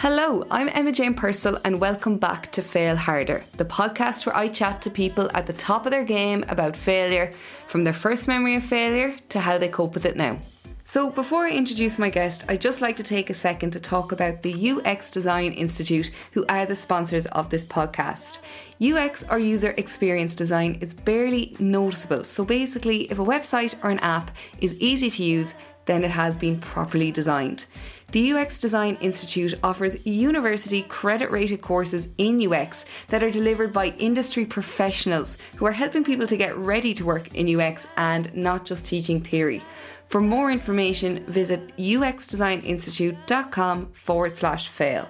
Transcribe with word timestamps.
Hello, 0.00 0.44
I'm 0.50 0.68
Emma 0.74 0.92
Jane 0.92 1.14
Purcell, 1.14 1.58
and 1.64 1.80
welcome 1.80 2.18
back 2.18 2.52
to 2.52 2.60
Fail 2.60 2.96
Harder, 2.96 3.42
the 3.56 3.64
podcast 3.64 4.26
where 4.26 4.36
I 4.36 4.46
chat 4.46 4.82
to 4.82 4.90
people 4.90 5.30
at 5.32 5.46
the 5.46 5.54
top 5.54 5.86
of 5.86 5.90
their 5.90 6.04
game 6.04 6.44
about 6.50 6.76
failure, 6.76 7.32
from 7.66 7.82
their 7.82 7.94
first 7.94 8.28
memory 8.28 8.56
of 8.56 8.62
failure 8.62 9.16
to 9.30 9.40
how 9.40 9.56
they 9.56 9.68
cope 9.68 9.94
with 9.94 10.04
it 10.04 10.14
now. 10.14 10.38
So, 10.84 11.10
before 11.10 11.46
I 11.46 11.52
introduce 11.52 11.98
my 11.98 12.10
guest, 12.10 12.44
I'd 12.46 12.60
just 12.60 12.82
like 12.82 12.96
to 12.96 13.02
take 13.02 13.30
a 13.30 13.34
second 13.34 13.70
to 13.70 13.80
talk 13.80 14.12
about 14.12 14.42
the 14.42 14.70
UX 14.72 15.10
Design 15.10 15.52
Institute, 15.52 16.10
who 16.32 16.44
are 16.46 16.66
the 16.66 16.76
sponsors 16.76 17.24
of 17.28 17.48
this 17.48 17.64
podcast. 17.64 18.36
UX 18.78 19.24
or 19.30 19.38
user 19.38 19.72
experience 19.78 20.36
design 20.36 20.76
is 20.82 20.92
barely 20.92 21.56
noticeable, 21.58 22.22
so 22.22 22.44
basically, 22.44 23.10
if 23.10 23.18
a 23.18 23.24
website 23.24 23.74
or 23.82 23.88
an 23.88 24.00
app 24.00 24.30
is 24.60 24.78
easy 24.78 25.08
to 25.08 25.24
use, 25.24 25.54
then 25.86 26.04
it 26.04 26.10
has 26.10 26.36
been 26.36 26.60
properly 26.60 27.10
designed. 27.10 27.64
The 28.12 28.32
UX 28.32 28.60
Design 28.60 28.96
Institute 29.00 29.54
offers 29.64 30.06
university 30.06 30.82
credit 30.82 31.28
rated 31.30 31.60
courses 31.60 32.06
in 32.18 32.40
UX 32.40 32.84
that 33.08 33.24
are 33.24 33.30
delivered 33.30 33.72
by 33.72 33.86
industry 33.98 34.46
professionals 34.46 35.38
who 35.56 35.66
are 35.66 35.72
helping 35.72 36.04
people 36.04 36.28
to 36.28 36.36
get 36.36 36.56
ready 36.56 36.94
to 36.94 37.04
work 37.04 37.34
in 37.34 37.60
UX 37.60 37.88
and 37.96 38.32
not 38.34 38.64
just 38.64 38.86
teaching 38.86 39.20
theory. 39.20 39.60
For 40.06 40.20
more 40.20 40.52
information, 40.52 41.24
visit 41.26 41.76
uxdesigninstitute.com 41.76 43.92
forward 43.92 44.36
slash 44.36 44.68
fail. 44.68 45.08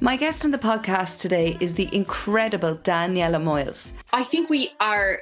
My 0.00 0.16
guest 0.16 0.44
on 0.44 0.50
the 0.50 0.58
podcast 0.58 1.20
today 1.20 1.56
is 1.60 1.74
the 1.74 1.94
incredible 1.94 2.76
Daniella 2.76 3.38
Moyles. 3.38 3.92
I 4.12 4.22
think 4.22 4.48
we 4.48 4.72
are 4.80 5.20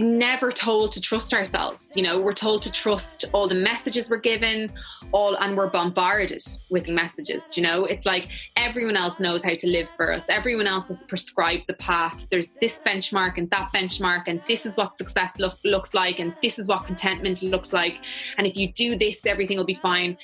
never 0.00 0.50
told 0.50 0.92
to 0.92 1.00
trust 1.00 1.34
ourselves. 1.34 1.92
You 1.96 2.02
know, 2.02 2.20
we're 2.20 2.32
told 2.32 2.62
to 2.62 2.72
trust 2.72 3.26
all 3.32 3.46
the 3.46 3.54
messages 3.54 4.08
we're 4.08 4.16
given, 4.18 4.70
all, 5.12 5.36
and 5.36 5.56
we're 5.56 5.68
bombarded 5.68 6.42
with 6.70 6.88
messages. 6.88 7.56
You 7.56 7.62
know, 7.62 7.84
it's 7.84 8.06
like 8.06 8.30
everyone 8.56 8.96
else 8.96 9.20
knows 9.20 9.44
how 9.44 9.54
to 9.54 9.66
live 9.68 9.90
for 9.90 10.12
us. 10.12 10.28
Everyone 10.28 10.66
else 10.66 10.88
has 10.88 11.04
prescribed 11.04 11.64
the 11.66 11.74
path. 11.74 12.26
There's 12.30 12.52
this 12.60 12.80
benchmark 12.84 13.38
and 13.38 13.50
that 13.50 13.70
benchmark, 13.72 14.24
and 14.26 14.42
this 14.46 14.64
is 14.64 14.76
what 14.76 14.96
success 14.96 15.38
look, 15.38 15.54
looks 15.64 15.94
like, 15.94 16.18
and 16.18 16.34
this 16.42 16.58
is 16.58 16.68
what 16.68 16.86
contentment 16.86 17.42
looks 17.42 17.72
like. 17.72 17.98
And 18.38 18.46
if 18.46 18.56
you 18.56 18.72
do 18.72 18.96
this, 18.96 19.26
everything 19.26 19.58
will 19.58 19.64
be 19.64 19.74
fine 19.74 20.16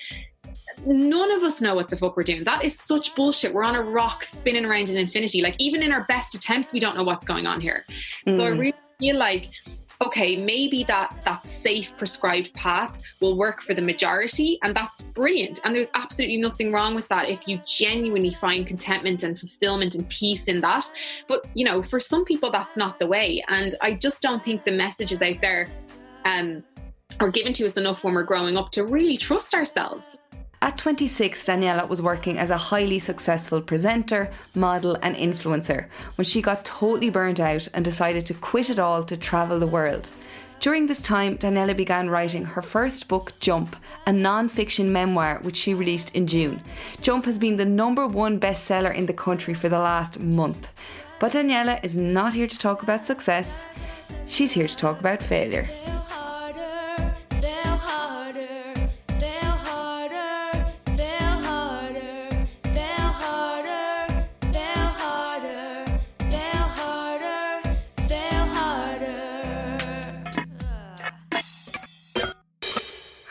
none 0.87 1.31
of 1.33 1.43
us 1.43 1.61
know 1.61 1.75
what 1.75 1.89
the 1.89 1.97
fuck 1.97 2.17
we're 2.17 2.23
doing. 2.23 2.45
That 2.45 2.65
is 2.65 2.79
such 2.79 3.15
bullshit. 3.15 3.53
We're 3.53 3.65
on 3.65 3.75
a 3.75 3.83
rock 3.83 4.23
spinning 4.23 4.65
around 4.65 4.89
in 4.89 4.97
infinity. 4.97 5.43
Like 5.43 5.57
even 5.59 5.83
in 5.83 5.93
our 5.93 6.05
best 6.07 6.35
attempts, 6.35 6.73
we 6.73 6.81
don't 6.81 6.97
know 6.97 7.03
what's 7.03 7.25
going 7.25 7.47
on 7.47 7.61
here. 7.61 7.85
Mm. 8.27 8.37
So 8.37 8.45
I 8.45 8.51
mm. 8.51 8.59
really 8.59 8.75
feel 8.99 9.17
like 9.17 9.47
okay 10.05 10.37
maybe 10.37 10.85
that 10.85 11.21
that 11.25 11.43
safe 11.43 11.97
prescribed 11.97 12.55
path 12.55 13.03
will 13.21 13.37
work 13.37 13.61
for 13.61 13.75
the 13.75 13.83
majority 13.83 14.59
and 14.63 14.75
that's 14.75 15.03
brilliant. 15.03 15.61
And 15.65 15.75
there's 15.75 15.91
absolutely 15.95 16.37
nothing 16.39 16.73
wrong 16.73 16.95
with 16.95 17.09
that 17.09 17.29
if 17.29 17.49
you 17.49 17.61
genuinely 17.67 18.31
find 18.31 18.67
contentment 18.67 19.23
and 19.23 19.39
fulfillment 19.39 19.95
and 19.95 20.09
peace 20.09 20.49
in 20.49 20.61
that. 20.61 20.85
But 21.27 21.47
you 21.55 21.65
know 21.65 21.83
for 21.83 22.01
some 22.01 22.25
people 22.25 22.51
that's 22.51 22.77
not 22.77 22.99
the 22.99 23.07
way. 23.07 23.43
And 23.49 23.75
i 23.83 23.95
just 23.95 24.23
don't 24.23 24.45
think 24.45 24.65
the 24.65 24.73
messages 24.73 25.23
out 25.23 25.41
there 25.41 25.69
um, 26.25 26.63
are 27.21 27.31
given 27.31 27.53
to 27.55 27.67
us 27.67 27.77
enough 27.77 28.05
when 28.05 28.15
we're 28.15 28.23
growing 28.23 28.57
up 28.57 28.71
to 28.73 28.85
really 28.85 29.17
trust 29.17 29.55
ourselves 29.55 30.17
at 30.61 30.77
26, 30.77 31.47
Daniella 31.47 31.87
was 31.87 32.03
working 32.03 32.39
as 32.39 32.51
a 32.51 32.57
highly 32.57 32.99
successful 32.99 33.61
presenter, 33.61 34.31
model, 34.55 34.97
and 35.03 35.15
influencer 35.15 35.87
when 36.17 36.25
she 36.25 36.43
got 36.43 36.65
totally 36.65 37.11
burnt 37.11 37.39
out 37.39 37.69
and 37.75 37.85
decided 37.85 38.27
to 38.27 38.35
quit 38.35 38.71
it 38.71 38.79
all 38.79 39.05
to 39.05 39.17
travel 39.17 39.59
the 39.61 39.67
world. 39.67 40.11
During 40.61 40.87
this 40.87 41.01
time, 41.01 41.37
Daniella 41.37 41.75
began 41.75 42.11
writing 42.11 42.45
her 42.45 42.63
first 42.63 43.07
book, 43.07 43.33
Jump, 43.39 43.77
a 44.07 44.13
non 44.13 44.49
fiction 44.49 44.93
memoir 44.93 45.39
which 45.43 45.57
she 45.57 45.75
released 45.75 46.17
in 46.17 46.27
June. 46.27 46.61
Jump 47.01 47.27
has 47.27 47.39
been 47.39 47.57
the 47.57 47.65
number 47.65 48.09
one 48.09 48.41
bestseller 48.41 48.93
in 48.93 49.07
the 49.07 49.13
country 49.13 49.55
for 49.55 49.69
the 49.69 49.79
last 49.79 50.19
month. 50.19 50.73
But 51.21 51.33
Daniella 51.33 51.79
is 51.85 51.97
not 51.97 52.35
here 52.35 52.49
to 52.49 52.59
talk 52.59 52.83
about 52.83 53.07
success, 53.07 53.65
she's 54.27 54.53
here 54.53 54.67
to 54.67 54.77
talk 54.77 54.99
about 54.99 55.23
failure. 55.23 55.65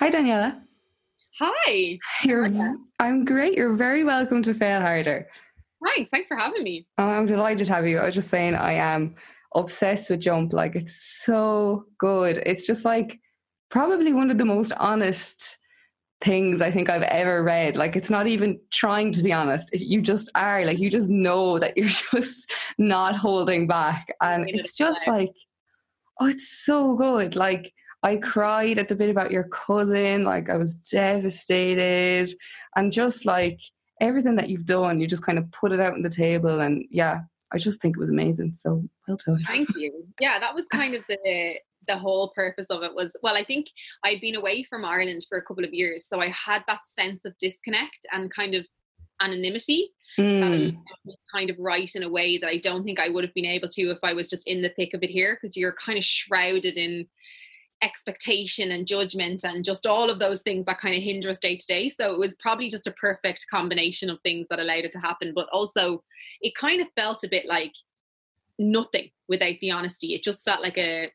Hi, 0.08 0.12
Daniella. 0.12 0.62
Hi. 1.38 2.00
You're, 2.24 2.48
I'm 2.98 3.26
great. 3.26 3.58
You're 3.58 3.74
very 3.74 4.06
welcome 4.06 4.42
to 4.44 4.54
Fail 4.54 4.80
Harder. 4.80 5.28
Thanks. 5.86 6.10
Thanks 6.10 6.30
for 6.30 6.38
having 6.38 6.64
me. 6.64 6.88
Oh, 6.98 7.10
I'm 7.10 7.26
delighted 7.26 7.68
to 7.68 7.74
have 7.74 7.86
you. 7.86 8.00
I 8.00 8.06
was 8.06 8.16
just 8.16 8.30
saying, 8.30 8.56
I 8.56 8.72
am 8.72 9.16
obsessed 9.54 10.10
with 10.10 10.22
Jump. 10.22 10.54
Like, 10.54 10.78
it's 10.78 10.96
so 11.26 11.88
good. 12.00 12.38
It's 12.46 12.66
just 12.66 12.86
like 12.86 13.20
probably 13.70 14.14
one 14.14 14.32
of 14.32 14.38
the 14.38 14.46
most 14.46 14.72
honest 14.80 15.58
things 16.22 16.62
I 16.62 16.72
think 16.72 16.90
I've 16.90 17.02
ever 17.02 17.44
read. 17.44 17.76
Like, 17.76 17.98
it's 17.98 18.10
not 18.10 18.28
even 18.28 18.62
trying 18.72 19.12
to 19.12 19.22
be 19.22 19.34
honest. 19.34 19.78
You 19.78 20.02
just 20.02 20.32
are. 20.36 20.64
Like, 20.64 20.80
you 20.80 20.90
just 20.90 21.10
know 21.10 21.60
that 21.60 21.76
you're 21.76 21.90
just 21.90 22.50
not 22.78 23.14
holding 23.14 23.68
back. 23.68 24.08
And 24.22 24.50
it's 24.50 24.72
just 24.72 25.06
like, 25.06 25.34
oh, 26.22 26.28
it's 26.28 26.64
so 26.64 26.96
good. 26.96 27.36
Like, 27.36 27.74
I 28.04 28.18
cried 28.18 28.78
at 28.78 28.90
the 28.90 28.96
bit 28.96 29.10
about 29.10 29.32
your 29.32 29.46
cousin. 29.46 30.24
Like 30.24 30.50
I 30.50 30.58
was 30.58 30.82
devastated. 30.82 32.32
And 32.76 32.92
just 32.92 33.26
like 33.26 33.60
everything 34.00 34.36
that 34.36 34.50
you've 34.50 34.66
done, 34.66 35.00
you 35.00 35.08
just 35.08 35.26
kind 35.26 35.38
of 35.38 35.52
put 35.52 35.72
it 35.72 35.80
out 35.80 35.94
on 35.94 36.04
the 36.04 36.10
table. 36.10 36.60
And 36.60 36.86
yeah, 36.92 37.22
I 37.52 37.58
just 37.58 37.82
think 37.82 37.98
it 37.98 38.00
was 38.00 38.10
amazing. 38.10 38.54
So 38.54 38.84
well 39.08 39.18
done. 39.26 39.44
Thank 39.46 39.70
you. 39.76 40.06
Yeah, 40.20 40.40
that 40.40 40.54
was 40.54 40.66
kind 40.72 40.96
of 40.96 41.04
the 41.08 41.56
the 41.88 41.98
whole 41.98 42.34
purpose 42.36 42.66
of 42.70 42.84
it 42.84 42.94
was 42.94 43.16
well 43.24 43.36
i 43.36 43.44
think 43.44 43.68
i'd 44.04 44.20
been 44.20 44.36
away 44.36 44.62
from 44.64 44.84
ireland 44.86 45.26
for 45.28 45.38
a 45.38 45.42
couple 45.42 45.64
of 45.64 45.74
years 45.74 46.06
so 46.06 46.20
i 46.20 46.28
had 46.28 46.62
that 46.68 46.86
sense 46.86 47.24
of 47.26 47.38
disconnect 47.40 48.06
and 48.12 48.34
kind 48.34 48.54
of 48.54 48.66
anonymity 49.22 49.90
mm. 50.20 50.76
that 51.06 51.16
kind 51.34 51.50
of 51.50 51.56
write 51.58 51.96
in 51.96 52.04
a 52.04 52.10
way 52.10 52.38
that 52.38 52.50
i 52.50 52.58
don't 52.58 52.84
think 52.84 53.00
i 53.00 53.10
would 53.10 53.24
have 53.24 53.34
been 53.34 53.46
able 53.46 53.70
to 53.70 53.90
if 53.90 53.98
i 54.04 54.14
was 54.14 54.30
just 54.30 54.48
in 54.48 54.62
the 54.62 54.70
thick 54.70 54.94
of 54.94 55.02
it 55.02 55.10
here 55.10 55.38
because 55.42 55.56
you're 55.58 55.74
kind 55.74 55.98
of 55.98 56.04
shrouded 56.04 56.78
in 56.78 57.08
expectation 57.82 58.72
and 58.72 58.88
judgment 58.88 59.44
and 59.44 59.64
just 59.64 59.86
all 59.86 60.10
of 60.10 60.20
those 60.20 60.42
things 60.42 60.66
that 60.66 60.80
kind 60.80 60.96
of 60.96 61.04
hinder 61.04 61.30
us 61.30 61.40
day 61.40 61.56
to 61.56 61.66
day. 61.68 61.90
So 61.90 62.14
it 62.14 62.20
was 62.20 62.36
probably 62.36 62.70
just 62.70 62.88
a 62.88 62.92
perfect 62.92 63.46
combination 63.52 64.10
of 64.10 64.20
things 64.22 64.48
that 64.50 64.60
allowed 64.60 64.86
it 64.86 64.92
to 64.94 65.00
happen. 65.00 65.34
But 65.36 65.48
also, 65.52 66.04
it 66.42 66.56
kind 66.56 66.82
of 66.82 66.88
felt 66.96 67.24
a 67.24 67.30
bit 67.30 67.46
like 67.48 67.74
nothing 68.60 69.10
without 69.28 69.56
the 69.62 69.72
honesty. 69.72 70.14
It 70.14 70.24
just 70.24 70.44
felt 70.44 70.62
like 70.62 70.78
a 70.78 71.12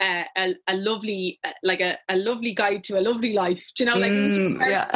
a, 0.00 0.24
a, 0.36 0.54
a 0.68 0.76
lovely 0.76 1.38
like 1.62 1.80
a, 1.80 1.98
a 2.08 2.16
lovely 2.16 2.54
guide 2.54 2.84
to 2.84 2.98
a 2.98 3.02
lovely 3.02 3.34
life. 3.34 3.70
Do 3.76 3.84
you 3.84 3.90
know, 3.90 3.98
like 3.98 4.10
mm, 4.10 4.60
yeah. 4.60 4.86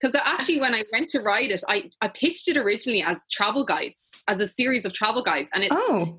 because 0.00 0.14
actually 0.24 0.60
when 0.60 0.74
i 0.74 0.82
went 0.92 1.10
to 1.10 1.20
write 1.20 1.50
it 1.50 1.62
I, 1.68 1.90
I 2.00 2.08
pitched 2.08 2.48
it 2.48 2.56
originally 2.56 3.02
as 3.02 3.26
travel 3.30 3.64
guides 3.64 4.24
as 4.28 4.40
a 4.40 4.46
series 4.46 4.86
of 4.86 4.94
travel 4.94 5.22
guides 5.22 5.50
and 5.52 5.64
it 5.64 5.70
oh 5.72 6.18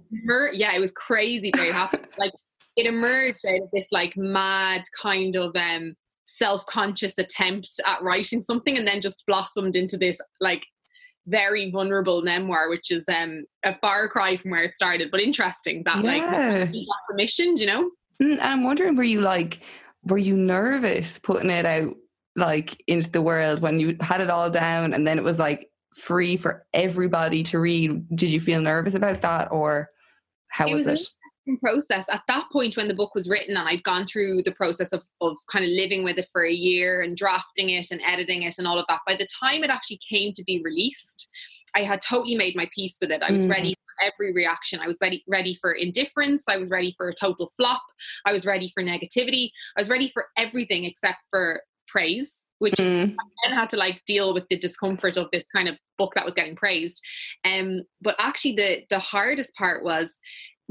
yeah 0.54 0.76
it 0.76 0.80
was 0.80 0.92
crazy 0.92 1.50
it 1.54 1.74
happened 1.74 2.08
like 2.20 2.32
it 2.76 2.86
emerged 2.86 3.46
out 3.46 3.62
of 3.62 3.70
this 3.74 3.88
like 3.92 4.16
mad 4.16 4.82
kind 5.02 5.36
of 5.36 5.56
um 5.56 5.94
self-conscious 6.26 7.18
attempt 7.18 7.70
at 7.86 8.02
writing 8.02 8.42
something 8.42 8.78
and 8.78 8.88
then 8.88 9.02
just 9.02 9.24
blossomed 9.28 9.76
into 9.76 9.98
this 9.98 10.20
like 10.40 10.64
very 11.28 11.70
vulnerable 11.72 12.22
memoir 12.22 12.70
which 12.70 12.92
is 12.92 13.06
um 13.10 13.44
a 13.64 13.76
far 13.76 14.08
cry 14.08 14.38
from 14.38 14.52
where 14.52 14.64
it 14.64 14.74
started 14.74 15.10
but 15.12 15.20
interesting 15.20 15.84
that 15.84 16.04
yeah. 16.04 16.66
like 16.72 16.86
permission 17.10 17.58
you 17.58 17.66
know? 17.66 17.92
Mm, 18.22 18.40
i'm 18.42 18.64
wondering 18.64 18.96
were 18.96 19.04
you 19.04 19.22
like 19.22 19.60
were 20.04 20.18
you 20.18 20.36
nervous 20.36 21.20
putting 21.20 21.50
it 21.50 21.66
out 21.66 21.96
like 22.36 22.82
into 22.88 23.12
the 23.12 23.22
world 23.22 23.62
when 23.62 23.80
you 23.80 23.98
had 24.00 24.22
it 24.22 24.30
all 24.30 24.50
down 24.50 24.94
and 24.94 25.06
then 25.06 25.18
it 25.18 25.24
was 25.24 25.38
like 25.38 25.70
free 25.94 26.38
for 26.38 26.66
everybody 26.74 27.44
to 27.44 27.60
read? 27.60 28.08
Did 28.16 28.30
you 28.30 28.40
feel 28.40 28.62
nervous 28.62 28.94
about 28.94 29.22
that 29.22 29.52
or 29.52 29.90
how 30.48 30.68
it 30.68 30.74
was, 30.74 30.86
was 30.86 31.02
it 31.02 31.08
process 31.64 32.08
at 32.10 32.22
that 32.28 32.46
point 32.52 32.78
when 32.78 32.88
the 32.88 32.94
book 32.94 33.14
was 33.16 33.30
written 33.30 33.58
and 33.58 33.68
I'd 33.68 33.84
gone 33.84 34.06
through 34.06 34.44
the 34.44 34.52
process 34.52 34.94
of, 34.94 35.04
of 35.22 35.36
kind 35.52 35.66
of 35.66 35.72
living 35.72 36.04
with 36.04 36.18
it 36.18 36.30
for 36.32 36.44
a 36.44 36.52
year 36.52 37.02
and 37.02 37.18
drafting 37.18 37.70
it 37.70 37.92
and 37.92 38.02
editing 38.06 38.44
it 38.44 38.58
and 38.58 38.68
all 38.68 38.80
of 38.80 38.86
that. 38.90 39.02
By 39.08 39.16
the 39.16 39.28
time 39.44 39.64
it 39.64 39.70
actually 39.70 40.00
came 40.08 40.34
to 40.34 40.44
be 40.44 40.62
released, 40.64 41.30
I 41.76 41.84
had 41.84 42.02
totally 42.02 42.36
made 42.36 42.56
my 42.56 42.70
peace 42.74 42.98
with 43.02 43.12
it. 43.12 43.24
I 43.24 43.32
was 43.32 43.46
mm. 43.46 43.50
ready 43.50 43.74
for 43.74 44.06
every 44.06 44.34
reaction. 44.34 44.80
I 44.80 44.88
was 44.88 44.98
ready 45.02 45.24
ready 45.28 45.56
for 45.60 45.72
indifference. 45.72 46.44
I 46.48 46.58
was 46.58 46.70
ready 46.70 46.94
for 46.98 47.10
a 47.10 47.14
total 47.14 47.52
flop. 47.58 47.84
I 48.26 48.32
was 48.32 48.46
ready 48.46 48.72
for 48.74 48.84
negativity. 48.84 49.50
I 49.78 49.82
was 49.82 49.90
ready 49.90 50.10
for 50.10 50.26
everything 50.38 50.84
except 50.84 51.20
for 51.30 51.62
praise, 51.88 52.50
which 52.60 52.74
mm. 52.74 52.86
is 52.86 53.10
I 53.10 53.48
then 53.50 53.58
had 53.58 53.70
to 53.72 53.78
like 53.78 54.02
deal 54.06 54.34
with 54.34 54.48
the 54.50 54.58
discomfort 54.58 55.18
of 55.18 55.30
this 55.32 55.44
kind 55.54 55.68
of 55.68 55.78
book 55.98 56.14
that 56.16 56.26
was 56.26 56.34
getting 56.34 56.56
praised. 56.56 57.02
Um, 57.46 57.82
but 58.02 58.16
actually 58.20 58.54
the 58.54 58.84
the 58.90 59.00
hardest 59.00 59.56
part 59.56 59.84
was 59.84 60.20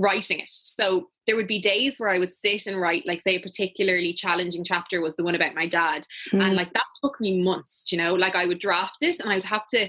writing 0.00 0.40
it. 0.40 0.48
So 0.48 1.10
there 1.26 1.36
would 1.36 1.46
be 1.46 1.60
days 1.60 1.98
where 1.98 2.08
I 2.08 2.18
would 2.18 2.32
sit 2.32 2.66
and 2.66 2.80
write, 2.80 3.06
like, 3.06 3.20
say, 3.20 3.36
a 3.36 3.40
particularly 3.40 4.12
challenging 4.12 4.64
chapter 4.64 5.00
was 5.00 5.14
the 5.14 5.22
one 5.22 5.34
about 5.34 5.54
my 5.54 5.66
dad. 5.66 6.02
Mm. 6.32 6.42
And 6.42 6.56
like 6.56 6.72
that 6.72 6.84
took 7.04 7.20
me 7.20 7.42
months, 7.42 7.92
you 7.92 7.98
know, 7.98 8.14
like 8.14 8.34
I 8.34 8.46
would 8.46 8.58
draft 8.58 9.02
it 9.02 9.20
and 9.20 9.30
I'd 9.30 9.44
have 9.44 9.66
to, 9.68 9.88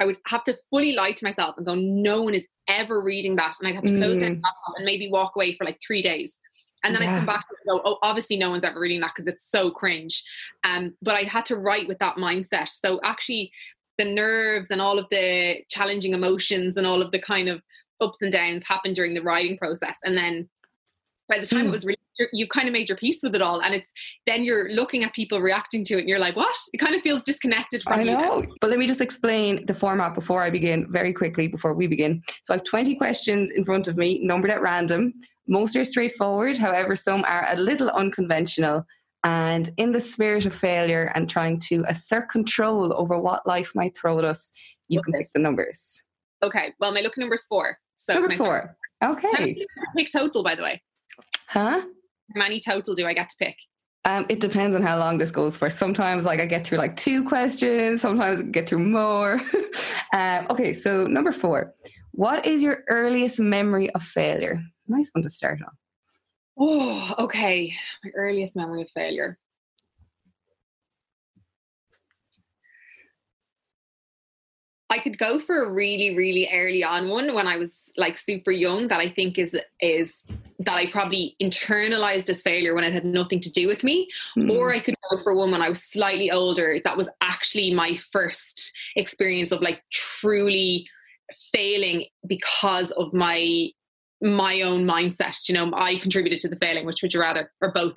I 0.00 0.06
would 0.06 0.16
have 0.28 0.44
to 0.44 0.56
fully 0.70 0.94
lie 0.94 1.12
to 1.12 1.24
myself 1.24 1.56
and 1.56 1.66
go, 1.66 1.74
no 1.74 2.22
one 2.22 2.34
is 2.34 2.46
ever 2.68 3.02
reading 3.02 3.36
that. 3.36 3.56
And 3.58 3.68
I'd 3.68 3.74
have 3.74 3.84
to 3.84 3.98
close 3.98 4.18
mm. 4.18 4.20
down 4.20 4.34
the 4.36 4.42
laptop 4.42 4.74
and 4.76 4.86
maybe 4.86 5.10
walk 5.10 5.34
away 5.34 5.56
for 5.56 5.64
like 5.64 5.80
three 5.84 6.02
days. 6.02 6.38
And 6.84 6.94
then 6.94 7.02
yeah. 7.02 7.14
I 7.14 7.16
come 7.18 7.26
back 7.26 7.44
and 7.50 7.58
go, 7.68 7.82
oh, 7.84 7.98
obviously 8.02 8.36
no 8.36 8.50
one's 8.50 8.62
ever 8.62 8.78
reading 8.78 9.00
that 9.00 9.10
because 9.14 9.26
it's 9.26 9.50
so 9.50 9.70
cringe. 9.70 10.22
Um, 10.62 10.94
but 11.02 11.16
I 11.16 11.22
had 11.22 11.44
to 11.46 11.56
write 11.56 11.88
with 11.88 11.98
that 11.98 12.16
mindset. 12.16 12.68
So 12.68 13.00
actually, 13.02 13.50
the 13.98 14.04
nerves 14.04 14.70
and 14.70 14.80
all 14.80 14.96
of 14.96 15.08
the 15.08 15.64
challenging 15.68 16.14
emotions 16.14 16.76
and 16.76 16.86
all 16.86 17.02
of 17.02 17.10
the 17.10 17.18
kind 17.18 17.48
of 17.48 17.60
ups 18.00 18.22
and 18.22 18.32
downs 18.32 18.66
happen 18.66 18.92
during 18.92 19.14
the 19.14 19.22
writing 19.22 19.58
process. 19.58 19.98
And 20.04 20.16
then 20.16 20.48
by 21.28 21.38
the 21.38 21.46
time 21.46 21.60
mm. 21.60 21.64
it 21.64 21.66
hmm. 21.66 21.72
was 21.72 21.84
released, 21.84 21.98
you've 22.32 22.48
kind 22.48 22.66
of 22.66 22.72
made 22.72 22.88
your 22.88 22.96
peace 22.96 23.20
with 23.22 23.34
it 23.34 23.42
all. 23.42 23.60
And 23.60 23.74
it's 23.74 23.92
then 24.26 24.44
you're 24.44 24.70
looking 24.70 25.04
at 25.04 25.12
people 25.12 25.40
reacting 25.40 25.84
to 25.84 25.94
it 25.96 26.00
and 26.00 26.08
you're 26.08 26.18
like, 26.18 26.36
what? 26.36 26.56
It 26.72 26.78
kind 26.78 26.94
of 26.94 27.02
feels 27.02 27.22
disconnected 27.22 27.82
from 27.82 28.00
I 28.00 28.02
know. 28.02 28.42
You 28.42 28.56
but 28.60 28.70
let 28.70 28.78
me 28.78 28.86
just 28.86 29.00
explain 29.00 29.66
the 29.66 29.74
format 29.74 30.14
before 30.14 30.42
I 30.42 30.50
begin, 30.50 30.90
very 30.90 31.12
quickly 31.12 31.48
before 31.48 31.74
we 31.74 31.86
begin. 31.86 32.22
So 32.42 32.54
I 32.54 32.56
have 32.56 32.64
20 32.64 32.96
questions 32.96 33.50
in 33.50 33.64
front 33.64 33.88
of 33.88 33.96
me, 33.96 34.20
numbered 34.24 34.50
at 34.50 34.62
random. 34.62 35.12
Most 35.46 35.76
are 35.76 35.84
straightforward, 35.84 36.58
however, 36.58 36.94
some 36.94 37.24
are 37.24 37.46
a 37.48 37.56
little 37.56 37.88
unconventional. 37.90 38.84
And 39.24 39.70
in 39.76 39.92
the 39.92 40.00
spirit 40.00 40.46
of 40.46 40.54
failure 40.54 41.10
and 41.14 41.28
trying 41.28 41.58
to 41.60 41.82
assert 41.88 42.30
control 42.30 42.92
over 42.96 43.18
what 43.18 43.46
life 43.46 43.72
might 43.74 43.96
throw 43.96 44.18
at 44.18 44.24
us, 44.24 44.52
you 44.88 45.00
okay. 45.00 45.12
can 45.12 45.20
pick 45.20 45.28
the 45.34 45.40
numbers. 45.40 46.02
Okay. 46.42 46.72
Well, 46.78 46.92
my 46.92 47.00
lucky 47.00 47.20
number 47.20 47.34
is 47.34 47.44
four. 47.44 47.78
So 47.98 48.14
number 48.14 48.34
four. 48.36 48.76
Okay. 49.04 49.66
Pick 49.96 50.10
total, 50.10 50.42
by 50.42 50.54
the 50.54 50.62
way. 50.62 50.80
Huh? 51.48 51.80
How 51.80 51.86
many 52.34 52.60
total 52.60 52.94
do 52.94 53.06
I 53.06 53.12
get 53.12 53.28
to 53.28 53.36
pick? 53.38 53.56
Um, 54.04 54.24
it 54.28 54.40
depends 54.40 54.76
on 54.76 54.82
how 54.82 54.98
long 54.98 55.18
this 55.18 55.30
goes 55.30 55.56
for. 55.56 55.68
Sometimes, 55.68 56.24
like 56.24 56.40
I 56.40 56.46
get 56.46 56.66
through 56.66 56.78
like 56.78 56.96
two 56.96 57.24
questions. 57.24 58.00
Sometimes 58.00 58.40
I 58.40 58.42
get 58.44 58.68
through 58.68 58.78
more. 58.78 59.40
um, 60.12 60.46
okay, 60.48 60.72
so 60.72 61.06
number 61.06 61.32
four. 61.32 61.74
What 62.12 62.46
is 62.46 62.62
your 62.62 62.84
earliest 62.88 63.40
memory 63.40 63.90
of 63.90 64.02
failure? 64.02 64.62
Nice 64.86 65.10
one 65.12 65.22
to 65.22 65.30
start 65.30 65.58
on. 65.60 65.72
Oh, 66.56 67.14
okay. 67.18 67.72
My 68.04 68.10
earliest 68.14 68.56
memory 68.56 68.82
of 68.82 68.90
failure. 68.90 69.38
I 74.90 74.98
could 74.98 75.18
go 75.18 75.38
for 75.38 75.64
a 75.64 75.72
really, 75.72 76.16
really 76.16 76.48
early 76.52 76.82
on 76.82 77.08
one 77.08 77.34
when 77.34 77.46
I 77.46 77.58
was 77.58 77.92
like 77.96 78.16
super 78.16 78.50
young 78.50 78.88
that 78.88 79.00
I 79.00 79.08
think 79.08 79.38
is 79.38 79.56
is 79.80 80.26
that 80.60 80.74
I 80.74 80.86
probably 80.86 81.36
internalized 81.42 82.28
as 82.30 82.42
failure 82.42 82.74
when 82.74 82.84
it 82.84 82.92
had 82.92 83.04
nothing 83.04 83.40
to 83.40 83.50
do 83.50 83.68
with 83.68 83.84
me. 83.84 84.08
Mm. 84.36 84.50
Or 84.50 84.72
I 84.72 84.80
could 84.80 84.94
go 85.10 85.18
for 85.18 85.34
one 85.34 85.50
when 85.50 85.62
I 85.62 85.68
was 85.68 85.82
slightly 85.82 86.30
older 86.30 86.78
that 86.82 86.96
was 86.96 87.10
actually 87.20 87.72
my 87.72 87.94
first 87.94 88.72
experience 88.96 89.52
of 89.52 89.60
like 89.60 89.82
truly 89.92 90.88
failing 91.52 92.06
because 92.26 92.90
of 92.92 93.12
my 93.12 93.70
my 94.20 94.62
own 94.62 94.84
mindset. 94.84 95.48
You 95.48 95.54
know, 95.54 95.70
I 95.74 95.96
contributed 95.96 96.38
to 96.40 96.48
the 96.48 96.56
failing. 96.56 96.86
Which 96.86 97.02
would 97.02 97.12
you 97.12 97.20
rather, 97.20 97.52
or 97.60 97.72
both? 97.72 97.94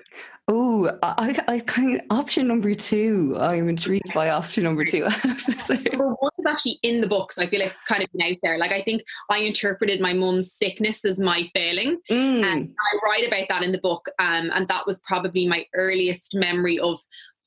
Oh, 0.47 0.97
I, 1.01 1.39
I 1.47 1.59
kind 1.59 1.95
of 1.95 2.01
option 2.09 2.47
number 2.47 2.73
two. 2.73 3.37
I'm 3.39 3.69
intrigued 3.69 4.13
by 4.13 4.29
option 4.29 4.63
number 4.63 4.83
two. 4.83 5.01
number 5.69 6.13
one 6.13 6.31
is 6.37 6.45
actually 6.45 6.79
in 6.83 6.99
the 6.99 7.07
books. 7.07 7.37
I 7.37 7.45
feel 7.45 7.61
like 7.61 7.73
it's 7.73 7.85
kind 7.85 8.03
of 8.03 8.11
been 8.11 8.31
out 8.31 8.37
there. 8.43 8.57
Like 8.57 8.71
I 8.71 8.81
think 8.81 9.01
I 9.29 9.39
interpreted 9.39 10.01
my 10.01 10.13
mum's 10.13 10.51
sickness 10.51 11.05
as 11.05 11.19
my 11.19 11.43
failing, 11.53 11.99
mm. 12.09 12.43
and 12.43 12.69
I 12.69 13.05
write 13.05 13.27
about 13.27 13.47
that 13.49 13.63
in 13.63 13.71
the 13.71 13.79
book. 13.79 14.07
Um, 14.19 14.51
and 14.53 14.67
that 14.67 14.85
was 14.85 14.99
probably 14.99 15.47
my 15.47 15.65
earliest 15.73 16.35
memory 16.35 16.79
of 16.79 16.99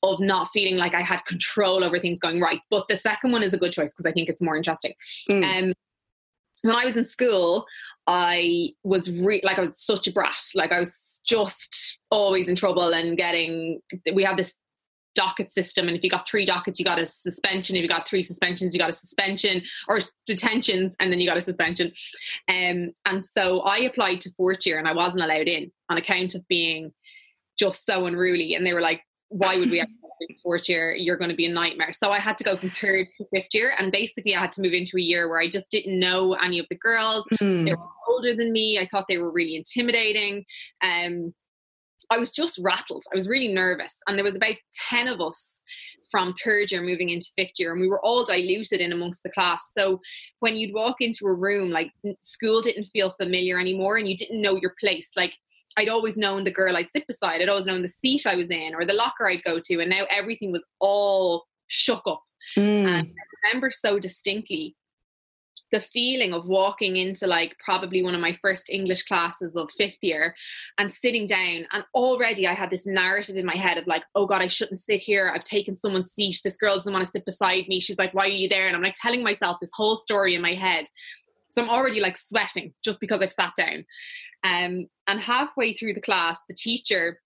of 0.03 0.19
not 0.19 0.47
feeling 0.49 0.77
like 0.77 0.93
I 0.93 1.01
had 1.01 1.25
control 1.25 1.83
over 1.83 1.99
things 1.99 2.19
going 2.19 2.39
right. 2.39 2.59
But 2.69 2.87
the 2.87 2.97
second 2.97 3.31
one 3.31 3.43
is 3.43 3.53
a 3.53 3.57
good 3.57 3.71
choice 3.71 3.91
because 3.91 4.05
I 4.05 4.11
think 4.11 4.29
it's 4.29 4.41
more 4.41 4.55
interesting. 4.55 4.93
Mm. 5.29 5.69
Um, 5.69 5.73
when 6.65 6.75
I 6.75 6.83
was 6.83 6.97
in 6.97 7.05
school, 7.05 7.67
I 8.07 8.71
was 8.83 9.11
re- 9.21 9.41
like 9.43 9.59
I 9.59 9.61
was 9.61 9.79
such 9.79 10.07
a 10.07 10.11
brat. 10.11 10.41
Like 10.55 10.71
I 10.71 10.79
was 10.79 11.21
just 11.27 11.99
always 12.09 12.49
in 12.49 12.55
trouble 12.55 12.91
and 12.91 13.15
getting. 13.15 13.81
We 14.11 14.23
had 14.23 14.35
this 14.35 14.59
docket 15.13 15.51
system, 15.51 15.87
and 15.87 15.95
if 15.95 16.03
you 16.03 16.09
got 16.09 16.27
three 16.27 16.43
dockets, 16.43 16.79
you 16.79 16.85
got 16.85 16.97
a 16.97 17.05
suspension. 17.05 17.75
If 17.75 17.83
you 17.83 17.87
got 17.87 18.07
three 18.07 18.23
suspensions, 18.23 18.73
you 18.73 18.79
got 18.79 18.89
a 18.89 18.93
suspension 18.93 19.61
or 19.87 19.99
detentions, 20.25 20.95
and 20.99 21.11
then 21.11 21.19
you 21.19 21.27
got 21.27 21.37
a 21.37 21.41
suspension. 21.41 21.91
Um, 22.49 22.93
and 23.05 23.23
so 23.23 23.61
I 23.61 23.81
applied 23.81 24.21
to 24.21 24.31
fourth 24.35 24.65
year, 24.65 24.79
and 24.79 24.87
I 24.87 24.93
wasn't 24.93 25.23
allowed 25.23 25.47
in 25.47 25.71
on 25.91 25.97
account 25.97 26.33
of 26.33 26.47
being 26.47 26.91
just 27.59 27.85
so 27.85 28.07
unruly. 28.07 28.55
And 28.55 28.65
they 28.65 28.73
were 28.73 28.81
like, 28.81 29.03
"Why 29.29 29.55
would 29.57 29.69
we?" 29.69 29.85
fourth 30.43 30.69
year, 30.69 30.95
you're 30.95 31.17
going 31.17 31.29
to 31.29 31.35
be 31.35 31.45
a 31.45 31.53
nightmare. 31.53 31.91
So 31.91 32.11
I 32.11 32.19
had 32.19 32.37
to 32.39 32.43
go 32.43 32.57
from 32.57 32.69
third 32.69 33.07
to 33.17 33.25
fifth 33.33 33.53
year. 33.53 33.73
And 33.77 33.91
basically, 33.91 34.35
I 34.35 34.39
had 34.39 34.51
to 34.53 34.61
move 34.61 34.73
into 34.73 34.97
a 34.97 35.01
year 35.01 35.29
where 35.29 35.39
I 35.39 35.49
just 35.49 35.69
didn't 35.69 35.99
know 35.99 36.33
any 36.33 36.59
of 36.59 36.67
the 36.69 36.75
girls. 36.75 37.25
Mm. 37.41 37.65
They 37.65 37.73
were 37.73 37.87
older 38.07 38.35
than 38.35 38.51
me. 38.51 38.79
I 38.79 38.87
thought 38.87 39.05
they 39.07 39.17
were 39.17 39.33
really 39.33 39.55
intimidating. 39.55 40.45
Um, 40.81 41.33
I 42.11 42.17
was 42.17 42.31
just 42.31 42.59
rattled. 42.63 43.03
I 43.11 43.15
was 43.15 43.27
really 43.27 43.47
nervous. 43.47 43.97
And 44.07 44.17
there 44.17 44.23
was 44.23 44.35
about 44.35 44.55
10 44.89 45.07
of 45.07 45.21
us 45.21 45.63
from 46.11 46.33
third 46.33 46.71
year 46.71 46.81
moving 46.81 47.09
into 47.09 47.31
fifth 47.35 47.53
year 47.57 47.71
and 47.71 47.81
we 47.81 47.87
were 47.87 47.99
all 48.05 48.23
diluted 48.23 48.79
in 48.79 48.91
amongst 48.91 49.23
the 49.23 49.29
class 49.31 49.71
so 49.75 49.99
when 50.39 50.55
you'd 50.55 50.73
walk 50.73 50.97
into 50.99 51.25
a 51.25 51.33
room 51.33 51.71
like 51.71 51.91
school 52.21 52.61
didn't 52.61 52.85
feel 52.85 53.13
familiar 53.19 53.59
anymore 53.59 53.97
and 53.97 54.07
you 54.07 54.15
didn't 54.15 54.41
know 54.41 54.55
your 54.55 54.75
place 54.79 55.11
like 55.17 55.35
I'd 55.77 55.89
always 55.89 56.17
known 56.17 56.43
the 56.43 56.51
girl 56.51 56.77
I'd 56.77 56.91
sit 56.91 57.07
beside. 57.07 57.41
I'd 57.41 57.49
always 57.49 57.65
known 57.65 57.81
the 57.81 57.87
seat 57.87 58.25
I 58.25 58.35
was 58.35 58.49
in 58.49 58.73
or 58.75 58.85
the 58.85 58.93
locker 58.93 59.27
I'd 59.27 59.43
go 59.43 59.59
to. 59.63 59.79
And 59.79 59.89
now 59.89 60.05
everything 60.09 60.51
was 60.51 60.65
all 60.79 61.45
shook 61.67 62.03
up. 62.07 62.21
Mm. 62.57 62.85
And 62.85 63.07
I 63.07 63.47
remember 63.47 63.71
so 63.71 63.99
distinctly 63.99 64.75
the 65.71 65.81
feeling 65.81 66.31
of 66.31 66.45
walking 66.45 66.95
into 66.95 67.27
like 67.27 67.55
probably 67.63 68.03
one 68.03 68.13
of 68.13 68.21
my 68.21 68.33
first 68.41 68.69
English 68.69 69.03
classes 69.03 69.55
of 69.55 69.69
fifth 69.77 69.97
year 70.01 70.35
and 70.77 70.93
sitting 70.93 71.25
down. 71.27 71.65
And 71.73 71.83
already 71.93 72.47
I 72.47 72.53
had 72.53 72.69
this 72.69 72.85
narrative 72.85 73.35
in 73.35 73.45
my 73.45 73.55
head 73.55 73.77
of 73.77 73.87
like, 73.87 74.03
oh 74.13 74.25
God, 74.25 74.41
I 74.41 74.47
shouldn't 74.47 74.79
sit 74.79 75.01
here. 75.01 75.31
I've 75.33 75.43
taken 75.43 75.75
someone's 75.75 76.11
seat. 76.11 76.39
This 76.43 76.57
girl 76.57 76.75
doesn't 76.75 76.93
want 76.93 77.03
to 77.03 77.11
sit 77.11 77.25
beside 77.25 77.67
me. 77.67 77.79
She's 77.79 77.97
like, 77.97 78.13
why 78.13 78.25
are 78.25 78.29
you 78.29 78.47
there? 78.47 78.67
And 78.67 78.75
I'm 78.75 78.83
like 78.83 78.95
telling 78.95 79.23
myself 79.23 79.57
this 79.59 79.71
whole 79.73 79.95
story 79.95 80.35
in 80.35 80.41
my 80.41 80.53
head. 80.53 80.85
So 81.49 81.61
I'm 81.61 81.69
already 81.69 82.01
like 82.01 82.17
sweating 82.17 82.73
just 82.83 82.99
because 82.99 83.21
I've 83.21 83.31
sat 83.31 83.53
down. 83.57 83.85
Um, 84.43 84.87
and 85.07 85.19
halfway 85.19 85.73
through 85.73 85.93
the 85.93 86.01
class, 86.01 86.43
the 86.47 86.55
teacher 86.55 87.19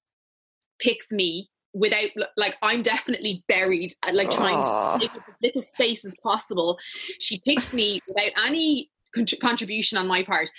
picks 0.79 1.11
me 1.11 1.49
without 1.73 2.09
like 2.37 2.55
I'm 2.61 2.81
definitely 2.81 3.43
buried 3.47 3.93
at 4.05 4.15
like 4.15 4.31
trying 4.31 4.63
to 4.65 4.97
make 4.99 5.15
as 5.15 5.21
little 5.41 5.61
space 5.61 6.05
as 6.05 6.15
possible. 6.23 6.77
She 7.19 7.41
picks 7.45 7.73
me 7.73 7.99
without 8.07 8.31
any 8.45 8.89
con- 9.13 9.25
contribution 9.41 9.97
on 9.97 10.07
my 10.07 10.23
part 10.23 10.49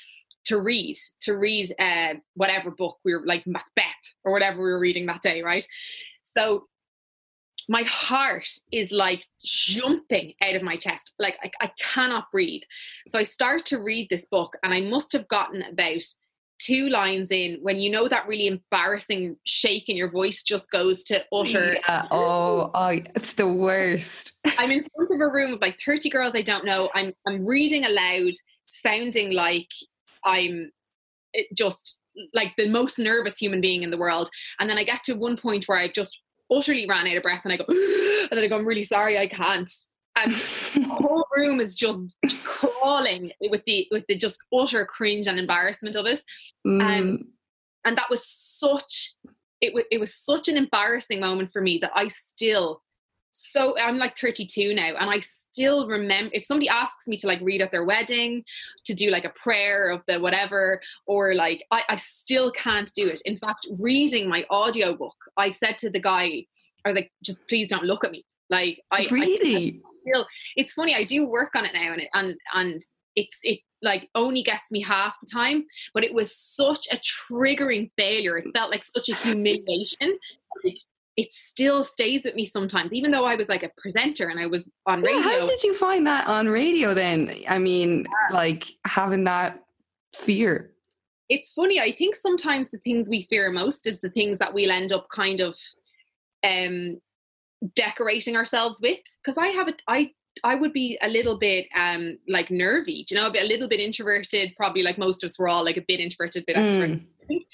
to 0.46 0.60
read 0.60 0.96
to 1.20 1.36
read 1.36 1.68
uh, 1.78 2.14
whatever 2.34 2.70
book 2.70 2.98
we 3.04 3.14
were 3.14 3.22
like 3.26 3.46
Macbeth 3.46 4.14
or 4.24 4.32
whatever 4.32 4.58
we 4.58 4.70
were 4.70 4.78
reading 4.78 5.06
that 5.06 5.22
day, 5.22 5.42
right? 5.42 5.66
So 6.22 6.66
my 7.68 7.82
heart 7.82 8.48
is 8.72 8.92
like 8.92 9.26
jumping 9.44 10.34
out 10.42 10.54
of 10.54 10.62
my 10.62 10.76
chest. 10.76 11.14
Like 11.18 11.38
I, 11.42 11.50
I 11.60 11.70
cannot 11.78 12.30
breathe. 12.30 12.62
So 13.06 13.18
I 13.18 13.22
start 13.22 13.64
to 13.66 13.78
read 13.78 14.08
this 14.10 14.26
book, 14.26 14.56
and 14.62 14.72
I 14.72 14.80
must 14.80 15.12
have 15.12 15.28
gotten 15.28 15.62
about 15.62 16.02
two 16.60 16.90
lines 16.90 17.30
in 17.30 17.58
when 17.62 17.80
you 17.80 17.90
know 17.90 18.06
that 18.06 18.28
really 18.28 18.46
embarrassing 18.46 19.34
shake 19.44 19.88
in 19.88 19.96
your 19.96 20.10
voice 20.10 20.42
just 20.42 20.70
goes 20.70 21.02
to 21.02 21.24
utter 21.32 21.76
yeah. 21.88 22.06
oh, 22.10 22.70
oh 22.74 22.88
it's 23.16 23.32
the 23.32 23.48
worst 23.48 24.32
i'm 24.58 24.70
in 24.70 24.86
front 24.94 25.10
of 25.10 25.20
a 25.20 25.32
room 25.32 25.54
of 25.54 25.60
like 25.62 25.80
30 25.80 26.10
girls 26.10 26.36
i 26.36 26.42
don't 26.42 26.66
know 26.66 26.90
i'm 26.94 27.14
i'm 27.26 27.46
reading 27.46 27.86
aloud 27.86 28.32
sounding 28.66 29.32
like 29.32 29.70
i'm 30.24 30.70
eh, 31.34 31.44
just 31.56 31.98
like 32.34 32.52
the 32.58 32.68
most 32.68 32.98
nervous 32.98 33.38
human 33.38 33.62
being 33.62 33.82
in 33.82 33.90
the 33.90 33.96
world 33.96 34.28
and 34.58 34.68
then 34.68 34.76
i 34.76 34.84
get 34.84 35.02
to 35.04 35.14
one 35.14 35.38
point 35.38 35.64
where 35.66 35.78
i've 35.78 35.94
just 35.94 36.20
utterly 36.50 36.86
ran 36.88 37.06
out 37.06 37.16
of 37.16 37.22
breath 37.22 37.42
and 37.44 37.52
I 37.52 37.56
go, 37.56 37.64
and 37.68 38.30
then 38.30 38.44
I 38.44 38.46
go, 38.46 38.58
I'm 38.58 38.66
really 38.66 38.82
sorry, 38.82 39.18
I 39.18 39.26
can't. 39.26 39.70
And 40.16 40.34
the 40.34 40.88
whole 40.88 41.24
room 41.34 41.60
is 41.60 41.74
just 41.74 42.00
crawling 42.44 43.32
with 43.40 43.64
the 43.64 43.86
with 43.90 44.04
the 44.08 44.16
just 44.16 44.38
utter 44.52 44.84
cringe 44.84 45.26
and 45.26 45.38
embarrassment 45.38 45.96
of 45.96 46.06
it. 46.06 46.20
Mm. 46.66 46.82
Um, 46.82 47.24
and 47.84 47.96
that 47.96 48.10
was 48.10 48.26
such 48.26 49.14
it, 49.60 49.68
w- 49.68 49.86
it 49.90 50.00
was 50.00 50.14
such 50.14 50.48
an 50.48 50.56
embarrassing 50.56 51.20
moment 51.20 51.52
for 51.52 51.62
me 51.62 51.78
that 51.78 51.92
I 51.94 52.08
still 52.08 52.82
so 53.32 53.76
I'm 53.78 53.98
like 53.98 54.18
32 54.18 54.74
now 54.74 54.94
and 54.98 55.10
I 55.10 55.18
still 55.20 55.86
remember 55.86 56.30
if 56.34 56.44
somebody 56.44 56.68
asks 56.68 57.06
me 57.06 57.16
to 57.18 57.26
like 57.26 57.40
read 57.40 57.62
at 57.62 57.70
their 57.70 57.84
wedding 57.84 58.44
to 58.84 58.94
do 58.94 59.10
like 59.10 59.24
a 59.24 59.30
prayer 59.30 59.90
of 59.90 60.02
the 60.06 60.18
whatever 60.18 60.80
or 61.06 61.34
like 61.34 61.64
I, 61.70 61.82
I 61.88 61.96
still 61.96 62.50
can't 62.50 62.90
do 62.94 63.08
it. 63.08 63.20
In 63.24 63.36
fact 63.36 63.66
reading 63.78 64.28
my 64.28 64.44
audiobook 64.50 65.16
I 65.36 65.50
said 65.52 65.78
to 65.78 65.90
the 65.90 66.00
guy 66.00 66.44
I 66.84 66.88
was 66.88 66.96
like 66.96 67.12
just 67.22 67.46
please 67.48 67.68
don't 67.68 67.84
look 67.84 68.04
at 68.04 68.10
me. 68.10 68.24
Like 68.48 68.82
I 68.90 69.06
really 69.10 69.54
I, 69.54 69.58
I 69.58 69.80
still 70.02 70.26
it's 70.56 70.72
funny 70.72 70.94
I 70.94 71.04
do 71.04 71.26
work 71.26 71.54
on 71.54 71.64
it 71.64 71.74
now 71.74 71.92
and 71.92 72.02
it, 72.02 72.08
and 72.14 72.36
and 72.54 72.80
it's 73.16 73.38
it 73.42 73.60
like 73.82 74.08
only 74.14 74.42
gets 74.42 74.70
me 74.70 74.82
half 74.82 75.14
the 75.20 75.26
time 75.32 75.64
but 75.94 76.04
it 76.04 76.12
was 76.12 76.36
such 76.36 76.86
a 76.92 76.96
triggering 76.96 77.90
failure 77.96 78.36
it 78.36 78.46
felt 78.54 78.70
like 78.70 78.84
such 78.84 79.08
a 79.08 79.14
humiliation 79.14 80.18
like, 80.64 80.76
it 81.20 81.30
still 81.30 81.84
stays 81.84 82.24
with 82.24 82.34
me 82.34 82.46
sometimes 82.46 82.94
even 82.94 83.10
though 83.10 83.26
i 83.26 83.34
was 83.34 83.48
like 83.48 83.62
a 83.62 83.70
presenter 83.76 84.28
and 84.28 84.40
i 84.40 84.46
was 84.46 84.72
on 84.86 85.02
radio 85.02 85.18
yeah, 85.18 85.38
how 85.38 85.44
did 85.44 85.62
you 85.62 85.74
find 85.74 86.06
that 86.06 86.26
on 86.26 86.48
radio 86.48 86.94
then 86.94 87.34
i 87.46 87.58
mean 87.58 88.06
yeah. 88.06 88.36
like 88.36 88.64
having 88.86 89.24
that 89.24 89.62
fear 90.16 90.72
it's 91.28 91.52
funny 91.52 91.78
i 91.78 91.92
think 91.92 92.14
sometimes 92.14 92.70
the 92.70 92.78
things 92.78 93.10
we 93.10 93.26
fear 93.28 93.50
most 93.50 93.86
is 93.86 94.00
the 94.00 94.10
things 94.10 94.38
that 94.38 94.54
we'll 94.54 94.70
end 94.70 94.92
up 94.92 95.06
kind 95.10 95.40
of 95.40 95.58
um 96.42 96.98
decorating 97.76 98.34
ourselves 98.34 98.78
with 98.80 99.00
because 99.22 99.36
i 99.36 99.48
have 99.48 99.68
it 99.68 99.82
i 99.88 100.10
I 100.44 100.54
would 100.54 100.72
be 100.72 100.96
a 101.02 101.08
little 101.08 101.36
bit 101.36 101.66
um 101.76 102.16
like 102.28 102.50
nervy, 102.52 103.04
you 103.10 103.16
know, 103.16 103.26
a, 103.26 103.30
bit, 103.30 103.42
a 103.42 103.46
little 103.46 103.68
bit 103.68 103.80
introverted. 103.80 104.54
Probably 104.56 104.82
like 104.82 104.96
most 104.96 105.22
of 105.22 105.28
us, 105.28 105.38
we're 105.38 105.48
all 105.48 105.64
like 105.64 105.76
a 105.76 105.84
bit 105.86 105.98
introverted, 105.98 106.46
bit 106.46 106.56
extroverted. 106.56 107.02
Mm. 107.28 107.44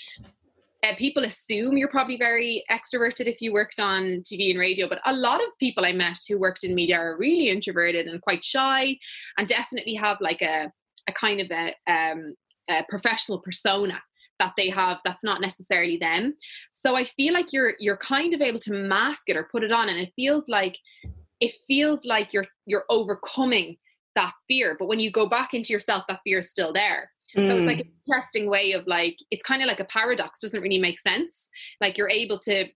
Uh, 0.83 0.95
people 0.97 1.25
assume 1.25 1.77
you're 1.77 1.89
probably 1.89 2.17
very 2.17 2.63
extroverted 2.71 3.27
if 3.27 3.41
you 3.41 3.53
worked 3.53 3.81
on 3.81 4.23
TV 4.25 4.51
and 4.51 4.59
radio, 4.59 4.89
but 4.89 5.01
a 5.07 5.13
lot 5.13 5.41
of 5.41 5.49
people 5.59 5.85
I 5.85 5.93
met 5.93 6.19
who 6.29 6.39
worked 6.39 6.65
in 6.65 6.75
media 6.75 6.99
are 6.99 7.17
really 7.19 7.49
introverted 7.49 8.07
and 8.07 8.21
quite 8.21 8.45
shy, 8.45 8.97
and 9.39 9.49
definitely 9.49 9.95
have 9.95 10.19
like 10.21 10.43
a 10.43 10.71
a 11.09 11.13
kind 11.13 11.41
of 11.41 11.51
a, 11.51 11.75
um, 11.91 12.35
a 12.69 12.85
professional 12.89 13.39
persona 13.39 14.01
that 14.39 14.53
they 14.57 14.69
have 14.69 14.99
that's 15.05 15.25
not 15.25 15.41
necessarily 15.41 15.97
them. 15.97 16.35
So 16.73 16.95
i 16.95 17.05
feel 17.05 17.33
like 17.33 17.53
you're 17.53 17.75
you're 17.79 17.97
kind 17.97 18.35
of 18.35 18.41
able 18.41 18.59
to 18.61 18.73
mask 18.73 19.29
it 19.29 19.37
or 19.37 19.49
put 19.51 19.65
it 19.65 19.73
on 19.73 19.89
and 19.89 19.99
it 19.99 20.13
feels 20.15 20.49
like 20.49 20.77
it 21.41 21.53
feels 21.67 22.05
like 22.05 22.33
you're 22.33 22.47
you're 22.67 22.85
overcoming 22.91 23.77
that 24.15 24.33
fear. 24.49 24.77
But 24.79 24.89
when 24.89 25.01
you 25.01 25.11
go 25.11 25.27
back 25.27 25.55
into 25.55 25.73
yourself 25.73 26.05
that 26.09 26.21
fear 26.25 26.41
is 26.41 26.51
still 26.51 26.73
there 26.73 27.11
mm. 27.37 27.49
so 27.49 27.57
it's 27.57 27.67
like 27.67 27.79
mm. 27.79 27.83
an 27.83 27.93
interesting 28.07 28.51
way 28.51 28.73
of 28.73 28.87
like 28.87 29.19
it's 29.31 29.43
kind 29.43 29.63
of 29.63 29.69
like 29.69 29.81
a 29.81 29.85
paradox 29.85 30.41
doesn't 30.41 30.63
really 30.63 30.79
make 30.79 30.99
sense 30.99 31.51
like 31.81 31.97
you're 31.97 32.11
able 32.11 32.39
to 32.39 32.67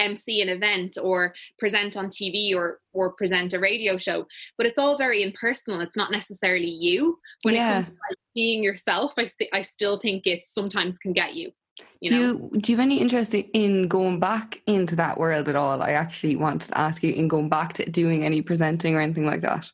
MC 0.00 0.40
an 0.40 0.48
event 0.48 0.96
or 1.00 1.34
present 1.58 1.96
on 1.96 2.06
TV 2.06 2.54
or 2.54 2.80
or 2.92 3.12
present 3.12 3.52
a 3.52 3.60
radio 3.60 3.96
show. 3.96 4.26
But 4.56 4.66
it's 4.66 4.78
all 4.78 4.96
very 4.96 5.22
impersonal. 5.22 5.80
It's 5.80 5.96
not 5.96 6.10
necessarily 6.10 6.70
you. 6.70 7.18
When 7.42 7.54
yeah. 7.54 7.70
it 7.70 7.72
comes 7.74 7.86
to 7.86 7.92
like 7.92 8.18
being 8.34 8.62
yourself, 8.62 9.12
I 9.16 9.26
st- 9.26 9.50
I 9.52 9.60
still 9.60 9.98
think 9.98 10.26
it 10.26 10.46
sometimes 10.46 10.98
can 10.98 11.12
get 11.12 11.36
you. 11.36 11.52
You 12.00 12.08
do 12.08 12.16
you 12.16 12.60
do 12.60 12.72
you 12.72 12.78
have 12.78 12.84
any 12.84 13.00
interest 13.00 13.34
in 13.34 13.88
going 13.88 14.18
back 14.18 14.62
into 14.66 14.96
that 14.96 15.18
world 15.18 15.48
at 15.48 15.56
all? 15.56 15.82
I 15.82 15.90
actually 15.90 16.36
wanted 16.36 16.68
to 16.68 16.78
ask 16.78 17.02
you 17.02 17.12
in 17.12 17.28
going 17.28 17.48
back 17.48 17.74
to 17.74 17.88
doing 17.88 18.24
any 18.24 18.42
presenting 18.42 18.96
or 18.96 19.00
anything 19.00 19.26
like 19.26 19.42
that. 19.42 19.70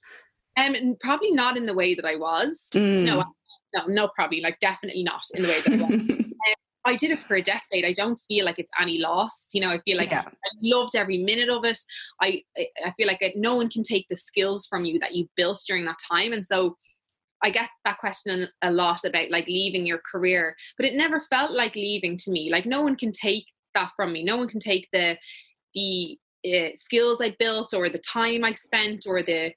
Um, 0.59 0.97
probably 1.01 1.33
not 1.33 1.57
in 1.57 1.67
the 1.67 1.75
way 1.75 1.95
that 1.95 2.07
I 2.07 2.17
was. 2.17 2.69
Mm. 2.75 3.05
No, 3.05 3.25
no, 3.77 3.85
no, 3.87 4.09
probably 4.09 4.41
like 4.41 4.59
definitely 4.61 5.03
not 5.03 5.23
in 5.35 5.43
the 5.43 5.49
way 5.49 5.61
that 5.61 5.73
I 5.73 5.85
um, 5.85 6.33
I 6.87 6.95
did 6.95 7.11
it 7.11 7.19
for 7.19 7.35
a 7.35 7.43
decade. 7.43 7.85
I 7.85 7.93
don't 7.93 8.21
feel 8.29 8.45
like 8.45 8.61
it's 8.61 8.71
any 8.81 8.99
loss. 8.99 9.49
You 9.53 9.61
know, 9.61 9.71
I 9.71 9.81
feel 9.81 9.97
like 9.97 10.11
yeah. 10.11 10.23
I, 10.25 10.29
I, 10.29 10.51
loved 10.63 10.95
every 10.95 11.19
minute 11.19 11.49
of 11.49 11.65
it. 11.65 11.79
I 12.21 12.43
I 12.57 12.93
feel 12.97 13.09
like 13.09 13.21
no 13.35 13.57
one 13.57 13.69
can 13.69 13.83
take 13.83 14.07
the 14.09 14.17
skills 14.17 14.67
from 14.67 14.85
you 14.85 14.99
that 15.01 15.15
you 15.15 15.29
built 15.37 15.61
during 15.67 15.85
that 15.87 15.99
time, 16.11 16.33
and 16.33 16.47
so 16.47 16.77
I 17.43 17.51
get 17.51 17.69
that 17.85 17.99
question 17.99 18.49
a 18.63 18.71
lot 18.71 19.05
about 19.05 19.31
like 19.31 19.47
leaving 19.47 19.85
your 19.85 20.01
career, 20.11 20.57
but 20.77 20.87
it 20.87 20.95
never 20.95 21.21
felt 21.21 21.53
like 21.53 21.77
leaving 21.77 22.17
to 22.19 22.31
me. 22.31 22.51
Like 22.51 22.67
no 22.67 22.83
one 22.83 22.97
can 22.97 23.13
take 23.13 23.47
that 23.75 23.91
from 23.97 24.13
me. 24.13 24.23
No 24.23 24.37
one 24.37 24.49
can 24.49 24.61
take 24.61 24.89
the 24.93 25.17
the 25.75 26.19
uh, 26.47 26.71
skills 26.75 27.21
I 27.21 27.37
built 27.39 27.75
or 27.75 27.89
the 27.89 27.99
time 27.99 28.45
I 28.45 28.53
spent 28.53 29.07
or 29.07 29.23
the 29.23 29.53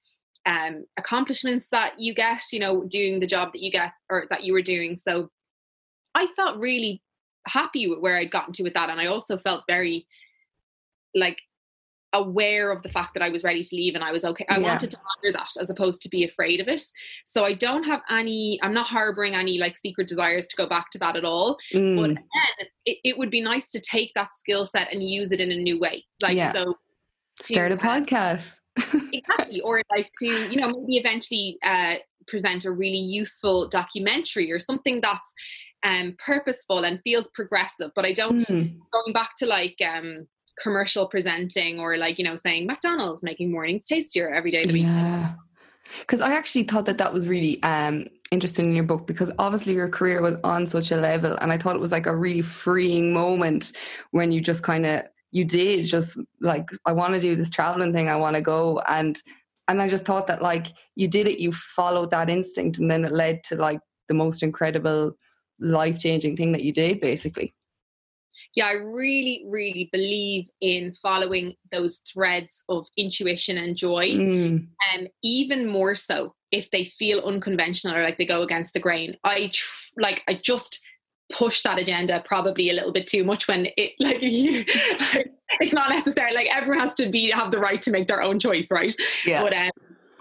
um, 0.46 0.86
accomplishments 0.98 1.70
that 1.70 2.00
you 2.00 2.14
get. 2.14 2.44
You 2.52 2.60
know, 2.60 2.84
doing 2.84 3.20
the 3.20 3.28
job 3.28 3.54
that 3.54 3.62
you 3.62 3.72
get 3.72 3.94
or 4.10 4.26
that 4.30 4.44
you 4.44 4.54
were 4.54 4.62
doing. 4.62 4.98
So 4.98 5.30
I 6.16 6.28
felt 6.36 6.58
really 6.58 7.02
happy 7.48 7.88
with 7.88 8.00
where 8.00 8.18
I'd 8.18 8.32
gotten 8.32 8.54
to 8.54 8.64
with 8.64 8.74
that, 8.74 8.90
and 8.90 9.00
I 9.00 9.08
also 9.08 9.38
felt 9.38 9.64
very 9.68 10.06
like 11.16 11.40
aware 12.14 12.72
of 12.72 12.82
the 12.82 12.90
fact 12.90 13.14
that 13.14 13.24
I 13.24 13.30
was 13.30 13.44
ready 13.44 13.64
to 13.64 13.76
leave 13.76 13.96
and 13.96 14.04
I 14.04 14.12
was 14.12 14.26
okay. 14.26 14.46
I 14.50 14.58
yeah. 14.58 14.68
wanted 14.68 14.92
to 14.92 14.98
honor 14.98 15.32
that 15.34 15.50
as 15.60 15.70
opposed 15.70 16.02
to 16.04 16.10
be 16.10 16.24
afraid 16.24 16.60
of 16.60 16.68
it. 16.68 16.82
So 17.26 17.46
I 17.46 17.54
don't 17.54 17.86
have 17.86 18.02
any, 18.10 18.60
I'm 18.64 18.74
not 18.74 18.88
harboring 18.88 19.36
any 19.36 19.58
like 19.58 19.78
secret 19.78 20.08
desires 20.08 20.48
to 20.48 20.56
go 20.56 20.68
back 20.68 20.90
to 20.92 21.00
that 21.00 21.16
at 21.16 21.26
all. 21.26 21.58
Mm. 21.74 21.96
But 21.96 22.10
again, 22.12 22.70
it, 22.86 22.98
it, 23.04 23.18
would 23.18 23.30
be 23.30 23.42
nice 23.42 23.70
to 23.72 23.82
take 23.82 24.14
that 24.16 24.36
skill 24.36 24.66
set 24.66 24.92
and 24.92 25.08
use 25.08 25.32
it 25.32 25.42
in 25.42 25.52
a 25.52 25.56
new 25.56 25.80
way. 25.80 26.06
Like, 26.22 26.36
yeah. 26.36 26.52
so 26.52 26.76
start 27.42 27.72
a 27.72 27.78
podcast. 27.78 28.54
Exactly. 29.14 29.62
Or 29.62 29.82
like 29.90 30.12
to, 30.22 30.28
you 30.28 30.58
know, 30.58 30.70
maybe 30.70 30.98
eventually 30.98 31.58
uh, 31.64 31.96
present 32.28 32.66
a 32.66 32.72
really 32.72 32.98
useful 32.98 33.68
documentary 33.68 34.52
or 34.52 34.60
something 34.60 35.02
that's 35.02 35.34
um, 35.84 36.16
purposeful 36.18 36.84
and 36.84 37.00
feels 37.04 37.28
progressive. 37.34 37.92
But 37.96 38.06
I 38.06 38.14
don't, 38.14 38.40
mm. 38.40 38.78
going 38.92 39.14
back 39.14 39.32
to 39.38 39.46
like, 39.46 39.78
um, 39.86 40.28
commercial 40.62 41.08
presenting 41.08 41.80
or 41.80 41.98
like 41.98 42.18
you 42.18 42.26
know 42.26 42.36
saying 42.36 42.66
McDonald's 42.66 43.24
making 43.24 43.52
mornings 43.52 43.86
tastier 43.86 44.34
every 44.34 44.52
day 44.52 44.62
of 44.62 44.68
the 44.68 44.74
week. 44.74 44.84
Yeah. 44.84 45.34
Because 46.02 46.22
I 46.22 46.34
actually 46.34 46.64
thought 46.64 46.86
that 46.86 47.00
that 47.00 47.12
was 47.12 47.28
really 47.28 47.62
um, 47.64 48.08
interesting 48.32 48.68
in 48.68 48.76
your 48.76 48.84
book 48.84 49.08
because 49.08 49.32
obviously 49.40 49.74
your 49.74 49.90
career 49.90 50.22
was 50.22 50.38
on 50.44 50.68
such 50.68 50.92
a 50.92 50.98
level, 50.98 51.36
and 51.42 51.52
I 51.52 51.58
thought 51.58 51.76
it 51.76 51.82
was 51.82 51.92
like 51.92 52.06
a 52.06 52.16
really 52.16 52.44
freeing 52.44 53.12
moment 53.12 53.72
when 54.12 54.32
you 54.32 54.40
just 54.40 54.62
kind 54.62 54.86
of 54.86 55.04
you 55.32 55.46
did 55.46 55.86
just 55.86 56.20
like 56.42 56.70
I 56.86 56.92
want 56.92 57.14
to 57.14 57.20
do 57.20 57.36
this 57.36 57.50
traveling 57.50 57.94
thing, 57.94 58.10
I 58.10 58.16
want 58.16 58.36
to 58.36 58.42
go, 58.42 58.80
and 58.88 59.20
and 59.68 59.82
I 59.82 59.90
just 59.90 60.06
thought 60.06 60.28
that 60.28 60.42
like 60.42 60.68
you 60.96 61.08
did 61.08 61.28
it, 61.28 61.40
you 61.40 61.52
followed 61.52 62.12
that 62.12 62.30
instinct, 62.30 62.80
and 62.80 62.90
then 62.90 63.06
it 63.06 63.12
led 63.12 63.44
to 63.46 63.56
like 63.56 63.80
the 64.08 64.14
most 64.14 64.44
incredible 64.44 65.14
life 65.60 66.00
changing 66.00 66.38
thing 66.38 66.52
that 66.54 66.64
you 66.64 66.72
did, 66.72 67.00
basically 67.00 67.54
yeah, 68.56 68.68
I 68.68 68.74
really, 68.74 69.44
really 69.48 69.90
believe 69.92 70.46
in 70.62 70.94
following 70.96 71.56
those 71.72 71.98
threads 72.12 72.64
of 72.70 72.88
intuition 72.98 73.58
and 73.58 73.76
joy. 73.76 74.10
Mm. 74.10 74.68
And 74.94 75.10
even 75.24 75.68
more 75.68 75.96
so 75.96 76.34
if 76.52 76.72
they 76.72 76.86
feel 76.86 77.20
unconventional 77.22 77.96
or 77.96 78.04
like 78.04 78.18
they 78.18 78.26
go 78.26 78.42
against 78.42 78.74
the 78.74 78.80
grain. 78.80 79.16
I 79.24 79.52
tr- 79.54 79.94
like, 79.98 80.24
I 80.28 80.40
just 80.44 80.82
push 81.32 81.62
that 81.62 81.80
agenda 81.80 82.22
probably 82.26 82.70
a 82.70 82.74
little 82.74 82.92
bit 82.92 83.06
too 83.06 83.24
much 83.24 83.48
when 83.48 83.68
it 83.78 83.94
like 84.00 84.22
you, 84.22 84.66
it's 85.60 85.74
not 85.74 85.90
necessary 85.90 86.34
like 86.34 86.48
everyone 86.52 86.80
has 86.80 86.96
to 86.96 87.10
be 87.10 87.30
have 87.30 87.52
the 87.52 87.60
right 87.60 87.82
to 87.82 87.92
make 87.92 88.08
their 88.08 88.22
own 88.22 88.40
choice 88.40 88.72
right 88.72 88.96
yeah 89.26 89.42
but 89.42 89.54
um 89.54 89.70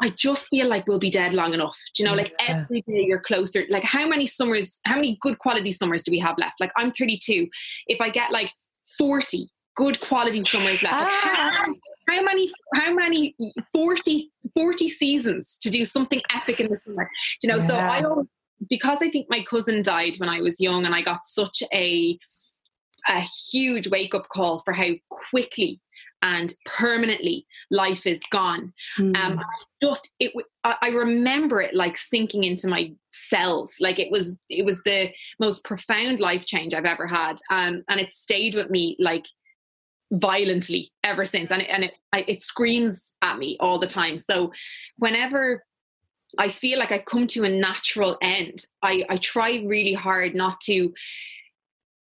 I 0.01 0.11
just 0.11 0.47
feel 0.49 0.69
like 0.69 0.87
we'll 0.87 0.99
be 0.99 1.11
dead 1.11 1.35
long 1.35 1.55
enough. 1.55 1.77
Do 1.95 2.03
you 2.03 2.09
know, 2.09 2.15
like 2.15 2.33
yeah. 2.39 2.63
every 2.63 2.83
day 2.83 3.05
you're 3.09 3.21
closer. 3.21 3.65
Like 3.69 3.85
how 3.85 4.07
many 4.07 4.27
summers, 4.27 4.81
how 4.85 4.95
many 4.95 5.19
good 5.21 5.39
quality 5.39 5.71
summers 5.71 6.03
do 6.03 6.13
we 6.13 6.21
have 6.21 6.37
left? 6.39 6.61
Like 6.61 6.73
I'm 6.77 6.91
32. 6.93 7.49
If 7.87 8.01
I 8.01 8.09
get 8.09 8.31
like 8.31 8.53
40 8.97 9.49
good 9.77 10.01
quality 10.01 10.43
summers 10.47 10.83
left, 10.83 10.95
ah. 10.95 11.53
how, 11.53 11.75
how, 12.15 12.23
many, 12.23 12.51
how 12.75 12.95
many 12.95 13.35
40, 13.73 14.31
40 14.55 14.89
seasons 14.89 15.59
to 15.63 15.71
do 15.71 15.85
something 15.85 16.23
epic 16.35 16.61
in 16.61 16.71
the 16.71 16.77
summer? 16.77 17.11
Do 17.41 17.49
you 17.49 17.53
know, 17.53 17.59
yeah. 17.61 17.67
so 17.67 17.75
I 17.75 18.03
always, 18.03 18.27
because 18.69 19.03
I 19.03 19.11
think 19.11 19.27
my 19.29 19.45
cousin 19.49 19.83
died 19.83 20.17
when 20.19 20.29
I 20.29 20.41
was 20.41 20.61
young 20.61 20.85
and 20.85 20.95
I 20.95 21.03
got 21.03 21.25
such 21.25 21.63
a, 21.73 22.19
a 23.09 23.21
huge 23.51 23.89
wake 23.89 24.15
up 24.15 24.29
call 24.29 24.59
for 24.59 24.73
how 24.73 24.91
quickly 25.11 25.81
and 26.23 26.53
permanently 26.65 27.47
life 27.71 28.07
is 28.07 28.21
gone. 28.31 28.73
Mm. 28.99 29.17
Um, 29.17 29.41
just 29.81 30.13
it, 30.19 30.33
I 30.65 30.89
remember 30.89 31.61
it 31.61 31.75
like 31.75 31.97
sinking 31.97 32.43
into 32.43 32.67
my 32.67 32.93
cells. 33.11 33.77
Like 33.81 34.01
it 34.01 34.11
was, 34.11 34.41
it 34.49 34.65
was 34.65 34.83
the 34.83 35.11
most 35.39 35.65
profound 35.65 36.19
life 36.19 36.45
change 36.45 36.75
I've 36.75 36.85
ever 36.85 37.07
had, 37.07 37.37
um, 37.51 37.85
and 37.89 38.01
it 38.01 38.11
stayed 38.11 38.57
with 38.57 38.71
me 38.71 38.97
like 38.99 39.27
violently 40.11 40.91
ever 41.05 41.25
since. 41.25 41.53
And 41.53 41.63
it, 41.63 41.69
and 41.71 41.85
it, 41.85 41.93
I, 42.13 42.25
it 42.27 42.43
screams 42.43 43.15
at 43.23 43.39
me 43.39 43.57
all 43.61 43.79
the 43.79 43.87
time. 43.87 44.19
So 44.19 44.53
whenever 44.97 45.65
I 46.37 46.51
feel 46.51 46.79
like 46.79 46.93
I've 46.93 47.07
come 47.07 47.27
to 47.29 47.45
a 47.45 47.49
natural 47.49 48.19
end, 48.21 48.65
I, 48.83 49.05
I 49.09 49.17
try 49.17 49.63
really 49.65 49.95
hard 49.95 50.35
not 50.35 50.61
to 50.63 50.93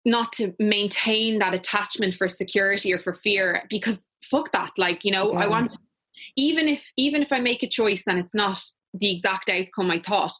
not 0.04 0.32
to 0.32 0.54
maintain 0.58 1.38
that 1.38 1.54
attachment 1.54 2.14
for 2.14 2.28
security 2.28 2.92
or 2.92 2.98
for 2.98 3.14
fear 3.14 3.64
because 3.70 4.06
fuck 4.22 4.52
that 4.52 4.70
like 4.76 5.04
you 5.04 5.10
know 5.10 5.32
yeah. 5.32 5.40
i 5.40 5.46
want 5.46 5.78
even 6.36 6.68
if 6.68 6.92
even 6.96 7.22
if 7.22 7.32
i 7.32 7.40
make 7.40 7.62
a 7.62 7.68
choice 7.68 8.06
and 8.06 8.18
it's 8.18 8.34
not 8.34 8.60
the 8.92 9.10
exact 9.10 9.48
outcome 9.48 9.90
i 9.90 9.98
thought 9.98 10.32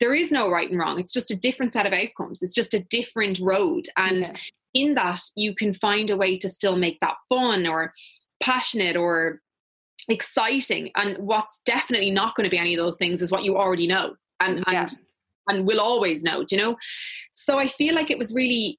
there 0.00 0.14
is 0.14 0.30
no 0.30 0.50
right 0.50 0.70
and 0.70 0.78
wrong 0.78 0.98
it's 0.98 1.12
just 1.12 1.30
a 1.30 1.36
different 1.36 1.72
set 1.72 1.86
of 1.86 1.92
outcomes 1.92 2.42
it's 2.42 2.54
just 2.54 2.74
a 2.74 2.84
different 2.84 3.38
road 3.40 3.86
and 3.96 4.26
yeah. 4.26 4.32
in 4.74 4.94
that 4.94 5.20
you 5.36 5.54
can 5.54 5.72
find 5.72 6.10
a 6.10 6.16
way 6.16 6.38
to 6.38 6.48
still 6.48 6.76
make 6.76 6.98
that 7.00 7.16
fun 7.28 7.66
or 7.66 7.92
passionate 8.40 8.96
or 8.96 9.40
exciting 10.08 10.90
and 10.96 11.18
what's 11.18 11.60
definitely 11.64 12.10
not 12.10 12.34
going 12.34 12.44
to 12.44 12.50
be 12.50 12.58
any 12.58 12.74
of 12.74 12.82
those 12.82 12.96
things 12.96 13.22
is 13.22 13.30
what 13.30 13.44
you 13.44 13.56
already 13.56 13.86
know 13.86 14.14
and 14.40 14.64
mm, 14.64 14.72
yeah. 14.72 14.82
and 14.82 14.98
and 15.48 15.66
will 15.66 15.80
always 15.80 16.22
know 16.22 16.44
do 16.44 16.56
you 16.56 16.62
know 16.62 16.76
so 17.32 17.58
i 17.58 17.66
feel 17.66 17.94
like 17.94 18.10
it 18.10 18.18
was 18.18 18.34
really 18.34 18.78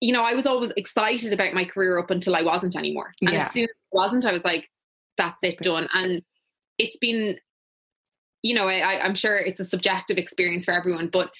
you 0.00 0.12
know, 0.12 0.22
I 0.22 0.34
was 0.34 0.44
always 0.44 0.70
excited 0.76 1.32
about 1.32 1.54
my 1.54 1.64
career 1.64 1.98
up 1.98 2.10
until 2.10 2.36
I 2.36 2.42
wasn't 2.42 2.76
anymore. 2.76 3.14
And 3.22 3.30
yeah. 3.30 3.38
as 3.38 3.52
soon 3.52 3.62
as 3.62 3.70
I 3.70 3.96
wasn't, 3.96 4.26
I 4.26 4.32
was 4.32 4.44
like, 4.44 4.68
that's 5.16 5.42
it 5.42 5.58
done. 5.60 5.88
And 5.94 6.20
it's 6.76 6.98
been 6.98 7.38
you 8.44 8.54
know, 8.54 8.68
I, 8.68 9.02
I'm 9.02 9.14
sure 9.14 9.38
it's 9.38 9.58
a 9.58 9.64
subjective 9.64 10.18
experience 10.18 10.66
for 10.66 10.72
everyone, 10.72 11.08
but 11.08 11.30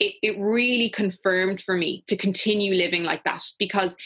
it, 0.00 0.14
it 0.24 0.36
really 0.40 0.90
confirmed 0.90 1.60
for 1.60 1.76
me 1.76 2.02
to 2.08 2.16
continue 2.16 2.74
living 2.74 3.04
like 3.04 3.22
that 3.22 3.44
because 3.60 3.96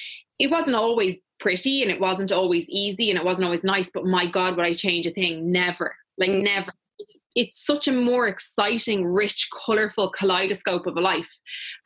it 0.43 0.51
wasn't 0.51 0.75
always 0.75 1.19
pretty 1.39 1.83
and 1.83 1.91
it 1.91 2.01
wasn't 2.01 2.33
always 2.33 2.69
easy 2.69 3.11
and 3.11 3.19
it 3.19 3.25
wasn't 3.25 3.45
always 3.45 3.63
nice. 3.63 3.91
But 3.95 4.05
my 4.05 4.27
God, 4.27 4.57
would 4.57 4.67
I 4.67 4.73
change 4.73 5.07
a 5.07 5.11
thing? 5.11 5.53
Never. 5.53 5.95
Like, 6.19 6.31
mm. 6.31 6.43
never. 6.43 6.73
It's, 6.99 7.21
it's 7.37 7.65
such 7.65 7.87
a 7.87 7.93
more 7.93 8.27
exciting, 8.27 9.07
rich, 9.07 9.49
colorful 9.55 10.11
kaleidoscope 10.11 10.89
of 10.89 10.97
a 10.97 11.01
life. 11.01 11.33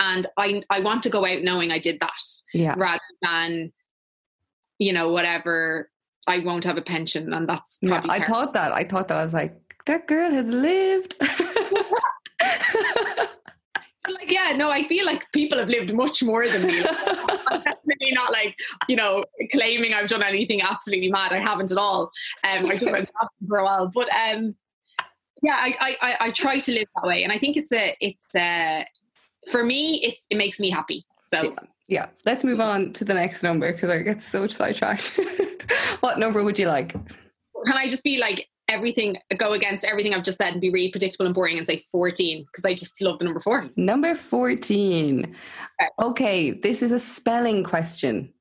And 0.01 0.27
I, 0.39 0.63
I 0.71 0.81
want 0.81 1.03
to 1.03 1.11
go 1.11 1.27
out 1.27 1.43
knowing 1.43 1.71
I 1.71 1.79
did 1.79 2.01
that 2.01 2.23
yeah. 2.55 2.75
rather 2.79 3.03
than, 3.21 3.75
you 4.79 4.95
know, 4.95 5.13
whatever, 5.13 5.91
I 6.27 6.39
won't 6.39 6.65
have 6.65 6.79
a 6.79 6.83
pension. 6.83 7.35
And 7.35 7.47
that's 7.47 7.77
yeah, 7.83 8.01
I 8.09 8.25
thought 8.25 8.55
that. 8.55 8.73
I 8.73 8.85
thought 8.85 9.09
that. 9.09 9.19
I 9.19 9.25
was 9.25 9.35
like, 9.35 9.55
that 9.85 10.07
girl 10.07 10.31
has 10.31 10.49
lived. 10.49 11.15
like, 14.15 14.31
yeah, 14.31 14.53
no, 14.57 14.71
I 14.71 14.83
feel 14.83 15.07
like 15.07 15.31
people 15.33 15.59
have 15.59 15.69
lived 15.69 15.95
much 15.95 16.23
more 16.23 16.47
than 16.47 16.67
me. 16.67 16.85
I'm 16.87 17.63
definitely 17.63 18.13
not 18.13 18.33
like, 18.33 18.57
you 18.89 18.97
know, 18.97 19.25
claiming 19.53 19.95
I've 19.95 20.09
done 20.09 20.23
anything 20.23 20.63
absolutely 20.63 21.11
mad. 21.11 21.33
I 21.33 21.39
haven't 21.39 21.73
at 21.73 21.79
all. 21.79 22.11
Um, 22.45 22.67
I 22.67 22.77
just 22.77 22.91
went 22.91 23.09
for 23.49 23.59
a 23.59 23.65
while. 23.65 23.91
But 23.93 24.09
um, 24.15 24.55
yeah, 25.43 25.57
I, 25.57 25.97
I, 26.01 26.17
I 26.21 26.31
try 26.31 26.59
to 26.59 26.73
live 26.73 26.87
that 26.97 27.07
way. 27.07 27.25
And 27.25 27.33
I 27.33 27.39
think 27.39 27.57
it's 27.57 27.73
a, 27.73 27.97
it's 28.01 28.35
a, 28.35 28.87
for 29.51 29.65
me, 29.65 30.03
it's, 30.03 30.27
it 30.31 30.37
makes 30.37 30.59
me 30.59 30.71
happy. 30.71 31.05
So 31.25 31.43
yeah, 31.43 31.51
yeah. 31.89 32.07
let's 32.25 32.45
move 32.45 32.61
on 32.61 32.93
to 32.95 33.05
the 33.05 33.15
next 33.15 33.43
number 33.43 33.73
because 33.73 33.91
I 33.91 33.99
get 34.03 34.23
so 34.23 34.47
sidetracked. 34.47 35.19
what 36.01 36.19
number 36.19 36.43
would 36.43 36.59
you 36.59 36.67
like? 36.67 36.93
Can 36.93 37.77
I 37.77 37.89
just 37.89 38.05
be 38.05 38.19
like 38.19 38.49
everything 38.69 39.17
go 39.39 39.53
against 39.53 39.85
everything 39.85 40.15
I've 40.15 40.23
just 40.23 40.39
said 40.39 40.53
and 40.53 40.61
be 40.61 40.71
really 40.71 40.91
predictable 40.91 41.27
and 41.27 41.35
boring 41.35 41.59
and 41.59 41.67
say 41.67 41.79
14 41.79 42.45
because 42.45 42.65
I 42.65 42.75
just 42.75 43.01
love 43.01 43.19
the 43.19 43.25
number 43.25 43.41
four. 43.41 43.65
Number 43.77 44.15
14. 44.15 45.35
Okay. 46.01 46.51
this 46.51 46.83
is 46.83 46.93
a 46.93 46.99
spelling 46.99 47.65
question. 47.65 48.33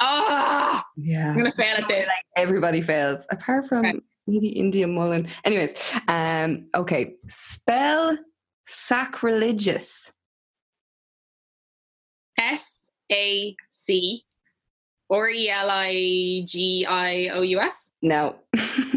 Ah, 0.00 0.84
yeah. 0.96 1.30
I'm 1.30 1.36
gonna 1.36 1.52
fail 1.52 1.76
at 1.76 1.88
this. 1.88 2.06
Like 2.06 2.24
everybody 2.36 2.80
fails, 2.80 3.26
apart 3.30 3.66
from 3.66 3.84
okay. 3.84 4.00
maybe 4.26 4.48
India 4.48 4.86
Mullen. 4.86 5.28
Anyways, 5.44 5.70
um, 6.08 6.66
okay, 6.74 7.14
spell 7.28 8.16
sacrilegious. 8.66 10.10
S 12.38 12.72
A 13.12 13.54
C 13.70 14.24
or 15.08 15.28
E 15.28 15.50
L 15.50 15.68
I 15.70 16.44
G 16.46 16.86
I 16.88 17.28
O 17.34 17.42
U 17.42 17.60
S. 17.60 17.88
No. 18.00 18.36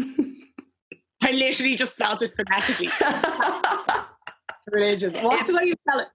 I 1.22 1.32
literally 1.32 1.74
just 1.76 1.96
spelled 1.96 2.22
it 2.22 2.34
phonetically. 2.36 2.88
Religious. 4.70 5.14
What 5.14 5.46
did 5.46 5.56
I 5.56 5.72
spell 5.72 6.00
it? 6.00 6.08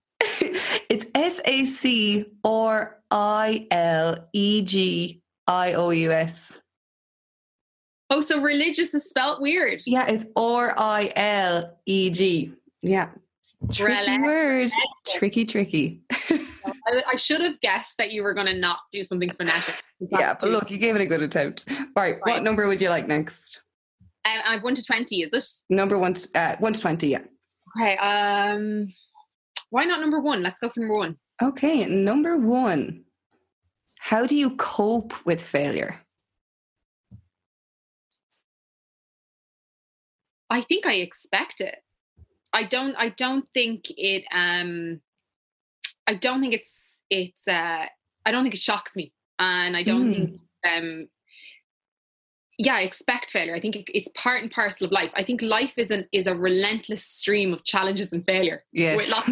It's 0.89 1.05
S 1.15 1.39
A 1.45 1.65
C 1.65 2.25
R 2.43 2.97
I 3.09 3.65
L 3.71 4.27
E 4.33 4.61
G 4.61 5.21
I 5.47 5.73
O 5.73 5.89
U 5.89 6.11
S. 6.11 6.59
Oh, 8.09 8.19
so 8.19 8.41
religious 8.41 8.93
is 8.93 9.09
spelt 9.09 9.41
weird. 9.41 9.81
Yeah, 9.87 10.05
it's 10.07 10.25
R 10.35 10.75
I 10.77 11.13
L 11.15 11.77
E 11.85 12.09
G. 12.09 12.53
Yeah. 12.81 13.09
Tricky 13.71 14.19
word. 14.19 14.71
Tricky, 15.07 15.45
tricky. 15.45 16.01
I, 16.11 17.03
I, 17.13 17.15
should 17.15 17.41
have 17.41 17.59
guessed 17.61 17.97
that 17.97 18.11
you 18.11 18.23
were 18.23 18.33
going 18.33 18.47
to 18.47 18.53
not 18.53 18.79
do 18.91 19.03
something 19.03 19.31
phonetic. 19.33 19.81
yeah, 20.11 20.35
but 20.39 20.49
look, 20.49 20.71
you 20.71 20.77
gave 20.77 20.95
it 20.95 21.01
a 21.01 21.05
good 21.05 21.21
attempt. 21.21 21.69
Right, 21.69 21.87
right. 21.95 22.21
what 22.25 22.43
number 22.43 22.67
would 22.67 22.81
you 22.81 22.89
like 22.89 23.07
next? 23.07 23.61
Um, 24.25 24.39
I've 24.45 24.63
one 24.63 24.75
to 24.75 24.83
twenty. 24.83 25.21
Is 25.21 25.33
it 25.33 25.73
number 25.73 25.97
one? 25.97 26.13
To, 26.13 26.29
uh, 26.35 26.55
one 26.59 26.73
to 26.73 26.81
twenty. 26.81 27.09
Yeah. 27.09 27.21
Okay. 27.77 27.97
Um, 27.97 28.87
why 29.69 29.85
not 29.85 29.99
number 29.99 30.19
one? 30.19 30.43
Let's 30.43 30.59
go 30.59 30.69
for 30.69 30.79
number 30.81 30.97
one. 30.97 31.17
Okay, 31.41 31.85
number 31.85 32.37
one. 32.37 33.05
How 33.99 34.25
do 34.25 34.37
you 34.37 34.55
cope 34.57 35.13
with 35.25 35.41
failure? 35.41 36.01
I 40.49 40.61
think 40.61 40.85
I 40.85 40.95
expect 40.95 41.61
it. 41.61 41.77
I 42.53 42.63
don't. 42.65 42.95
I 42.97 43.09
don't 43.09 43.47
think 43.53 43.85
it. 43.89 44.25
Um, 44.31 44.99
I 46.05 46.15
don't 46.15 46.41
think 46.41 46.53
it's. 46.53 46.99
It's. 47.09 47.47
Uh, 47.47 47.85
I 48.25 48.31
don't 48.31 48.43
think 48.43 48.55
it 48.55 48.61
shocks 48.61 48.95
me, 48.95 49.13
and 49.39 49.77
I 49.77 49.83
don't 49.83 50.09
mm. 50.09 50.13
think. 50.13 50.41
Um, 50.69 51.07
yeah, 52.63 52.79
expect 52.79 53.31
failure. 53.31 53.55
I 53.55 53.59
think 53.59 53.89
it's 53.93 54.09
part 54.13 54.43
and 54.43 54.51
parcel 54.51 54.85
of 54.85 54.91
life. 54.91 55.11
I 55.15 55.23
think 55.23 55.41
life 55.41 55.73
is 55.77 55.89
an 55.89 56.07
is 56.11 56.27
a 56.27 56.35
relentless 56.35 57.03
stream 57.03 57.53
of 57.53 57.63
challenges 57.63 58.13
and 58.13 58.23
failure. 58.23 58.63
Yes. 58.71 58.97
With 58.97 59.09
lots, 59.09 59.27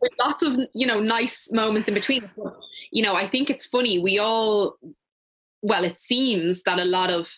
with 0.00 0.12
lots 0.18 0.42
of 0.42 0.56
you 0.72 0.86
know 0.86 1.00
nice 1.00 1.52
moments 1.52 1.88
in 1.88 1.94
between. 1.94 2.30
You 2.90 3.02
know, 3.02 3.14
I 3.14 3.26
think 3.26 3.50
it's 3.50 3.66
funny. 3.66 3.98
We 3.98 4.18
all, 4.18 4.76
well, 5.62 5.84
it 5.84 5.98
seems 5.98 6.62
that 6.62 6.78
a 6.78 6.84
lot 6.84 7.10
of 7.10 7.32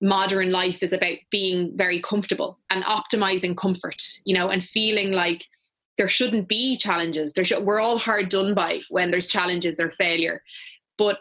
modern 0.00 0.52
life 0.52 0.82
is 0.82 0.92
about 0.92 1.16
being 1.30 1.72
very 1.74 2.00
comfortable 2.00 2.58
and 2.68 2.84
optimizing 2.84 3.56
comfort. 3.56 4.02
You 4.24 4.34
know, 4.34 4.50
and 4.50 4.62
feeling 4.62 5.12
like 5.12 5.46
there 5.96 6.08
shouldn't 6.08 6.46
be 6.46 6.76
challenges. 6.76 7.32
There 7.32 7.44
should, 7.44 7.64
we're 7.64 7.80
all 7.80 7.98
hard 7.98 8.28
done 8.28 8.54
by 8.54 8.80
when 8.90 9.10
there's 9.10 9.26
challenges 9.26 9.80
or 9.80 9.90
failure. 9.90 10.42
But 10.98 11.20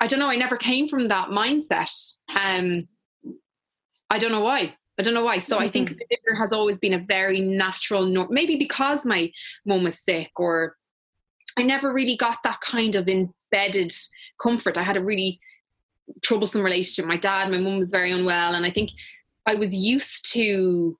I 0.00 0.06
don't 0.06 0.18
know. 0.18 0.30
I 0.30 0.36
never 0.36 0.56
came 0.56 0.88
from 0.88 1.08
that 1.08 1.28
mindset. 1.28 2.16
Um, 2.34 2.88
I 4.08 4.18
don't 4.18 4.32
know 4.32 4.40
why. 4.40 4.74
I 4.98 5.02
don't 5.02 5.14
know 5.14 5.24
why. 5.24 5.38
So 5.38 5.56
mm-hmm. 5.56 5.64
I 5.64 5.68
think 5.68 5.90
mm-hmm. 5.90 6.14
there 6.26 6.36
has 6.36 6.52
always 6.52 6.78
been 6.78 6.94
a 6.94 6.98
very 6.98 7.40
natural 7.40 8.04
norm. 8.04 8.28
Maybe 8.30 8.56
because 8.56 9.06
my 9.06 9.30
mum 9.64 9.84
was 9.84 9.98
sick, 9.98 10.30
or 10.36 10.76
I 11.58 11.62
never 11.62 11.92
really 11.92 12.16
got 12.16 12.42
that 12.44 12.60
kind 12.60 12.94
of 12.94 13.08
embedded 13.08 13.92
comfort. 14.40 14.78
I 14.78 14.82
had 14.82 14.96
a 14.96 15.04
really 15.04 15.40
troublesome 16.22 16.62
relationship. 16.62 17.06
My 17.06 17.16
dad, 17.16 17.50
my 17.50 17.58
mum 17.58 17.78
was 17.78 17.90
very 17.90 18.10
unwell, 18.10 18.54
and 18.54 18.66
I 18.66 18.70
think 18.70 18.90
I 19.46 19.54
was 19.54 19.74
used 19.74 20.32
to 20.32 20.98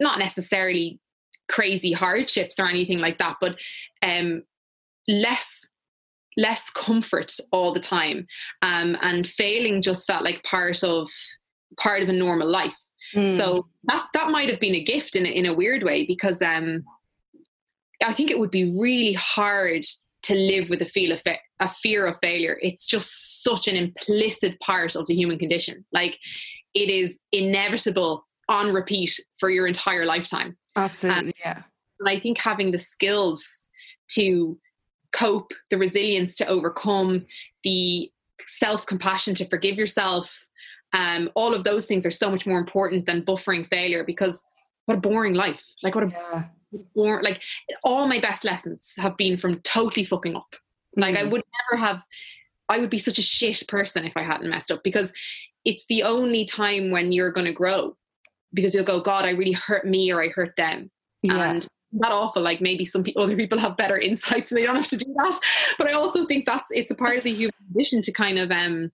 not 0.00 0.18
necessarily 0.18 1.00
crazy 1.48 1.92
hardships 1.92 2.58
or 2.58 2.68
anything 2.68 2.98
like 2.98 3.18
that, 3.18 3.36
but 3.40 3.56
um, 4.02 4.42
less 5.08 5.66
less 6.38 6.70
comfort 6.70 7.36
all 7.52 7.74
the 7.74 7.80
time 7.80 8.26
um, 8.62 8.96
and 9.02 9.26
failing 9.26 9.82
just 9.82 10.06
felt 10.06 10.22
like 10.22 10.42
part 10.44 10.82
of 10.82 11.10
part 11.78 12.02
of 12.02 12.08
a 12.08 12.12
normal 12.12 12.48
life. 12.48 12.76
Mm. 13.14 13.26
so 13.38 13.66
that 13.84 14.04
that 14.12 14.30
might 14.30 14.50
have 14.50 14.60
been 14.60 14.74
a 14.74 14.84
gift 14.84 15.16
in 15.16 15.24
a, 15.24 15.30
in 15.30 15.46
a 15.46 15.54
weird 15.54 15.82
way 15.82 16.04
because 16.04 16.42
um, 16.42 16.84
I 18.04 18.12
think 18.12 18.30
it 18.30 18.38
would 18.38 18.50
be 18.50 18.64
really 18.78 19.14
hard 19.14 19.82
to 20.24 20.34
live 20.34 20.68
with 20.68 20.82
a 20.82 20.84
feel 20.84 21.12
of 21.12 21.22
fa- 21.22 21.38
a 21.58 21.68
fear 21.68 22.06
of 22.06 22.18
failure. 22.20 22.58
It's 22.60 22.86
just 22.86 23.42
such 23.42 23.66
an 23.66 23.76
implicit 23.76 24.60
part 24.60 24.94
of 24.94 25.06
the 25.06 25.14
human 25.14 25.38
condition. 25.38 25.86
Like 25.90 26.18
it 26.74 26.90
is 26.90 27.20
inevitable 27.32 28.26
on 28.50 28.74
repeat 28.74 29.18
for 29.40 29.48
your 29.48 29.66
entire 29.66 30.04
lifetime. 30.04 30.58
Absolutely 30.76 31.28
um, 31.28 31.32
yeah. 31.40 31.62
and 31.98 32.08
i 32.08 32.18
think 32.18 32.38
having 32.38 32.70
the 32.70 32.78
skills 32.78 33.68
to 34.08 34.58
cope, 35.12 35.52
the 35.70 35.78
resilience 35.78 36.36
to 36.36 36.46
overcome, 36.46 37.26
the 37.64 38.10
self 38.46 38.86
compassion 38.86 39.34
to 39.34 39.46
forgive 39.46 39.78
yourself. 39.78 40.44
Um, 40.92 41.30
all 41.34 41.54
of 41.54 41.64
those 41.64 41.86
things 41.86 42.06
are 42.06 42.10
so 42.10 42.30
much 42.30 42.46
more 42.46 42.58
important 42.58 43.06
than 43.06 43.22
buffering 43.22 43.66
failure 43.68 44.04
because 44.04 44.44
what 44.86 44.96
a 44.96 45.00
boring 45.00 45.34
life. 45.34 45.66
Like, 45.82 45.94
what 45.94 46.04
a 46.04 46.08
yeah. 46.08 46.44
boring, 46.94 47.24
like, 47.24 47.42
all 47.84 48.08
my 48.08 48.20
best 48.20 48.44
lessons 48.44 48.94
have 48.96 49.16
been 49.16 49.36
from 49.36 49.60
totally 49.60 50.04
fucking 50.04 50.34
up. 50.34 50.56
Like, 50.96 51.14
mm. 51.14 51.18
I 51.18 51.24
would 51.24 51.42
never 51.70 51.84
have, 51.84 52.04
I 52.68 52.78
would 52.78 52.90
be 52.90 52.98
such 52.98 53.18
a 53.18 53.22
shit 53.22 53.62
person 53.68 54.06
if 54.06 54.16
I 54.16 54.22
hadn't 54.22 54.48
messed 54.48 54.70
up 54.70 54.82
because 54.82 55.12
it's 55.64 55.84
the 55.86 56.04
only 56.04 56.46
time 56.46 56.90
when 56.90 57.12
you're 57.12 57.32
going 57.32 57.46
to 57.46 57.52
grow 57.52 57.96
because 58.54 58.74
you'll 58.74 58.84
go, 58.84 59.00
God, 59.00 59.26
I 59.26 59.30
really 59.30 59.52
hurt 59.52 59.86
me 59.86 60.10
or 60.10 60.22
I 60.22 60.28
hurt 60.28 60.56
them. 60.56 60.90
Yeah. 61.22 61.50
And 61.50 61.66
that 61.92 62.12
awful 62.12 62.42
like 62.42 62.60
maybe 62.60 62.84
some 62.84 63.02
people, 63.02 63.22
other 63.22 63.36
people 63.36 63.58
have 63.58 63.76
better 63.76 63.98
insights 63.98 64.50
and 64.50 64.58
they 64.60 64.66
don't 64.66 64.76
have 64.76 64.88
to 64.88 64.96
do 64.96 65.12
that 65.16 65.38
but 65.78 65.88
i 65.88 65.92
also 65.92 66.26
think 66.26 66.44
that's 66.44 66.70
it's 66.70 66.90
a 66.90 66.94
part 66.94 67.16
of 67.16 67.24
the 67.24 67.32
human 67.32 67.54
condition 67.72 68.02
to 68.02 68.12
kind 68.12 68.38
of 68.38 68.50
um 68.50 68.90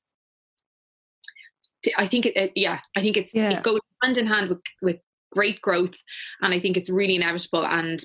to, 1.83 1.93
i 1.99 2.07
think 2.07 2.27
it, 2.27 2.37
it, 2.37 2.53
yeah 2.55 2.79
i 2.97 3.01
think 3.01 3.17
it's 3.17 3.35
yeah. 3.35 3.51
it 3.51 3.63
goes 3.63 3.81
hand 4.03 4.19
in 4.19 4.27
hand 4.27 4.49
with 4.49 4.61
with 4.83 4.97
great 5.33 5.61
growth 5.61 5.97
and 6.43 6.55
i 6.55 6.61
think 6.61 6.77
it's 6.77 6.89
really 6.89 7.17
inevitable 7.17 7.67
and 7.67 8.05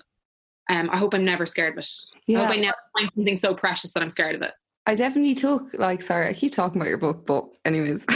um 0.69 0.89
i 0.91 0.97
hope 0.97 1.13
i'm 1.13 1.25
never 1.25 1.45
scared 1.45 1.73
of 1.73 1.79
it 1.79 1.89
yeah. 2.25 2.39
i 2.39 2.45
hope 2.45 2.51
i 2.51 2.59
never 2.59 2.77
find 2.97 3.11
something 3.15 3.37
so 3.37 3.53
precious 3.53 3.93
that 3.93 4.01
i'm 4.01 4.09
scared 4.09 4.35
of 4.35 4.41
it 4.41 4.53
i 4.87 4.95
definitely 4.95 5.35
took 5.35 5.71
like 5.75 6.01
sorry 6.01 6.27
i 6.27 6.33
keep 6.33 6.51
talking 6.51 6.81
about 6.81 6.89
your 6.89 6.97
book 6.97 7.27
but 7.27 7.45
anyways 7.65 8.03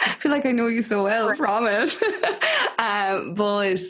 I 0.00 0.08
feel 0.08 0.32
like 0.32 0.46
I 0.46 0.52
know 0.52 0.66
you 0.66 0.82
so 0.82 1.04
well 1.04 1.34
from 1.34 1.66
it. 1.66 1.96
um, 2.78 3.34
but 3.34 3.80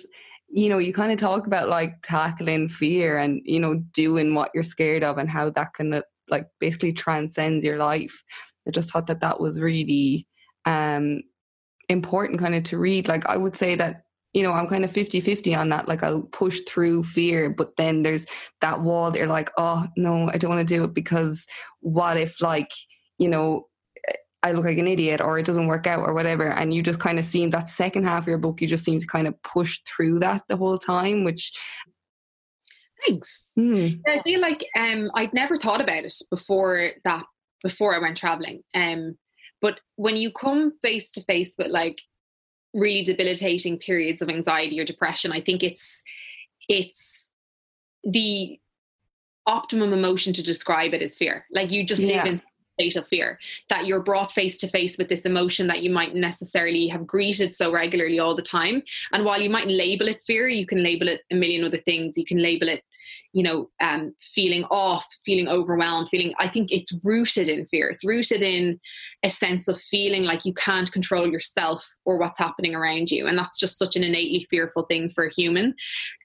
you 0.49 0.69
know, 0.69 0.79
you 0.79 0.93
kind 0.93 1.13
of 1.13 1.19
talk 1.19 1.47
about 1.47 1.69
like 1.69 2.03
tackling 2.03 2.69
fear 2.69 3.19
and, 3.19 3.41
you 3.45 3.61
know, 3.61 3.75
doing 3.93 4.35
what 4.35 4.51
you're 4.55 4.63
scared 4.63 5.05
of 5.05 5.19
and 5.19 5.29
how 5.29 5.51
that 5.51 5.75
can 5.75 5.93
uh, 5.93 6.03
like 6.31 6.47
basically 6.59 6.93
transcends 6.93 7.65
your 7.65 7.79
life. 7.79 8.23
I 8.67 8.71
just 8.71 8.91
thought 8.91 9.07
that 9.07 9.21
that 9.21 9.41
was 9.41 9.61
really 9.61 10.27
um 10.65 11.23
important 11.89 12.39
kind 12.41 12.55
of 12.55 12.65
to 12.65 12.79
read. 12.79 13.09
Like 13.09 13.27
I 13.27 13.37
would 13.37 13.57
say 13.57 13.75
that 13.77 14.03
you 14.35 14.43
know, 14.43 14.53
I'm 14.53 14.69
kind 14.69 14.85
of 14.85 14.93
50 14.93 15.21
50 15.21 15.55
on 15.55 15.71
that. 15.71 15.89
Like, 15.89 16.03
I'll 16.03 16.23
push 16.23 16.61
through 16.69 17.05
fear, 17.05 17.51
but 17.51 17.77
then 17.77 18.03
there's 18.03 18.27
that 18.61 18.83
wall 18.83 19.11
that 19.11 19.19
you're 19.19 19.27
like, 19.27 19.51
oh, 19.57 19.87
no, 19.97 20.29
I 20.29 20.37
don't 20.37 20.51
want 20.55 20.69
to 20.69 20.75
do 20.75 20.85
it 20.85 20.95
because 20.95 21.47
what 21.81 22.17
if, 22.17 22.41
like, 22.43 22.71
you 23.19 23.29
know, 23.29 23.69
I 24.43 24.53
look 24.53 24.65
like 24.65 24.79
an 24.79 24.87
idiot 24.87 25.21
or 25.21 25.39
it 25.39 25.47
doesn't 25.47 25.67
work 25.67 25.87
out 25.87 26.07
or 26.07 26.15
whatever. 26.15 26.49
And 26.49 26.73
you 26.73 26.83
just 26.83 27.01
kind 27.01 27.19
of 27.19 27.25
seem 27.25 27.51
that 27.51 27.69
second 27.69 28.05
half 28.05 28.23
of 28.25 28.29
your 28.29 28.39
book, 28.39 28.61
you 28.61 28.69
just 28.69 28.85
seem 28.85 29.01
to 29.01 29.07
kind 29.07 29.27
of 29.27 29.41
push 29.43 29.81
through 29.87 30.21
that 30.21 30.45
the 30.49 30.57
whole 30.57 30.79
time, 30.79 31.25
which. 31.25 31.53
Thanks. 33.07 33.53
Mm. 33.59 34.01
I 34.07 34.21
feel 34.23 34.41
like 34.41 34.65
um, 34.77 35.11
I'd 35.15 35.33
never 35.33 35.57
thought 35.57 35.81
about 35.81 36.05
it 36.05 36.15
before 36.31 36.91
that, 37.05 37.25
before 37.63 37.95
I 37.95 37.99
went 37.99 38.17
traveling. 38.17 38.63
Um, 38.75 39.17
but 39.61 39.81
when 39.97 40.17
you 40.17 40.31
come 40.33 40.73
face 40.83 41.11
to 41.13 41.23
face 41.25 41.55
with 41.59 41.69
like 41.69 42.01
really 42.75 43.03
debilitating 43.03 43.79
periods 43.79 44.23
of 44.23 44.29
anxiety 44.29 44.79
or 44.81 44.85
depression, 44.85 45.33
I 45.33 45.41
think 45.41 45.63
it's 45.63 46.03
it's 46.69 47.31
the 48.05 48.59
optimum 49.47 49.93
emotion 49.93 50.33
to 50.35 50.43
describe 50.43 50.93
it 50.93 51.03
is 51.03 51.17
fear. 51.17 51.47
Like 51.51 51.71
you 51.71 51.85
just 51.85 52.03
Yeah. 52.03 52.23
live 52.25 52.35
in 52.35 52.43
state 52.79 52.97
of 52.97 53.07
fear 53.07 53.39
that 53.69 53.87
you're 53.87 54.03
brought 54.03 54.33
face 54.33 54.57
to 54.59 54.69
face 54.69 54.97
with 54.99 55.09
this 55.09 55.27
emotion 55.27 55.67
that 55.67 55.83
you 55.83 55.91
might 55.91 56.15
necessarily 56.15 56.87
have 56.87 57.07
greeted 57.07 57.55
so 57.55 57.73
regularly 57.73 58.19
all 58.19 58.35
the 58.35 58.43
time. 58.43 58.83
And 59.13 59.25
while 59.25 59.41
you 59.41 59.51
might 59.51 59.67
label 59.67 60.09
it 60.09 60.23
fear 60.27 60.49
you 60.49 60.67
can 60.67 60.83
label 60.83 61.09
it 61.09 61.23
a 61.31 61.35
million 61.35 61.65
other 61.65 61.79
things. 61.79 62.17
You 62.17 62.25
can 62.25 62.41
label 62.41 62.69
it 62.69 62.83
you 63.33 63.43
know 63.43 63.71
um, 63.81 64.15
feeling 64.21 64.65
off 64.65 65.07
feeling 65.25 65.49
overwhelmed 65.49 66.09
feeling 66.09 66.35
i 66.39 66.49
think 66.49 66.73
it's 66.73 66.93
rooted 67.05 67.49
in 67.49 67.67
fear. 67.67 67.89
It's 67.89 68.05
rooted 68.05 68.43
in 68.43 68.81
a 69.23 69.29
sense 69.29 69.69
of 69.69 69.81
feeling 69.81 70.25
like 70.25 70.45
you 70.45 70.55
can't 70.55 70.91
control 70.91 71.27
yourself 71.27 71.87
or 72.05 72.19
what's 72.19 72.39
happening 72.39 72.75
around 72.75 73.11
you. 73.11 73.27
And 73.27 73.37
that's 73.39 73.59
just 73.59 73.79
such 73.79 73.97
an 73.97 74.05
innately 74.05 74.47
fearful 74.51 74.85
thing 74.85 75.11
for 75.11 75.25
a 75.25 75.33
human. 75.33 75.75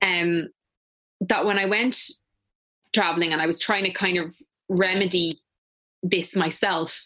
Um, 0.02 0.50
that 1.22 1.46
when 1.46 1.58
i 1.58 1.66
went 1.66 1.98
traveling 2.94 3.32
and 3.32 3.42
i 3.42 3.46
was 3.46 3.60
trying 3.60 3.84
to 3.84 3.92
kind 3.92 4.18
of 4.18 4.36
remedy 4.70 5.40
this 6.04 6.36
myself, 6.36 7.06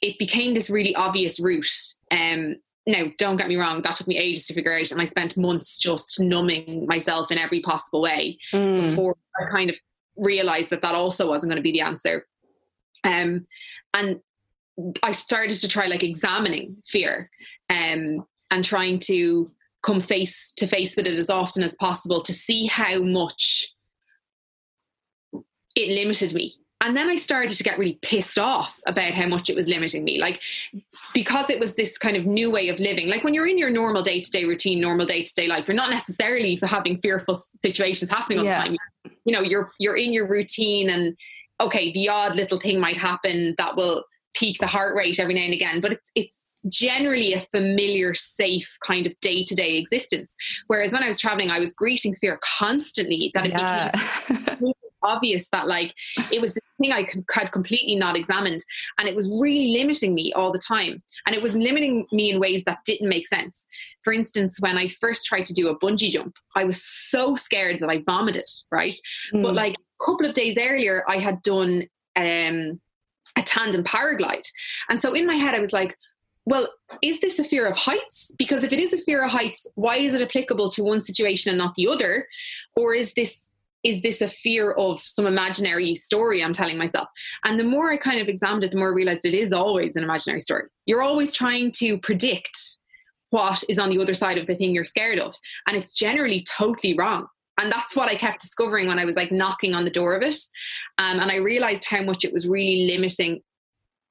it 0.00 0.18
became 0.18 0.54
this 0.54 0.70
really 0.70 0.94
obvious 0.94 1.40
route. 1.40 1.66
Um, 2.10 2.56
now, 2.86 3.06
don't 3.18 3.36
get 3.36 3.48
me 3.48 3.56
wrong, 3.56 3.82
that 3.82 3.96
took 3.96 4.06
me 4.06 4.16
ages 4.16 4.46
to 4.46 4.54
figure 4.54 4.72
out, 4.72 4.90
and 4.92 5.00
I 5.00 5.04
spent 5.04 5.36
months 5.36 5.76
just 5.78 6.20
numbing 6.20 6.86
myself 6.86 7.30
in 7.30 7.38
every 7.38 7.60
possible 7.60 8.00
way 8.00 8.38
Mm. 8.52 8.82
before 8.82 9.16
I 9.38 9.50
kind 9.50 9.68
of 9.70 9.78
realized 10.16 10.70
that 10.70 10.82
that 10.82 10.94
also 10.94 11.28
wasn't 11.28 11.50
going 11.50 11.56
to 11.56 11.62
be 11.62 11.72
the 11.72 11.82
answer. 11.82 12.26
Um, 13.04 13.42
and 13.94 14.20
I 15.02 15.12
started 15.12 15.60
to 15.60 15.68
try 15.68 15.86
like 15.86 16.02
examining 16.02 16.76
fear 16.86 17.30
um, 17.68 18.24
and 18.50 18.64
trying 18.64 18.98
to 19.00 19.50
come 19.82 20.00
face 20.00 20.52
to 20.56 20.66
face 20.66 20.96
with 20.96 21.06
it 21.06 21.18
as 21.18 21.30
often 21.30 21.62
as 21.62 21.74
possible 21.76 22.20
to 22.22 22.32
see 22.32 22.66
how 22.66 23.00
much 23.00 23.74
it 25.76 25.88
limited 25.88 26.34
me. 26.34 26.54
And 26.80 26.96
then 26.96 27.08
I 27.10 27.16
started 27.16 27.56
to 27.56 27.64
get 27.64 27.76
really 27.78 27.98
pissed 28.02 28.38
off 28.38 28.80
about 28.86 29.12
how 29.12 29.26
much 29.26 29.50
it 29.50 29.56
was 29.56 29.66
limiting 29.66 30.04
me. 30.04 30.20
Like, 30.20 30.40
because 31.12 31.50
it 31.50 31.58
was 31.58 31.74
this 31.74 31.98
kind 31.98 32.16
of 32.16 32.24
new 32.24 32.50
way 32.50 32.68
of 32.68 32.78
living. 32.78 33.08
Like, 33.08 33.24
when 33.24 33.34
you're 33.34 33.48
in 33.48 33.58
your 33.58 33.70
normal 33.70 34.02
day 34.02 34.20
to 34.20 34.30
day 34.30 34.44
routine, 34.44 34.80
normal 34.80 35.04
day 35.04 35.22
to 35.24 35.34
day 35.34 35.48
life, 35.48 35.66
you're 35.66 35.74
not 35.74 35.90
necessarily 35.90 36.58
having 36.62 36.96
fearful 36.96 37.34
situations 37.34 38.10
happening 38.10 38.38
all 38.38 38.44
Yeah. 38.44 38.62
the 38.62 38.68
time. 38.68 38.76
You 39.24 39.32
know, 39.32 39.42
you're 39.42 39.70
you're 39.80 39.96
in 39.96 40.12
your 40.12 40.28
routine, 40.28 40.88
and 40.88 41.16
okay, 41.60 41.90
the 41.92 42.08
odd 42.08 42.36
little 42.36 42.60
thing 42.60 42.78
might 42.78 42.96
happen 42.96 43.54
that 43.58 43.76
will 43.76 44.04
peak 44.34 44.58
the 44.60 44.66
heart 44.66 44.94
rate 44.94 45.18
every 45.18 45.34
now 45.34 45.40
and 45.40 45.52
again, 45.52 45.80
but 45.80 45.92
it's 45.92 46.12
it's 46.14 46.48
generally 46.68 47.32
a 47.32 47.40
familiar, 47.40 48.14
safe 48.14 48.76
kind 48.86 49.06
of 49.06 49.18
day 49.20 49.42
to 49.44 49.54
day 49.54 49.76
existence. 49.76 50.36
Whereas 50.68 50.92
when 50.92 51.02
I 51.02 51.08
was 51.08 51.18
traveling, 51.18 51.50
I 51.50 51.58
was 51.58 51.72
greeting 51.74 52.14
fear 52.14 52.38
constantly 52.42 53.32
that 53.34 53.46
it 53.46 53.52
became 53.52 54.56
yeah. 54.60 54.70
obvious 55.02 55.48
that 55.50 55.66
like 55.66 55.94
it 56.30 56.40
was 56.40 56.54
the 56.54 56.60
thing 56.80 56.92
I 56.92 57.02
could, 57.04 57.24
had 57.32 57.52
completely 57.52 57.96
not 57.96 58.16
examined 58.16 58.60
and 58.98 59.08
it 59.08 59.14
was 59.14 59.28
really 59.40 59.72
limiting 59.76 60.14
me 60.14 60.32
all 60.34 60.52
the 60.52 60.58
time 60.58 61.02
and 61.26 61.34
it 61.34 61.42
was 61.42 61.54
limiting 61.54 62.06
me 62.12 62.30
in 62.30 62.40
ways 62.40 62.64
that 62.64 62.78
didn't 62.84 63.08
make 63.08 63.26
sense 63.26 63.66
for 64.02 64.12
instance 64.12 64.60
when 64.60 64.78
I 64.78 64.88
first 64.88 65.26
tried 65.26 65.46
to 65.46 65.54
do 65.54 65.68
a 65.68 65.78
bungee 65.78 66.10
jump 66.10 66.36
I 66.54 66.64
was 66.64 66.82
so 66.82 67.34
scared 67.34 67.80
that 67.80 67.90
I 67.90 68.02
vomited 68.06 68.46
right 68.70 68.94
but 69.32 69.38
Mm. 69.38 69.54
like 69.54 69.74
a 69.74 70.04
couple 70.04 70.26
of 70.26 70.34
days 70.34 70.58
earlier 70.58 71.04
I 71.08 71.18
had 71.18 71.42
done 71.42 71.88
um, 72.16 72.80
a 73.36 73.42
tandem 73.44 73.84
paraglide 73.84 74.48
and 74.88 75.00
so 75.00 75.14
in 75.14 75.26
my 75.26 75.34
head 75.34 75.54
I 75.54 75.60
was 75.60 75.72
like 75.72 75.96
well, 76.48 76.66
is 77.02 77.20
this 77.20 77.38
a 77.38 77.44
fear 77.44 77.66
of 77.66 77.76
heights? 77.76 78.32
Because 78.38 78.64
if 78.64 78.72
it 78.72 78.80
is 78.80 78.94
a 78.94 78.98
fear 78.98 79.22
of 79.22 79.30
heights, 79.30 79.66
why 79.74 79.98
is 79.98 80.14
it 80.14 80.22
applicable 80.22 80.70
to 80.70 80.82
one 80.82 81.02
situation 81.02 81.50
and 81.50 81.58
not 81.58 81.74
the 81.74 81.86
other? 81.86 82.26
Or 82.74 82.94
is 82.94 83.12
this 83.12 83.50
is 83.88 84.02
this 84.02 84.20
a 84.20 84.28
fear 84.28 84.72
of 84.72 85.00
some 85.00 85.26
imaginary 85.26 85.94
story 85.94 86.44
I'm 86.44 86.52
telling 86.52 86.76
myself? 86.76 87.08
And 87.44 87.58
the 87.58 87.64
more 87.64 87.90
I 87.90 87.96
kind 87.96 88.20
of 88.20 88.28
examined 88.28 88.64
it, 88.64 88.72
the 88.72 88.78
more 88.78 88.88
I 88.88 88.94
realized 88.94 89.24
it 89.24 89.34
is 89.34 89.52
always 89.52 89.96
an 89.96 90.04
imaginary 90.04 90.40
story. 90.40 90.64
You're 90.84 91.02
always 91.02 91.32
trying 91.32 91.72
to 91.76 91.98
predict 91.98 92.56
what 93.30 93.64
is 93.68 93.78
on 93.78 93.88
the 93.88 93.98
other 93.98 94.14
side 94.14 94.36
of 94.36 94.46
the 94.46 94.54
thing 94.54 94.74
you're 94.74 94.84
scared 94.84 95.18
of. 95.18 95.34
And 95.66 95.76
it's 95.76 95.96
generally 95.96 96.44
totally 96.58 96.94
wrong. 96.94 97.26
And 97.58 97.72
that's 97.72 97.96
what 97.96 98.08
I 98.08 98.14
kept 98.14 98.42
discovering 98.42 98.86
when 98.86 98.98
I 98.98 99.04
was 99.04 99.16
like 99.16 99.32
knocking 99.32 99.74
on 99.74 99.84
the 99.84 99.90
door 99.90 100.14
of 100.14 100.22
it. 100.22 100.36
Um, 100.98 101.18
and 101.18 101.30
I 101.30 101.36
realized 101.36 101.86
how 101.88 102.02
much 102.02 102.24
it 102.24 102.32
was 102.32 102.46
really 102.46 102.86
limiting 102.86 103.40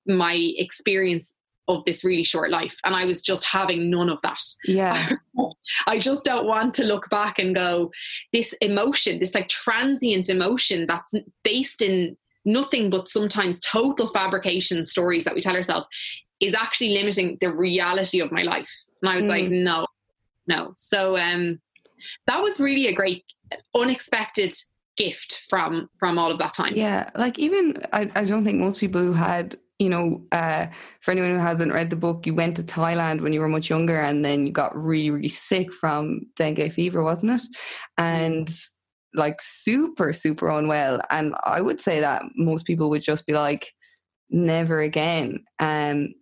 my 0.08 0.54
experience 0.58 1.36
of 1.68 1.84
this 1.86 2.04
really 2.04 2.24
short 2.24 2.50
life. 2.50 2.78
And 2.86 2.96
I 2.96 3.06
was 3.06 3.22
just 3.22 3.44
having 3.44 3.90
none 3.90 4.10
of 4.10 4.22
that. 4.22 4.42
yeah. 4.66 5.10
I 5.88 6.00
just 6.00 6.24
don't 6.24 6.46
want 6.48 6.74
to 6.76 6.86
look 6.86 7.10
back 7.10 7.40
and 7.40 7.54
go, 7.54 7.92
this 8.32 8.54
emotion, 8.62 9.20
this 9.20 9.36
like 9.36 9.50
transient 9.50 10.30
emotion 10.30 10.86
that's 10.88 11.14
based 11.44 11.82
in 11.82 12.16
nothing 12.46 12.90
but 12.90 13.10
sometimes 13.10 13.60
total 13.60 14.08
fabrication 14.08 14.86
stories 14.86 15.26
that 15.26 15.36
we 15.36 15.42
tell 15.42 15.56
ourselves 15.56 15.88
is 16.40 16.54
actually 16.54 16.94
limiting 16.94 17.38
the 17.42 17.54
reality 17.54 18.22
of 18.22 18.32
my 18.32 18.44
life. 18.44 18.72
And 19.02 19.10
I 19.12 19.18
was 19.18 19.26
like, 19.26 19.46
Mm. 19.46 19.64
no, 19.64 19.88
no. 20.48 20.72
So 20.78 21.18
um 21.18 21.60
that 22.28 22.42
was 22.42 22.60
really 22.62 22.88
a 22.88 22.94
great 22.94 23.26
unexpected 23.76 24.54
gift 24.96 25.44
from 25.50 25.90
from 26.00 26.18
all 26.18 26.32
of 26.32 26.38
that 26.38 26.54
time. 26.54 26.74
Yeah, 26.76 27.10
like 27.16 27.38
even 27.40 27.82
I, 27.92 28.10
I 28.16 28.24
don't 28.24 28.44
think 28.46 28.60
most 28.60 28.80
people 28.80 29.02
who 29.02 29.14
had, 29.14 29.58
you 29.80 29.90
know, 29.90 30.24
uh, 30.32 30.68
for 31.02 31.12
anyone 31.12 31.32
who 31.32 31.38
hasn't 31.38 31.74
read 31.74 31.90
the 31.90 31.96
book, 31.96 32.26
you 32.26 32.34
went 32.34 32.56
to 32.56 32.64
Thailand 32.64 33.22
when 33.22 33.34
you 33.34 33.40
were 33.40 33.48
much 33.48 33.70
younger 33.70 34.00
and 34.00 34.26
then 34.26 34.48
you 34.48 34.52
got 34.52 34.76
really, 34.76 35.12
really 35.12 35.30
sick 35.30 35.72
from 35.72 36.22
dengue 36.36 36.72
fever, 36.72 37.04
wasn't 37.04 37.34
it? 37.34 37.42
And 37.98 38.50
like 39.14 39.42
super, 39.42 40.14
super 40.14 40.50
unwell. 40.50 41.00
And 41.10 41.36
I 41.44 41.62
would 41.62 41.80
say 41.80 42.00
that 42.00 42.24
most 42.36 42.66
people 42.66 42.90
would 42.90 43.04
just 43.04 43.26
be 43.28 43.34
like, 43.34 43.72
never 44.30 44.82
again. 44.82 45.44
Um, 45.60 46.14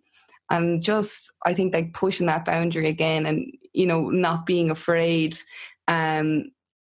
and 0.50 0.82
just 0.82 1.32
I 1.44 1.54
think 1.54 1.74
like 1.74 1.92
pushing 1.92 2.26
that 2.26 2.44
boundary 2.44 2.88
again 2.88 3.26
and, 3.26 3.46
you 3.72 3.86
know, 3.86 4.10
not 4.10 4.46
being 4.46 4.70
afraid 4.70 5.36
um 5.88 6.44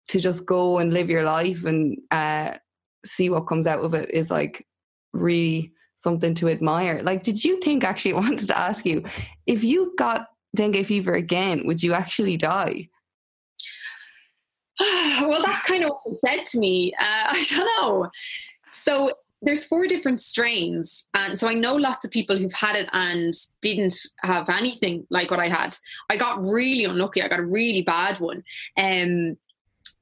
to 0.09 0.20
just 0.20 0.46
go 0.46 0.79
and 0.79 0.92
live 0.92 1.11
your 1.11 1.24
life 1.24 1.64
and 1.64 1.98
uh 2.11 2.57
see 3.05 3.29
what 3.31 3.46
comes 3.48 3.66
out 3.66 3.81
of 3.81 3.94
it 3.94 4.11
is 4.11 4.31
like 4.31 4.66
really 5.12 5.72
something 5.96 6.35
to 6.35 6.48
admire. 6.48 7.02
Like, 7.02 7.22
did 7.22 7.42
you 7.44 7.61
think 7.61 7.85
actually? 7.85 8.12
I 8.14 8.20
wanted 8.20 8.48
to 8.48 8.59
ask 8.59 8.85
you 8.87 9.04
if 9.46 9.64
you 9.64 9.94
got 9.96 10.28
dengue 10.54 10.87
fever 10.87 11.14
again, 11.14 11.66
would 11.66 11.83
you 11.83 11.92
actually 11.94 12.37
die? 12.37 12.88
well, 14.80 15.42
that's 15.42 15.64
kind 15.64 15.85
of 15.85 15.90
what 15.90 16.00
they 16.07 16.14
said 16.14 16.46
to 16.46 16.59
me. 16.59 16.92
Uh, 16.98 17.02
I 17.30 17.44
don't 17.50 17.83
know. 17.83 18.11
So 18.70 19.12
there's 19.42 19.66
four 19.66 19.87
different 19.87 20.20
strains, 20.20 21.04
and 21.14 21.38
so 21.38 21.48
I 21.48 21.54
know 21.54 21.74
lots 21.74 22.04
of 22.04 22.11
people 22.11 22.37
who've 22.37 22.52
had 22.52 22.76
it 22.76 22.88
and 22.92 23.35
didn't 23.61 23.94
have 24.22 24.48
anything 24.48 25.07
like 25.11 25.30
what 25.30 25.40
I 25.40 25.48
had. 25.48 25.76
I 26.09 26.16
got 26.16 26.40
really 26.40 26.85
unlucky. 26.85 27.22
I 27.22 27.28
got 27.28 27.40
a 27.40 27.44
really 27.44 27.83
bad 27.83 28.18
one. 28.20 28.42
Um, 28.76 29.37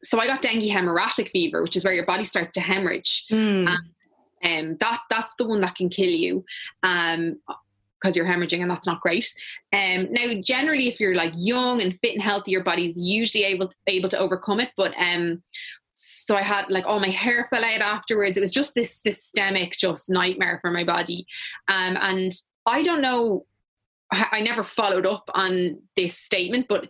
so 0.03 0.19
I 0.21 0.27
got 0.27 0.43
dengue 0.43 0.63
hemorrhagic 0.63 1.29
fever, 1.29 1.63
which 1.63 1.77
is 1.77 1.85
where 1.85 1.93
your 1.93 2.07
body 2.07 2.25
starts 2.25 2.53
to 2.53 2.61
hemorrhage. 2.61 3.27
Hmm. 3.29 3.69
Um, 4.45 4.77
that 4.81 5.01
that's 5.09 5.35
the 5.37 5.47
one 5.47 5.61
that 5.61 5.75
can 5.75 5.89
kill 5.89 6.11
you. 6.11 6.45
Um, 6.83 7.39
because 8.01 8.17
you're 8.17 8.27
hemorrhaging 8.27 8.61
and 8.61 8.71
that's 8.71 8.87
not 8.87 9.01
great. 9.01 9.33
Um, 9.73 10.09
now, 10.11 10.35
generally, 10.43 10.89
if 10.89 10.99
you're 10.99 11.15
like 11.15 11.33
young 11.37 11.81
and 11.81 11.97
fit 12.01 12.15
and 12.15 12.23
healthy, 12.23 12.51
your 12.51 12.65
body's 12.65 12.99
usually 12.99 13.45
able 13.45 13.73
able 13.87 14.09
to 14.09 14.19
overcome 14.19 14.61
it. 14.61 14.71
But 14.77 14.93
um, 14.99 15.43
so 15.93 16.37
I 16.37 16.43
had 16.43 16.69
like 16.69 16.85
all 16.87 17.01
my 17.01 17.11
hair 17.11 17.47
fell 17.49 17.65
out 17.65 17.81
afterwards. 17.81 18.37
It 18.37 18.41
was 18.41 18.51
just 18.51 18.75
this 18.75 18.95
systemic, 18.95 19.73
just 19.73 20.11
nightmare 20.11 20.59
for 20.61 20.71
my 20.71 20.85
body. 20.85 21.27
Um, 21.69 21.97
and 22.01 22.33
I 22.67 22.83
don't 22.83 23.03
know. 23.03 23.47
I 24.13 24.27
I 24.33 24.41
never 24.41 24.65
followed 24.65 25.07
up 25.07 25.31
on 25.35 25.83
this 25.97 26.19
statement, 26.19 26.67
but 26.69 26.89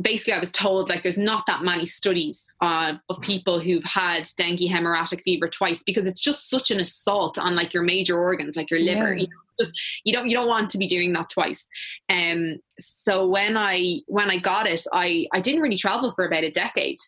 basically 0.00 0.32
I 0.32 0.38
was 0.38 0.50
told 0.50 0.88
like 0.88 1.02
there's 1.02 1.18
not 1.18 1.46
that 1.46 1.62
many 1.62 1.84
studies 1.84 2.52
uh, 2.60 2.94
of 3.08 3.20
people 3.20 3.60
who've 3.60 3.84
had 3.84 4.28
dengue 4.36 4.60
hemorrhagic 4.60 5.22
fever 5.22 5.48
twice 5.48 5.82
because 5.82 6.06
it's 6.06 6.20
just 6.20 6.48
such 6.48 6.70
an 6.70 6.80
assault 6.80 7.38
on 7.38 7.54
like 7.54 7.74
your 7.74 7.82
major 7.82 8.18
organs, 8.18 8.56
like 8.56 8.70
your 8.70 8.80
liver. 8.80 9.14
Yeah. 9.14 9.22
You 9.22 9.26
know, 9.28 9.36
just 9.58 10.00
you 10.04 10.12
don't 10.12 10.28
you 10.28 10.36
don't 10.36 10.48
want 10.48 10.70
to 10.70 10.78
be 10.78 10.86
doing 10.86 11.12
that 11.14 11.30
twice. 11.30 11.68
Um, 12.08 12.58
so 12.78 13.28
when 13.28 13.56
I 13.56 14.00
when 14.06 14.30
I 14.30 14.38
got 14.38 14.66
it, 14.66 14.84
I 14.92 15.26
I 15.32 15.40
didn't 15.40 15.62
really 15.62 15.76
travel 15.76 16.12
for 16.12 16.24
about 16.24 16.44
a 16.44 16.50
decade. 16.50 16.98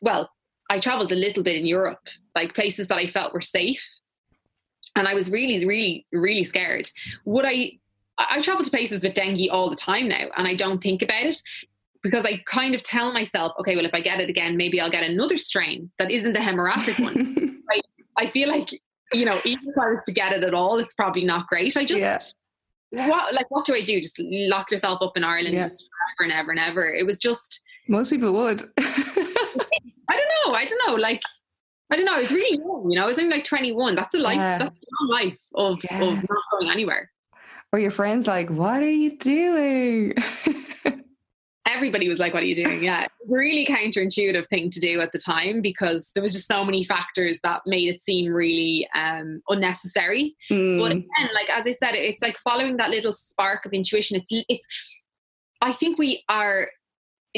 Well, 0.00 0.30
I 0.70 0.78
traveled 0.78 1.12
a 1.12 1.16
little 1.16 1.42
bit 1.42 1.56
in 1.56 1.66
Europe, 1.66 2.08
like 2.34 2.54
places 2.54 2.88
that 2.88 2.98
I 2.98 3.06
felt 3.06 3.34
were 3.34 3.40
safe, 3.40 4.00
and 4.96 5.06
I 5.06 5.14
was 5.14 5.30
really 5.30 5.64
really 5.66 6.06
really 6.12 6.44
scared. 6.44 6.88
Would 7.24 7.44
I? 7.44 7.78
I 8.16 8.40
travel 8.42 8.64
to 8.64 8.70
places 8.70 9.02
with 9.02 9.14
dengue 9.14 9.50
all 9.50 9.68
the 9.68 9.74
time 9.74 10.08
now, 10.08 10.26
and 10.36 10.46
I 10.46 10.54
don't 10.54 10.80
think 10.80 11.02
about 11.02 11.24
it 11.24 11.42
because 12.04 12.26
I 12.26 12.42
kind 12.46 12.74
of 12.74 12.82
tell 12.82 13.12
myself, 13.12 13.52
okay, 13.58 13.74
well, 13.74 13.86
if 13.86 13.94
I 13.94 14.00
get 14.00 14.20
it 14.20 14.28
again, 14.28 14.58
maybe 14.58 14.78
I'll 14.78 14.90
get 14.90 15.02
another 15.02 15.38
strain 15.38 15.90
that 15.98 16.10
isn't 16.10 16.34
the 16.34 16.38
hemorrhagic 16.38 17.02
one. 17.02 17.62
I, 17.70 17.80
I 18.16 18.26
feel 18.26 18.48
like, 18.50 18.68
you 19.14 19.24
know, 19.24 19.40
even 19.44 19.66
if 19.66 19.78
I 19.78 19.88
was 19.88 20.04
to 20.04 20.12
get 20.12 20.32
it 20.34 20.44
at 20.44 20.52
all, 20.52 20.78
it's 20.78 20.92
probably 20.94 21.24
not 21.24 21.46
great. 21.48 21.76
I 21.78 21.84
just, 21.84 22.36
yeah. 22.92 23.08
what, 23.08 23.34
like, 23.34 23.50
what 23.50 23.64
do 23.64 23.74
I 23.74 23.80
do? 23.80 24.00
Just 24.02 24.22
lock 24.22 24.70
yourself 24.70 25.00
up 25.00 25.16
in 25.16 25.24
Ireland 25.24 25.54
yeah. 25.54 25.62
just 25.62 25.88
forever 26.18 26.30
and 26.30 26.38
ever 26.38 26.50
and 26.50 26.60
ever. 26.60 26.94
It 26.94 27.06
was 27.06 27.18
just. 27.18 27.64
Most 27.88 28.10
people 28.10 28.34
would. 28.34 28.60
I 28.78 30.10
don't 30.10 30.52
know. 30.52 30.52
I 30.52 30.66
don't 30.66 30.82
know. 30.86 30.94
Like, 30.96 31.22
I 31.90 31.96
don't 31.96 32.04
know. 32.04 32.18
It's 32.18 32.32
really 32.32 32.58
young, 32.58 32.90
you 32.90 32.98
know. 32.98 33.04
I 33.04 33.06
was 33.06 33.18
only 33.18 33.30
like 33.30 33.44
21. 33.44 33.94
That's 33.94 34.14
a 34.14 34.18
life. 34.18 34.36
Yeah. 34.36 34.58
That's 34.58 34.70
a 34.70 35.04
long 35.04 35.10
life 35.10 35.38
of, 35.54 35.80
yeah. 35.84 36.02
of 36.02 36.16
not 36.16 36.42
going 36.52 36.70
anywhere. 36.70 37.10
Or 37.72 37.78
your 37.78 37.90
friends 37.90 38.26
like, 38.26 38.50
what 38.50 38.82
are 38.82 38.90
you 38.90 39.16
doing? 39.16 40.14
everybody 41.66 42.08
was 42.08 42.18
like, 42.18 42.34
What 42.34 42.42
are 42.42 42.46
you 42.46 42.54
doing? 42.54 42.82
Yeah. 42.82 43.06
Really 43.28 43.64
counterintuitive 43.66 44.46
thing 44.46 44.70
to 44.70 44.80
do 44.80 45.00
at 45.00 45.12
the 45.12 45.18
time 45.18 45.62
because 45.62 46.10
there 46.14 46.22
was 46.22 46.32
just 46.32 46.46
so 46.46 46.64
many 46.64 46.84
factors 46.84 47.40
that 47.42 47.62
made 47.66 47.92
it 47.92 48.00
seem 48.00 48.32
really 48.32 48.88
um, 48.94 49.40
unnecessary. 49.48 50.34
Mm. 50.50 50.78
But 50.78 50.92
again, 50.92 51.30
like 51.34 51.50
as 51.50 51.66
I 51.66 51.72
said, 51.72 51.94
it's 51.94 52.22
like 52.22 52.38
following 52.38 52.76
that 52.76 52.90
little 52.90 53.12
spark 53.12 53.64
of 53.66 53.72
intuition. 53.72 54.16
It's 54.16 54.28
it's 54.48 54.66
I 55.60 55.72
think 55.72 55.98
we 55.98 56.22
are 56.28 56.68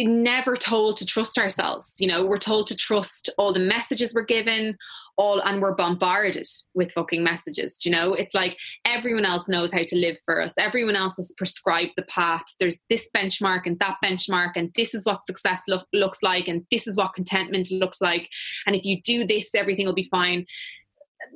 never 0.05 0.57
told 0.57 0.97
to 0.97 1.07
trust 1.07 1.39
ourselves 1.39 1.95
you 1.99 2.07
know 2.07 2.25
we're 2.27 2.39
told 2.39 2.67
to 2.67 2.77
trust 2.77 3.31
all 3.39 3.53
the 3.53 3.61
messages 3.61 4.13
we're 4.15 4.23
given 4.23 4.77
all 5.17 5.41
and 5.41 5.63
we're 5.63 5.75
bombarded 5.75 6.47
with 6.75 6.93
fucking 6.93 7.25
messages 7.25 7.79
you 7.85 7.91
know 7.91 8.13
it's 8.13 8.35
like 8.35 8.59
everyone 8.85 9.25
else 9.25 9.49
knows 9.49 9.73
how 9.73 9.83
to 9.87 9.97
live 9.97 10.19
for 10.25 10.41
us 10.43 10.55
everyone 10.59 10.97
else 10.97 11.17
has 11.17 11.33
prescribed 11.39 11.93
the 11.97 12.03
path 12.03 12.43
there's 12.61 12.83
this 12.91 13.09
benchmark 13.17 13.63
and 13.65 13.79
that 13.79 13.97
benchmark 14.05 14.53
and 14.57 14.71
this 14.75 14.95
is 14.95 15.05
what 15.07 15.25
success 15.25 15.63
look, 15.69 15.87
looks 15.93 16.23
like 16.23 16.47
and 16.49 16.67
this 16.71 16.87
is 16.87 16.97
what 16.97 17.15
contentment 17.15 17.71
looks 17.71 18.01
like 18.01 18.29
and 18.67 18.77
if 18.77 18.85
you 18.85 19.01
do 19.03 19.27
this 19.27 19.55
everything 19.55 19.87
will 19.87 19.95
be 19.95 20.09
fine 20.11 20.45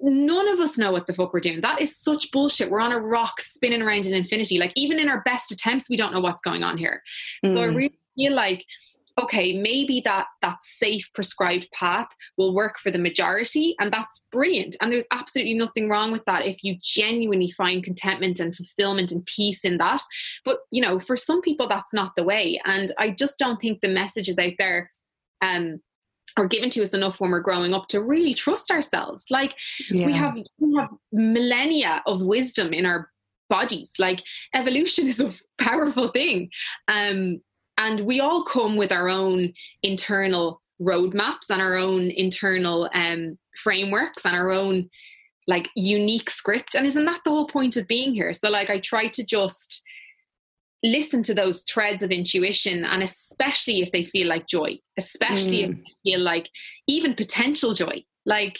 none 0.02 0.48
of 0.48 0.60
us 0.60 0.78
know 0.78 0.92
what 0.92 1.06
the 1.06 1.12
fuck 1.12 1.32
we're 1.32 1.40
doing. 1.40 1.60
That 1.60 1.80
is 1.80 1.96
such 1.96 2.30
bullshit. 2.30 2.70
We're 2.70 2.80
on 2.80 2.92
a 2.92 3.00
rock 3.00 3.40
spinning 3.40 3.82
around 3.82 4.06
in 4.06 4.14
infinity. 4.14 4.58
Like 4.58 4.72
even 4.76 4.98
in 4.98 5.08
our 5.08 5.22
best 5.22 5.52
attempts, 5.52 5.88
we 5.88 5.96
don't 5.96 6.12
know 6.12 6.20
what's 6.20 6.42
going 6.42 6.62
on 6.62 6.78
here. 6.78 7.02
Mm. 7.44 7.54
So 7.54 7.62
I 7.62 7.66
mm. 7.66 7.76
really 7.76 7.99
feel 8.14 8.34
like 8.34 8.64
okay 9.20 9.58
maybe 9.58 10.00
that 10.04 10.26
that 10.40 10.60
safe 10.60 11.10
prescribed 11.14 11.68
path 11.72 12.08
will 12.38 12.54
work 12.54 12.78
for 12.78 12.90
the 12.90 12.98
majority 12.98 13.74
and 13.80 13.92
that's 13.92 14.26
brilliant. 14.30 14.76
And 14.80 14.92
there's 14.92 15.06
absolutely 15.12 15.54
nothing 15.54 15.88
wrong 15.88 16.12
with 16.12 16.24
that 16.26 16.46
if 16.46 16.62
you 16.62 16.76
genuinely 16.82 17.50
find 17.50 17.84
contentment 17.84 18.40
and 18.40 18.54
fulfillment 18.54 19.10
and 19.10 19.24
peace 19.26 19.64
in 19.64 19.78
that. 19.78 20.00
But 20.44 20.58
you 20.70 20.80
know 20.80 21.00
for 21.00 21.16
some 21.16 21.40
people 21.40 21.66
that's 21.66 21.92
not 21.92 22.14
the 22.16 22.24
way. 22.24 22.60
And 22.64 22.92
i 22.98 23.10
just 23.10 23.38
don't 23.38 23.60
think 23.60 23.80
the 23.80 23.88
messages 23.88 24.38
out 24.38 24.54
there 24.58 24.90
um 25.42 25.80
are 26.36 26.46
given 26.46 26.70
to 26.70 26.82
us 26.82 26.94
enough 26.94 27.20
when 27.20 27.30
we're 27.30 27.40
growing 27.40 27.74
up 27.74 27.88
to 27.88 28.00
really 28.00 28.34
trust 28.34 28.70
ourselves. 28.70 29.26
Like 29.30 29.56
yeah. 29.90 30.06
we 30.06 30.12
have 30.12 30.36
we 30.58 30.76
have 30.78 30.90
millennia 31.12 32.02
of 32.06 32.22
wisdom 32.22 32.72
in 32.72 32.86
our 32.86 33.10
bodies. 33.48 33.92
Like 33.98 34.22
evolution 34.54 35.06
is 35.12 35.20
a 35.20 35.32
powerful 35.58 36.08
thing. 36.08 36.50
Um 36.88 37.40
and 37.80 38.00
we 38.00 38.20
all 38.20 38.42
come 38.42 38.76
with 38.76 38.92
our 38.92 39.08
own 39.08 39.54
internal 39.82 40.60
roadmaps 40.80 41.48
and 41.48 41.62
our 41.62 41.76
own 41.76 42.10
internal 42.10 42.90
um, 42.94 43.38
frameworks 43.56 44.26
and 44.26 44.36
our 44.36 44.50
own 44.50 44.88
like 45.46 45.68
unique 45.74 46.28
script. 46.28 46.74
And 46.74 46.86
isn't 46.86 47.06
that 47.06 47.22
the 47.24 47.30
whole 47.30 47.46
point 47.46 47.78
of 47.78 47.88
being 47.88 48.12
here? 48.12 48.32
So, 48.34 48.50
like, 48.50 48.68
I 48.68 48.80
try 48.80 49.08
to 49.08 49.24
just 49.24 49.82
listen 50.82 51.22
to 51.22 51.34
those 51.34 51.62
threads 51.62 52.02
of 52.02 52.10
intuition 52.10 52.84
and 52.84 53.02
especially 53.02 53.80
if 53.80 53.92
they 53.92 54.02
feel 54.02 54.26
like 54.26 54.46
joy 54.46 54.78
especially 54.96 55.58
mm. 55.58 55.68
if 55.68 55.76
they 55.76 56.10
feel 56.10 56.20
like 56.20 56.48
even 56.86 57.12
potential 57.12 57.74
joy 57.74 58.02
like 58.24 58.58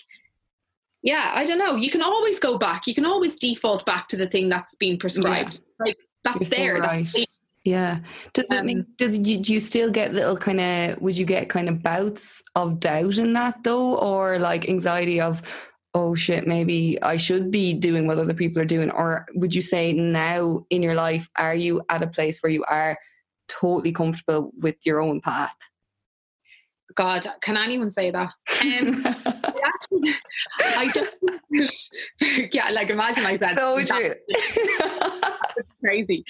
yeah 1.03 1.33
i 1.35 1.47
don't 1.47 1.57
know 1.57 1.77
you 1.77 1.91
can 1.91 2.03
always 2.03 2.39
go 2.39 2.59
back 2.59 2.87
you 2.87 2.95
can 2.95 3.07
always 3.07 3.37
default 3.37 3.87
back 3.87 4.07
to 4.07 4.19
the 4.19 4.29
thing 4.29 4.51
that's 4.51 4.75
been 4.75 4.99
prescribed 4.99 5.63
yeah. 5.63 5.87
like 5.87 5.97
that's 6.23 6.51
You're 6.51 6.59
there 6.59 6.77
so 6.77 6.89
right. 6.89 7.05
that's 7.07 7.27
yeah. 7.65 8.01
Does 8.33 8.51
it 8.51 8.59
um, 8.59 8.67
make, 8.67 8.97
does 8.97 9.19
you, 9.19 9.39
do 9.39 9.53
you 9.53 9.61
still 9.61 9.91
get 9.91 10.15
little 10.15 10.37
kind 10.37 10.61
of, 10.61 11.01
would 11.01 11.17
you 11.17 11.27
get 11.27 11.49
kind 11.49 11.69
of 11.69 11.83
bouts 11.83 12.43
of 12.55 12.81
doubt 12.81 13.19
in 13.19 13.33
that 13.35 13.63
though? 13.65 13.97
Or 13.97 14.39
like 14.39 14.69
anxiety 14.69 15.21
of, 15.21 15.43
oh 15.95 16.15
shit, 16.15 16.47
maybe 16.47 17.01
I 17.03 17.17
should 17.17 17.51
be 17.51 17.75
doing 17.75 18.07
what 18.07 18.19
other 18.19 18.35
people 18.35 18.63
are 18.63 18.67
doing? 18.67 18.91
Or 18.91 19.27
would 19.35 19.55
you 19.55 19.63
say 19.63 19.93
now 19.93 20.65
in 20.71 20.83
your 20.83 20.95
life, 20.95 21.29
are 21.37 21.55
you 21.55 21.83
at 21.89 22.03
a 22.03 22.07
place 22.07 22.43
where 22.43 22.53
you 22.53 22.65
are 22.65 22.97
totally 23.49 23.93
comfortable 23.93 24.53
with 24.59 24.77
your 24.85 25.01
own 25.01 25.21
path? 25.21 25.55
God, 26.95 27.27
can 27.41 27.57
anyone 27.57 27.91
say 27.91 28.11
that? 28.11 28.31
Um, 28.63 29.05
I 30.59 30.91
don't. 30.93 31.11
Yeah, 32.53 32.71
like 32.71 32.91
imagine 32.91 33.27
I 33.27 33.35
said. 33.35 33.57
So 33.57 33.85
true. 33.85 34.15
crazy. 35.85 36.25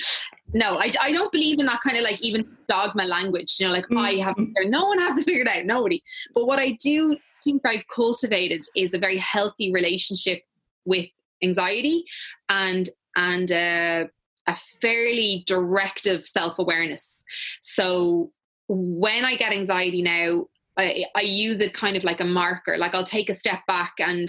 No, 0.53 0.79
I, 0.79 0.91
I 1.01 1.13
don't 1.13 1.31
believe 1.31 1.61
in 1.61 1.67
that 1.67 1.81
kind 1.83 1.97
of 1.97 2.03
like 2.03 2.21
even 2.23 2.49
dogma 2.69 3.05
language. 3.05 3.57
You 3.59 3.67
know, 3.67 3.73
like 3.73 3.87
mm-hmm. 3.87 3.99
I 3.99 4.15
have 4.15 4.35
no 4.39 4.87
one 4.87 4.99
has 4.99 5.19
it 5.19 5.25
figured 5.25 5.49
out, 5.49 5.65
nobody. 5.65 6.03
But 6.35 6.47
what 6.47 6.59
I 6.59 6.77
do 6.83 7.17
think 7.45 7.63
I've 7.67 7.87
cultivated 7.95 8.65
is 8.75 8.95
a 8.95 8.99
very 8.99 9.19
healthy 9.19 9.73
relationship 9.73 10.43
with 10.85 11.07
anxiety 11.43 12.05
and 12.49 12.89
and 13.17 13.53
uh, 13.53 14.07
a 14.47 14.57
fairly 14.81 15.45
directive 15.47 16.25
self 16.25 16.59
awareness. 16.59 17.25
So 17.61 18.33
when 18.69 19.25
I 19.25 19.37
get 19.37 19.53
anxiety 19.53 20.03
now, 20.03 20.47
I, 20.81 21.05
I 21.17 21.21
use 21.23 21.61
it 21.61 21.75
kind 21.75 21.97
of 21.97 22.05
like 22.05 22.21
a 22.21 22.25
marker. 22.25 22.77
Like 22.79 22.95
I'll 22.95 23.05
take 23.05 23.31
a 23.31 23.35
step 23.35 23.61
back 23.67 23.95
and 23.99 24.29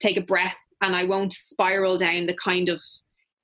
take 0.00 0.16
a 0.16 0.22
breath, 0.22 0.58
and 0.80 0.94
I 0.94 1.04
won't 1.04 1.32
spiral 1.32 1.96
down 1.96 2.26
the 2.26 2.34
kind 2.34 2.68
of 2.68 2.80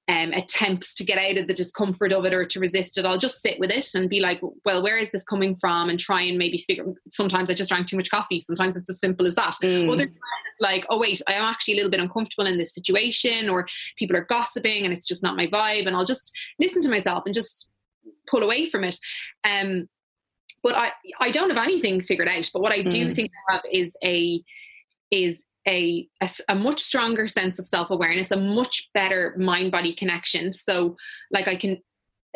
um, 0.08 0.32
attempts 0.32 0.94
to 0.94 1.04
get 1.04 1.18
out 1.18 1.36
of 1.36 1.46
the 1.46 1.54
discomfort 1.54 2.12
of 2.12 2.24
it 2.24 2.32
or 2.32 2.46
to 2.46 2.60
resist 2.60 2.96
it. 2.96 3.04
I'll 3.04 3.18
just 3.18 3.42
sit 3.42 3.60
with 3.60 3.70
it 3.70 3.86
and 3.94 4.08
be 4.08 4.20
like, 4.20 4.40
well, 4.64 4.82
where 4.82 4.96
is 4.96 5.10
this 5.10 5.22
coming 5.22 5.54
from? 5.54 5.90
And 5.90 6.00
try 6.00 6.22
and 6.22 6.38
maybe 6.38 6.58
figure. 6.58 6.86
Sometimes 7.10 7.50
I 7.50 7.54
just 7.54 7.68
drank 7.68 7.86
too 7.88 7.96
much 7.96 8.10
coffee. 8.10 8.40
Sometimes 8.40 8.76
it's 8.76 8.88
as 8.88 9.00
simple 9.00 9.26
as 9.26 9.34
that. 9.34 9.54
Mm. 9.62 9.92
Other 9.92 10.06
times 10.06 10.18
it's 10.50 10.62
like, 10.62 10.86
oh, 10.88 10.98
wait, 10.98 11.20
I 11.28 11.34
am 11.34 11.44
actually 11.44 11.74
a 11.74 11.76
little 11.76 11.90
bit 11.90 12.00
uncomfortable 12.00 12.46
in 12.46 12.56
this 12.56 12.74
situation, 12.74 13.50
or 13.50 13.66
people 13.96 14.16
are 14.16 14.24
gossiping 14.24 14.84
and 14.84 14.94
it's 14.94 15.06
just 15.06 15.22
not 15.22 15.36
my 15.36 15.46
vibe. 15.46 15.86
And 15.86 15.94
I'll 15.94 16.06
just 16.06 16.32
listen 16.58 16.80
to 16.82 16.88
myself 16.88 17.24
and 17.26 17.34
just 17.34 17.70
pull 18.26 18.42
away 18.42 18.64
from 18.64 18.84
it. 18.84 18.98
Um, 19.44 19.88
but 20.62 20.74
I, 20.74 20.92
I 21.20 21.30
don't 21.30 21.50
have 21.50 21.64
anything 21.64 22.00
figured 22.02 22.28
out. 22.28 22.50
But 22.52 22.62
what 22.62 22.72
I 22.72 22.82
do 22.82 23.06
mm. 23.06 23.14
think 23.14 23.30
I 23.48 23.52
have 23.54 23.62
is 23.70 23.96
a 24.04 24.42
is 25.10 25.44
a, 25.66 26.08
a, 26.22 26.28
a, 26.48 26.54
much 26.54 26.80
stronger 26.80 27.26
sense 27.26 27.58
of 27.58 27.66
self-awareness 27.66 28.30
a 28.30 28.36
much 28.36 28.90
better 28.94 29.34
mind-body 29.38 29.92
connection 29.94 30.52
so 30.52 30.96
like 31.30 31.48
i 31.48 31.54
can 31.54 31.78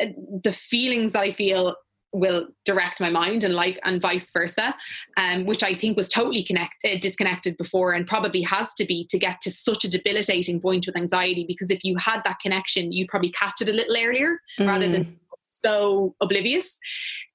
uh, 0.01 0.07
the 0.43 0.51
feelings 0.51 1.11
that 1.13 1.21
i 1.21 1.31
feel 1.31 1.75
will 2.11 2.47
direct 2.63 3.01
my 3.01 3.09
mind 3.09 3.43
and 3.43 3.55
like 3.55 3.79
and 3.83 3.99
vice 3.99 4.29
versa 4.31 4.75
um, 5.17 5.45
which 5.45 5.63
i 5.63 5.73
think 5.73 5.97
was 5.97 6.09
totally 6.09 6.43
connect, 6.43 6.73
uh, 6.85 6.97
disconnected 7.01 7.57
before 7.57 7.93
and 7.93 8.05
probably 8.05 8.41
has 8.41 8.73
to 8.75 8.85
be 8.85 9.05
to 9.09 9.17
get 9.17 9.41
to 9.41 9.49
such 9.49 9.83
a 9.83 9.89
debilitating 9.89 10.61
point 10.61 10.85
with 10.85 10.95
anxiety 10.95 11.43
because 11.47 11.71
if 11.71 11.83
you 11.83 11.97
had 11.97 12.21
that 12.23 12.39
connection 12.39 12.91
you'd 12.91 13.07
probably 13.07 13.29
catch 13.29 13.61
it 13.61 13.69
a 13.69 13.73
little 13.73 13.95
earlier 13.97 14.39
mm. 14.59 14.67
rather 14.67 14.87
than 14.87 15.05
mm. 15.05 15.15
So 15.63 16.15
oblivious 16.21 16.79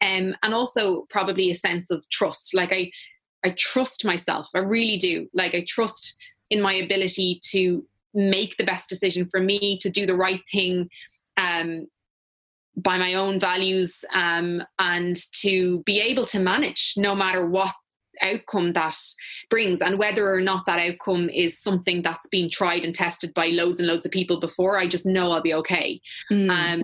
um, 0.01 0.35
and 0.43 0.55
also 0.55 1.07
probably 1.11 1.51
a 1.51 1.55
sense 1.55 1.91
of 1.91 2.09
trust 2.11 2.55
like 2.55 2.73
i 2.73 2.91
I 3.45 3.51
trust 3.51 4.05
myself. 4.05 4.49
I 4.55 4.59
really 4.59 4.97
do. 4.97 5.29
Like 5.33 5.55
I 5.55 5.65
trust 5.69 6.17
in 6.51 6.61
my 6.61 6.75
ability 6.75 7.41
to 7.51 7.85
make 8.15 8.57
the 8.57 8.65
best 8.65 8.89
decision 8.89 9.27
for 9.27 9.41
me, 9.41 9.79
to 9.81 9.91
do 9.91 10.07
the 10.07 10.17
right 10.17 10.41
thing 10.51 10.89
um, 11.37 11.87
by 12.77 12.97
my 12.99 13.15
own 13.15 13.39
values, 13.39 14.05
um, 14.15 14.63
and 14.79 15.17
to 15.41 15.83
be 15.85 16.01
able 16.01 16.25
to 16.27 16.41
manage 16.41 16.95
no 16.97 17.15
matter 17.15 17.47
what 17.47 17.75
outcome 18.21 18.73
that 18.73 18.97
brings 19.49 19.81
and 19.81 19.97
whether 19.97 20.33
or 20.33 20.41
not 20.41 20.67
that 20.67 20.81
outcome 20.81 21.31
is 21.31 21.57
something 21.57 22.03
that's 22.03 22.27
been 22.27 22.51
tried 22.51 22.85
and 22.85 22.93
tested 22.93 23.33
by 23.33 23.47
loads 23.47 23.79
and 23.79 23.89
loads 23.89 24.05
of 24.05 24.11
people 24.11 24.41
before 24.41 24.77
i 24.77 24.89
just 24.89 25.07
know 25.07 25.31
i'll 25.31 25.41
be 25.41 25.55
okay 25.55 26.01
mm. 26.29 26.51
um, 26.51 26.83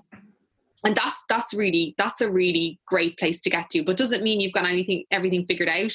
and 0.85 0.94
that's 0.94 1.25
that's 1.29 1.55
really 1.55 1.94
that's 1.99 2.20
a 2.20 2.31
really 2.31 2.79
great 2.87 3.18
place 3.18 3.40
to 3.40 3.51
get 3.51 3.70
to 3.70 3.83
but 3.83 3.97
does 3.97 4.12
it 4.12 4.23
mean 4.23 4.40
you've 4.40 4.53
got 4.53 4.66
anything 4.66 5.05
everything 5.11 5.44
figured 5.44 5.68
out 5.68 5.92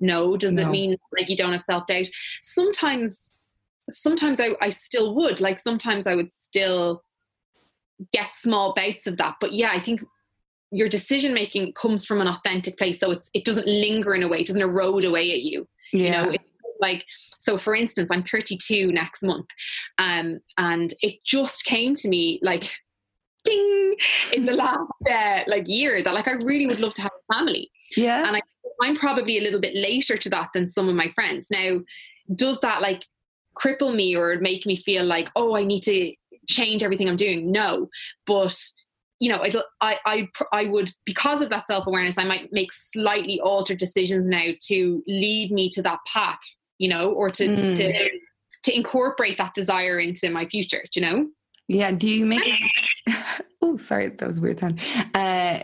no 0.00 0.36
does 0.36 0.52
no. 0.52 0.62
it 0.62 0.70
mean 0.70 0.96
like 1.16 1.28
you 1.28 1.36
don't 1.36 1.52
have 1.52 1.62
self-doubt 1.62 2.06
sometimes 2.40 3.44
sometimes 3.88 4.40
I, 4.40 4.50
I 4.60 4.70
still 4.70 5.14
would 5.14 5.40
like 5.40 5.58
sometimes 5.58 6.06
I 6.06 6.14
would 6.14 6.30
still 6.30 7.02
get 8.12 8.34
small 8.34 8.74
bites 8.74 9.06
of 9.06 9.16
that. 9.18 9.36
But 9.40 9.52
yeah, 9.52 9.70
I 9.72 9.78
think 9.78 10.02
your 10.70 10.88
decision 10.88 11.34
making 11.34 11.72
comes 11.74 12.04
from 12.04 12.20
an 12.20 12.28
authentic 12.28 12.76
place. 12.78 12.98
So 12.98 13.10
it's 13.10 13.30
it 13.34 13.44
doesn't 13.44 13.66
linger 13.66 14.14
in 14.14 14.22
a 14.22 14.28
way, 14.28 14.40
it 14.40 14.46
doesn't 14.46 14.62
erode 14.62 15.04
away 15.04 15.32
at 15.32 15.42
you. 15.42 15.68
Yeah. 15.92 16.04
You 16.04 16.10
know, 16.10 16.32
it's 16.32 16.44
like 16.80 17.06
so 17.38 17.58
for 17.58 17.74
instance, 17.74 18.10
I'm 18.10 18.22
32 18.22 18.92
next 18.92 19.22
month. 19.22 19.46
Um, 19.98 20.40
and 20.58 20.92
it 21.02 21.22
just 21.24 21.64
came 21.64 21.94
to 21.96 22.08
me 22.08 22.40
like 22.42 22.72
ding 23.44 23.96
in 24.32 24.46
the 24.46 24.54
last 24.54 24.90
uh, 25.10 25.40
like 25.46 25.64
year 25.66 26.02
that 26.02 26.14
like 26.14 26.28
I 26.28 26.32
really 26.32 26.66
would 26.66 26.80
love 26.80 26.94
to 26.94 27.02
have 27.02 27.12
a 27.30 27.34
family. 27.34 27.70
Yeah. 27.96 28.26
And 28.26 28.36
I, 28.36 28.42
I'm 28.80 28.96
probably 28.96 29.38
a 29.38 29.42
little 29.42 29.60
bit 29.60 29.74
later 29.74 30.16
to 30.16 30.30
that 30.30 30.50
than 30.54 30.68
some 30.68 30.88
of 30.88 30.94
my 30.94 31.10
friends. 31.14 31.48
Now, 31.50 31.78
does 32.34 32.60
that 32.60 32.82
like 32.82 33.04
cripple 33.56 33.94
me 33.94 34.16
or 34.16 34.38
make 34.40 34.66
me 34.66 34.76
feel 34.76 35.04
like, 35.04 35.30
oh, 35.36 35.56
I 35.56 35.64
need 35.64 35.82
to 35.82 36.14
change 36.48 36.82
everything 36.82 37.08
I'm 37.08 37.16
doing. 37.16 37.52
No, 37.52 37.88
but 38.26 38.56
you 39.20 39.30
know, 39.30 39.44
I, 39.80 39.98
I, 40.04 40.28
I 40.52 40.64
would, 40.64 40.90
because 41.04 41.42
of 41.42 41.50
that 41.50 41.68
self 41.68 41.86
awareness, 41.86 42.18
I 42.18 42.24
might 42.24 42.52
make 42.52 42.72
slightly 42.72 43.40
altered 43.40 43.78
decisions 43.78 44.28
now 44.28 44.46
to 44.62 45.02
lead 45.06 45.52
me 45.52 45.70
to 45.70 45.82
that 45.82 46.00
path, 46.12 46.40
you 46.78 46.88
know, 46.88 47.10
or 47.12 47.30
to, 47.30 47.46
mm. 47.46 47.76
to, 47.76 48.10
to 48.64 48.76
incorporate 48.76 49.38
that 49.38 49.54
desire 49.54 50.00
into 50.00 50.28
my 50.28 50.46
future, 50.46 50.84
you 50.96 51.02
know? 51.02 51.28
Yeah. 51.68 51.92
Do 51.92 52.08
you 52.08 52.26
make, 52.26 52.42
sorry, 53.92 54.08
that 54.08 54.26
was 54.26 54.40
weird 54.40 54.58
sound. 54.58 54.80
Uh, 55.12 55.60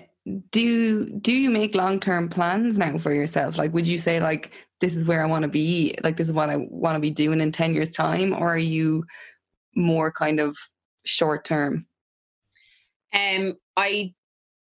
do 0.51 1.09
do 1.21 1.33
you 1.33 1.49
make 1.49 1.75
long 1.75 1.99
term 1.99 2.29
plans 2.29 2.79
now 2.79 2.99
for 2.99 3.15
yourself? 3.15 3.57
Like, 3.57 3.73
would 3.73 3.87
you 3.87 3.97
say 3.97 4.21
like 4.21 4.53
this 4.81 4.95
is 4.95 5.07
where 5.07 5.23
I 5.23 5.27
want 5.27 5.45
to 5.45 5.49
be? 5.49 5.97
Like, 6.05 6.19
this 6.19 6.27
is 6.27 6.33
what 6.35 6.51
I 6.51 6.57
want 6.69 6.97
to 6.97 7.01
be 7.01 7.11
doing 7.11 7.41
in 7.41 7.53
ten 7.53 7.75
years' 7.75 7.91
time, 7.93 8.35
or 8.35 8.53
are 8.53 8.59
you 8.59 9.05
more 9.75 10.13
kind 10.13 10.41
of 10.41 10.59
short 11.05 11.47
term? 11.47 11.87
Um, 13.15 13.57
I 13.79 14.13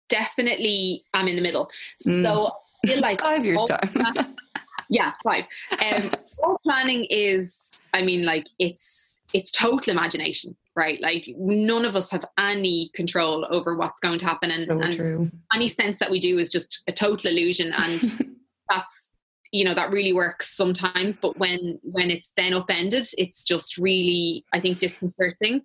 definitely 0.09 1.01
am 1.13 1.29
in 1.29 1.37
the 1.37 1.41
middle. 1.41 1.69
Mm. 2.05 2.23
So 2.23 2.51
I 2.83 2.87
feel 2.87 2.99
like 2.99 3.21
five 3.31 3.45
years 3.45 3.63
time. 3.69 4.35
yeah, 4.89 5.13
five. 5.23 5.45
Um, 5.81 6.11
all 6.43 6.59
planning 6.65 7.05
is, 7.09 7.74
I 7.95 8.01
mean, 8.01 8.25
like 8.25 8.45
it's 8.59 9.21
it's 9.33 9.51
total 9.51 9.91
imagination, 9.91 10.55
right? 10.75 10.99
Like 11.01 11.25
none 11.37 11.85
of 11.85 11.95
us 11.95 12.11
have 12.11 12.25
any 12.37 12.91
control 12.93 13.47
over 13.49 13.77
what's 13.77 14.01
going 14.01 14.19
to 14.19 14.25
happen, 14.25 14.51
and, 14.51 14.67
so 14.67 14.81
and 14.81 15.31
any 15.53 15.69
sense 15.69 15.97
that 15.99 16.11
we 16.11 16.19
do 16.19 16.37
is 16.37 16.49
just 16.49 16.83
a 16.87 16.91
total 16.91 17.31
illusion, 17.31 17.71
and 17.73 18.35
that's 18.69 19.13
you 19.51 19.63
know 19.63 19.73
that 19.73 19.91
really 19.91 20.11
works 20.11 20.57
sometimes 20.57 21.17
but 21.17 21.37
when 21.37 21.79
when 21.83 22.11
it's 22.11 22.33
then 22.35 22.53
upended 22.53 23.07
it's 23.17 23.43
just 23.43 23.77
really 23.77 24.43
i 24.51 24.59
think 24.59 24.79
disconcerting 24.79 25.61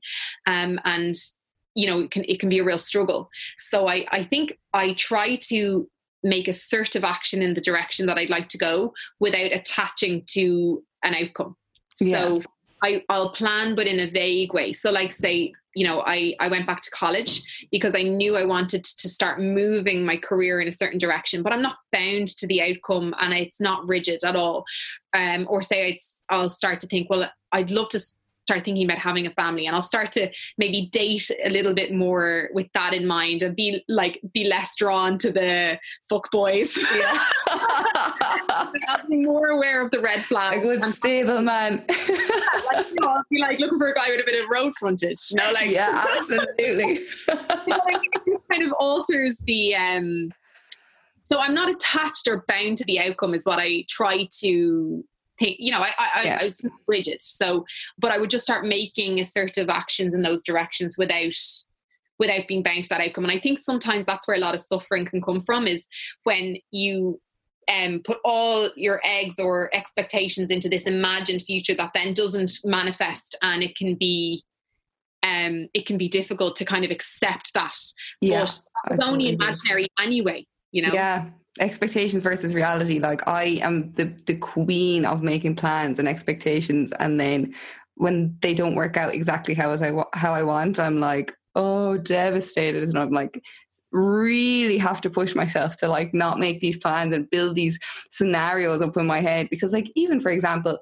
um, 0.46 0.78
and 0.84 1.14
you 1.74 1.86
know 1.86 2.00
it 2.00 2.10
can 2.10 2.24
it 2.28 2.38
can 2.38 2.50
be 2.50 2.58
a 2.58 2.64
real 2.64 2.78
struggle. 2.78 3.28
So 3.56 3.88
i 3.88 4.06
i 4.12 4.22
think 4.22 4.58
i 4.74 4.92
try 4.92 5.36
to 5.48 5.88
make 6.22 6.46
assertive 6.46 7.02
action 7.02 7.42
in 7.42 7.54
the 7.54 7.60
direction 7.60 8.06
that 8.06 8.18
i'd 8.18 8.30
like 8.30 8.48
to 8.50 8.58
go 8.58 8.92
without 9.18 9.50
attaching 9.50 10.22
to 10.26 10.84
an 11.02 11.14
outcome 11.14 11.56
yeah. 12.00 12.24
so 12.24 12.42
I, 12.82 13.04
I'll 13.08 13.30
plan, 13.30 13.74
but 13.74 13.86
in 13.86 14.00
a 14.00 14.10
vague 14.10 14.54
way. 14.54 14.72
So, 14.72 14.90
like, 14.90 15.12
say, 15.12 15.52
you 15.74 15.86
know, 15.86 16.00
I, 16.00 16.34
I 16.40 16.48
went 16.48 16.66
back 16.66 16.82
to 16.82 16.90
college 16.90 17.42
because 17.70 17.94
I 17.94 18.02
knew 18.02 18.36
I 18.36 18.44
wanted 18.44 18.84
to 18.84 19.08
start 19.08 19.38
moving 19.40 20.04
my 20.04 20.16
career 20.16 20.60
in 20.60 20.68
a 20.68 20.72
certain 20.72 20.98
direction, 20.98 21.42
but 21.42 21.52
I'm 21.52 21.62
not 21.62 21.76
bound 21.92 22.28
to 22.38 22.46
the 22.46 22.62
outcome 22.62 23.14
and 23.20 23.32
it's 23.34 23.60
not 23.60 23.88
rigid 23.88 24.24
at 24.24 24.36
all. 24.36 24.64
Um, 25.12 25.46
or 25.48 25.62
say 25.62 25.98
I'll 26.28 26.48
start 26.48 26.80
to 26.80 26.86
think, 26.86 27.08
well, 27.10 27.30
I'd 27.52 27.70
love 27.70 27.88
to 27.90 28.00
start 28.46 28.64
thinking 28.64 28.84
about 28.84 28.98
having 28.98 29.26
a 29.26 29.30
family 29.30 29.66
and 29.66 29.74
I'll 29.74 29.82
start 29.82 30.12
to 30.12 30.30
maybe 30.58 30.88
date 30.92 31.30
a 31.44 31.50
little 31.50 31.74
bit 31.74 31.92
more 31.92 32.50
with 32.52 32.66
that 32.74 32.92
in 32.94 33.06
mind 33.06 33.42
and 33.42 33.54
be 33.54 33.84
like 33.88 34.20
be 34.32 34.44
less 34.44 34.74
drawn 34.76 35.18
to 35.18 35.30
the 35.30 35.78
fuck 36.08 36.30
boys. 36.30 36.76
Yeah. 36.94 37.24
I'll 37.48 39.08
be 39.08 39.18
more 39.18 39.48
aware 39.48 39.84
of 39.84 39.90
the 39.90 40.00
red 40.00 40.20
flag. 40.20 40.58
A 40.58 40.62
good 40.62 40.82
stable 40.82 41.40
man. 41.42 41.84
like, 41.88 42.88
you 42.88 42.94
know, 43.00 43.08
I'll 43.08 43.24
be 43.30 43.40
like 43.40 43.58
looking 43.60 43.78
for 43.78 43.88
a 43.88 43.94
guy 43.94 44.10
with 44.10 44.20
a 44.20 44.24
bit 44.24 44.42
of 44.42 44.50
road 44.50 44.72
frontage, 44.78 45.30
you 45.30 45.36
know, 45.36 45.52
like 45.52 45.70
Yeah, 45.70 46.04
absolutely. 46.18 47.06
like, 47.28 48.00
it 48.02 48.22
just 48.26 48.48
kind 48.50 48.64
of 48.64 48.72
alters 48.72 49.38
the 49.46 49.76
um 49.76 50.30
so 51.24 51.38
I'm 51.38 51.54
not 51.54 51.70
attached 51.70 52.26
or 52.26 52.44
bound 52.48 52.78
to 52.78 52.84
the 52.84 52.98
outcome 52.98 53.34
is 53.34 53.46
what 53.46 53.60
I 53.60 53.84
try 53.88 54.26
to 54.40 55.04
think, 55.40 55.56
you 55.58 55.72
know, 55.72 55.80
I, 55.80 55.90
I, 55.98 56.22
yeah. 56.24 56.38
I, 56.40 56.44
it's 56.44 56.62
not 56.62 56.72
rigid. 56.86 57.20
So, 57.20 57.64
but 57.98 58.12
I 58.12 58.18
would 58.18 58.30
just 58.30 58.44
start 58.44 58.64
making 58.64 59.18
assertive 59.18 59.68
actions 59.68 60.14
in 60.14 60.22
those 60.22 60.44
directions 60.44 60.96
without 60.96 61.34
without 62.18 62.46
being 62.46 62.62
bound 62.62 62.84
to 62.84 62.88
that 62.90 63.00
outcome. 63.00 63.24
And 63.24 63.32
I 63.32 63.38
think 63.38 63.58
sometimes 63.58 64.04
that's 64.04 64.28
where 64.28 64.36
a 64.36 64.40
lot 64.40 64.54
of 64.54 64.60
suffering 64.60 65.06
can 65.06 65.22
come 65.22 65.40
from 65.40 65.66
is 65.66 65.88
when 66.24 66.58
you 66.70 67.18
um, 67.72 68.00
put 68.04 68.18
all 68.26 68.68
your 68.76 69.00
eggs 69.04 69.38
or 69.38 69.74
expectations 69.74 70.50
into 70.50 70.68
this 70.68 70.82
imagined 70.82 71.42
future 71.42 71.74
that 71.76 71.92
then 71.94 72.12
doesn't 72.12 72.52
manifest 72.62 73.38
and 73.42 73.62
it 73.62 73.74
can 73.74 73.94
be 73.94 74.44
um, 75.22 75.68
it 75.74 75.86
can 75.86 75.96
be 75.96 76.08
difficult 76.08 76.56
to 76.56 76.64
kind 76.64 76.84
of 76.84 76.90
accept 76.90 77.52
that. 77.54 77.76
Yeah, 78.20 78.46
but 78.84 78.94
it's 78.94 79.04
only 79.04 79.30
imaginary 79.30 79.88
anyway, 79.98 80.46
you 80.72 80.82
know? 80.86 80.92
Yeah, 80.92 81.26
expectations 81.58 82.22
versus 82.22 82.54
reality. 82.54 83.00
Like 83.00 83.26
i 83.26 83.44
am 83.62 83.92
the 83.94 84.14
the 84.26 84.36
queen 84.36 85.04
of 85.04 85.22
making 85.22 85.56
plans 85.56 85.98
and 85.98 86.08
expectations 86.08 86.92
and 87.00 87.18
then 87.18 87.54
when 87.96 88.36
they 88.40 88.54
don't 88.54 88.76
work 88.76 88.96
out 88.96 89.14
exactly 89.14 89.52
how 89.52 89.70
as 89.70 89.82
i 89.82 89.92
how 90.14 90.32
i 90.32 90.42
want 90.42 90.78
i'm 90.78 91.00
like 91.00 91.34
oh 91.56 91.98
devastated. 91.98 92.84
And 92.84 92.98
i'm 92.98 93.10
like 93.10 93.42
really 93.92 94.78
have 94.78 95.00
to 95.00 95.10
push 95.10 95.34
myself 95.34 95.76
to 95.78 95.88
like 95.88 96.14
not 96.14 96.38
make 96.38 96.60
these 96.60 96.76
plans 96.76 97.12
and 97.12 97.28
build 97.28 97.56
these 97.56 97.78
scenarios 98.10 98.82
up 98.82 98.96
in 98.96 99.06
my 99.06 99.20
head 99.20 99.48
because 99.50 99.72
like 99.72 99.90
even 99.96 100.20
for 100.20 100.30
example 100.30 100.78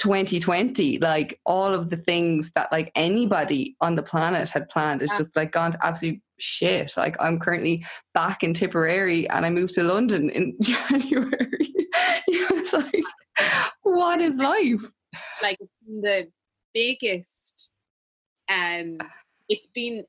2020 0.00 0.98
like 0.98 1.38
all 1.44 1.74
of 1.74 1.90
the 1.90 1.96
things 1.96 2.50
that 2.54 2.72
like 2.72 2.90
anybody 2.94 3.76
on 3.82 3.96
the 3.96 4.02
planet 4.02 4.48
had 4.48 4.66
planned 4.70 5.02
is 5.02 5.10
just 5.10 5.36
like 5.36 5.52
gone 5.52 5.72
to 5.72 5.86
absolute 5.86 6.18
shit. 6.38 6.94
Like 6.96 7.16
i'm 7.20 7.38
currently 7.38 7.84
back 8.14 8.42
in 8.42 8.54
tipperary 8.54 9.28
and 9.28 9.44
i 9.44 9.50
moved 9.50 9.74
to 9.74 9.84
london 9.84 10.30
in 10.30 10.56
january. 10.62 11.36
It's 12.32 12.72
like 12.72 13.04
what 13.82 14.20
is 14.20 14.36
life? 14.36 14.90
Like 15.42 15.58
the 15.86 16.28
biggest 16.72 17.72
um 18.48 18.98
it's 19.48 19.68
been 19.74 20.04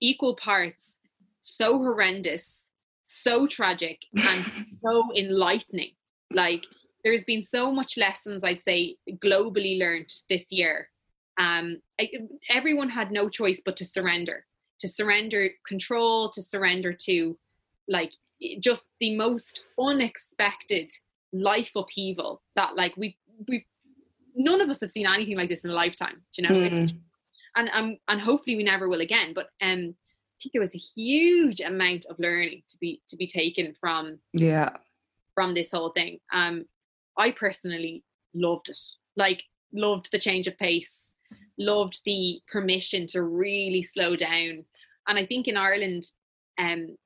equal 0.00 0.36
parts 0.36 0.96
so 1.40 1.78
horrendous 1.78 2.66
so 3.06 3.46
tragic 3.46 4.00
and 4.16 4.44
so 4.44 5.08
enlightening. 5.16 5.92
Like 6.32 6.64
there's 7.06 7.22
been 7.22 7.44
so 7.44 7.70
much 7.70 7.96
lessons 7.96 8.42
I'd 8.42 8.64
say 8.64 8.96
globally 9.24 9.78
learned 9.78 10.12
this 10.28 10.50
year. 10.50 10.90
Um, 11.38 11.80
I, 12.00 12.10
everyone 12.50 12.88
had 12.88 13.12
no 13.12 13.28
choice 13.28 13.62
but 13.64 13.76
to 13.76 13.84
surrender, 13.84 14.44
to 14.80 14.88
surrender 14.88 15.50
control, 15.64 16.30
to 16.30 16.42
surrender 16.42 16.92
to 16.92 17.38
like 17.86 18.12
just 18.58 18.88
the 18.98 19.16
most 19.16 19.64
unexpected 19.78 20.90
life 21.32 21.70
upheaval 21.76 22.42
that 22.56 22.74
like 22.74 22.96
we 22.96 23.16
we 23.46 23.64
none 24.34 24.60
of 24.60 24.68
us 24.68 24.80
have 24.80 24.90
seen 24.90 25.06
anything 25.06 25.36
like 25.36 25.48
this 25.48 25.64
in 25.64 25.70
a 25.70 25.74
lifetime. 25.74 26.22
you 26.36 26.48
know, 26.48 26.54
mm. 26.54 26.92
and 27.54 27.70
um 27.72 27.98
and 28.08 28.20
hopefully 28.20 28.56
we 28.56 28.64
never 28.64 28.88
will 28.88 29.00
again. 29.00 29.32
But 29.32 29.46
um, 29.62 29.94
I 29.94 30.36
think 30.42 30.54
there 30.54 30.60
was 30.60 30.74
a 30.74 30.78
huge 30.78 31.60
amount 31.60 32.06
of 32.10 32.18
learning 32.18 32.64
to 32.66 32.76
be 32.80 33.00
to 33.06 33.16
be 33.16 33.28
taken 33.28 33.76
from 33.80 34.18
yeah 34.32 34.70
from 35.36 35.54
this 35.54 35.70
whole 35.70 35.90
thing. 35.90 36.18
Um, 36.32 36.64
I 37.18 37.30
personally 37.30 38.04
loved 38.34 38.68
it. 38.68 38.78
Like, 39.16 39.42
loved 39.72 40.10
the 40.10 40.18
change 40.18 40.46
of 40.46 40.58
pace, 40.58 41.14
loved 41.58 42.00
the 42.04 42.40
permission 42.48 43.06
to 43.08 43.22
really 43.22 43.82
slow 43.82 44.16
down. 44.16 44.64
And 45.08 45.18
I 45.18 45.26
think 45.26 45.48
in 45.48 45.56
Ireland, 45.56 46.04
um, 46.58 46.96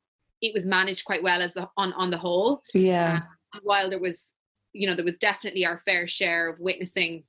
it 0.41 0.55
was 0.55 0.67
managed 0.67 1.05
quite 1.05 1.23
well 1.23 1.43
as 1.43 1.55
the 1.55 1.69
on 1.77 1.93
on 1.93 2.11
the 2.11 2.19
whole. 2.19 2.63
Yeah. 2.75 3.21
Uh, 3.55 3.59
while 3.63 3.91
there 3.91 4.01
was, 4.01 4.33
you 4.73 4.87
know, 4.87 4.95
there 4.95 5.05
was 5.05 5.19
definitely 5.19 5.67
our 5.67 5.83
fair 5.85 6.09
share 6.09 6.49
of 6.49 6.61
witnessing 6.61 7.25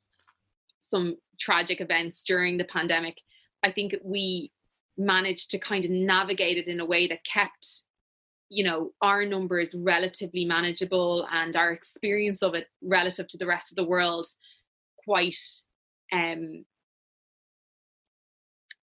some 0.80 1.18
tragic 1.40 1.82
events 1.82 2.24
during 2.24 2.58
the 2.58 2.64
pandemic. 2.64 3.18
I 3.64 3.72
think 3.72 3.96
we 4.04 4.52
managed 4.98 5.52
to 5.52 5.60
kind 5.60 5.84
of 5.84 5.92
navigate 5.92 6.58
it 6.58 6.68
in 6.68 6.80
a 6.80 6.86
way 6.86 7.08
that 7.08 7.24
kept 7.24 7.84
you 8.52 8.64
know 8.66 8.92
our 9.02 9.26
number 9.26 9.60
is 9.60 9.74
relatively 9.74 10.46
manageable 10.46 11.28
and 11.32 11.56
our 11.56 11.72
experience 11.72 12.44
of 12.44 12.54
it 12.54 12.68
relative 12.84 13.28
to 13.30 13.38
the 13.38 13.46
rest 13.46 13.72
of 13.72 13.78
the 13.78 13.86
world 13.86 14.28
quite 15.06 15.38
um 16.12 16.66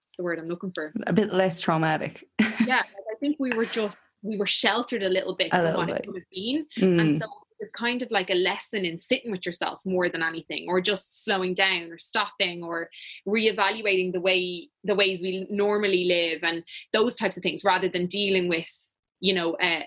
what's 0.01 0.17
the 0.17 0.25
word 0.25 0.39
i'm 0.39 0.49
looking 0.49 0.73
for 0.73 0.93
a 1.07 1.13
bit 1.13 1.33
less 1.33 1.61
traumatic 1.61 2.25
yeah 2.67 2.83
i 2.83 3.15
think 3.21 3.37
we 3.39 3.53
were 3.53 3.67
just 3.67 3.99
we 4.23 4.39
were 4.39 4.47
sheltered 4.47 5.03
a 5.03 5.09
little 5.09 5.37
bit 5.37 5.49
a 5.49 5.57
from 5.57 5.65
little 5.65 5.81
what 5.81 5.87
bit. 5.89 5.97
it 5.97 6.07
could 6.07 6.17
have 6.17 6.31
been 6.33 6.67
mm. 6.79 7.01
and 7.01 7.21
so 7.21 7.27
is 7.61 7.71
kind 7.73 8.03
of 8.03 8.11
like 8.13 8.31
a 8.31 8.35
lesson 8.35 8.85
in 8.85 8.97
sitting 8.97 9.33
with 9.33 9.45
yourself 9.45 9.81
more 9.85 10.09
than 10.09 10.23
anything 10.23 10.67
or 10.69 10.81
just 10.81 11.25
slowing 11.25 11.55
down 11.55 11.91
or 11.91 11.99
stopping 11.99 12.63
or 12.63 12.89
reevaluating 13.27 14.13
the 14.13 14.21
way 14.21 14.69
the 14.85 14.95
ways 14.95 15.21
we 15.21 15.45
normally 15.51 16.05
live 16.05 16.45
and 16.45 16.63
those 16.93 17.17
types 17.17 17.37
of 17.37 17.43
things 17.43 17.65
rather 17.65 17.89
than 17.89 18.07
dealing 18.07 18.49
with 18.49 18.88
you 19.21 19.35
know 19.35 19.55
uh, 19.55 19.83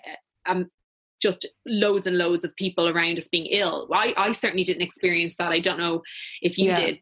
um, 0.45 0.69
just 1.21 1.45
loads 1.65 2.07
and 2.07 2.17
loads 2.17 2.43
of 2.43 2.55
people 2.55 2.87
around 2.87 3.17
us 3.17 3.27
being 3.27 3.45
ill 3.47 3.87
I, 3.93 4.13
I 4.17 4.31
certainly 4.31 4.63
didn't 4.63 4.81
experience 4.81 5.35
that 5.37 5.51
i 5.51 5.59
don't 5.59 5.79
know 5.79 6.01
if 6.41 6.57
you 6.57 6.67
yeah. 6.67 6.79
did 6.79 6.99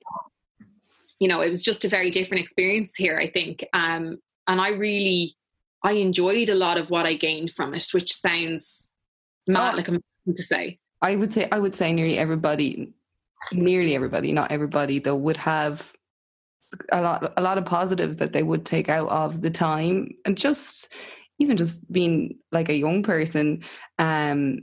you 1.19 1.27
know 1.27 1.41
it 1.41 1.49
was 1.49 1.63
just 1.63 1.85
a 1.85 1.89
very 1.89 2.11
different 2.11 2.41
experience 2.41 2.95
here 2.95 3.17
i 3.17 3.29
think 3.29 3.65
um, 3.73 4.17
and 4.47 4.59
i 4.59 4.69
really 4.69 5.35
i 5.83 5.93
enjoyed 5.93 6.49
a 6.49 6.55
lot 6.55 6.77
of 6.77 6.89
what 6.89 7.05
i 7.05 7.13
gained 7.13 7.51
from 7.51 7.73
it 7.73 7.87
which 7.93 8.13
sounds 8.13 8.95
mad 9.47 9.73
oh. 9.73 9.77
like 9.77 9.87
a 9.87 9.99
to 10.35 10.43
say. 10.43 10.79
I 11.01 11.15
would 11.15 11.33
say 11.33 11.47
I 11.51 11.59
would 11.59 11.75
say 11.75 11.93
nearly 11.93 12.17
everybody, 12.17 12.93
nearly 13.53 13.95
everybody, 13.95 14.31
not 14.31 14.51
everybody 14.51 14.99
though, 14.99 15.15
would 15.15 15.37
have 15.37 15.93
a 16.91 17.01
lot 17.01 17.33
a 17.37 17.41
lot 17.41 17.57
of 17.57 17.65
positives 17.65 18.17
that 18.17 18.33
they 18.33 18.43
would 18.43 18.65
take 18.65 18.89
out 18.89 19.09
of 19.09 19.41
the 19.41 19.49
time 19.49 20.13
and 20.25 20.37
just 20.37 20.93
even 21.39 21.57
just 21.57 21.91
being 21.91 22.37
like 22.51 22.69
a 22.69 22.75
young 22.75 23.01
person 23.03 23.63
um 23.97 24.59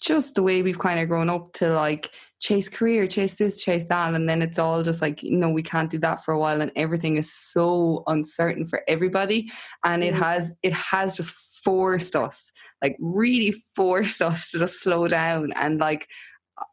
just 0.00 0.36
the 0.36 0.42
way 0.42 0.62
we've 0.62 0.78
kind 0.78 1.00
of 1.00 1.08
grown 1.08 1.28
up 1.28 1.52
to 1.52 1.72
like 1.72 2.12
chase 2.40 2.68
career 2.68 3.06
chase 3.06 3.34
this 3.34 3.60
chase 3.60 3.84
that 3.88 4.14
and 4.14 4.28
then 4.28 4.42
it's 4.42 4.58
all 4.58 4.82
just 4.82 5.02
like 5.02 5.20
no 5.24 5.48
we 5.48 5.62
can't 5.62 5.90
do 5.90 5.98
that 5.98 6.24
for 6.24 6.32
a 6.32 6.38
while 6.38 6.60
and 6.60 6.70
everything 6.76 7.16
is 7.16 7.32
so 7.32 8.04
uncertain 8.06 8.64
for 8.64 8.82
everybody 8.86 9.50
and 9.84 10.04
it 10.04 10.14
has 10.14 10.54
it 10.62 10.72
has 10.72 11.16
just 11.16 11.32
forced 11.64 12.14
us 12.14 12.52
like 12.80 12.96
really 13.00 13.50
forced 13.50 14.22
us 14.30 14.50
to 14.50 14.58
just 14.58 14.80
slow 14.82 15.08
down 15.08 15.52
and 15.56 15.78
like 15.80 16.06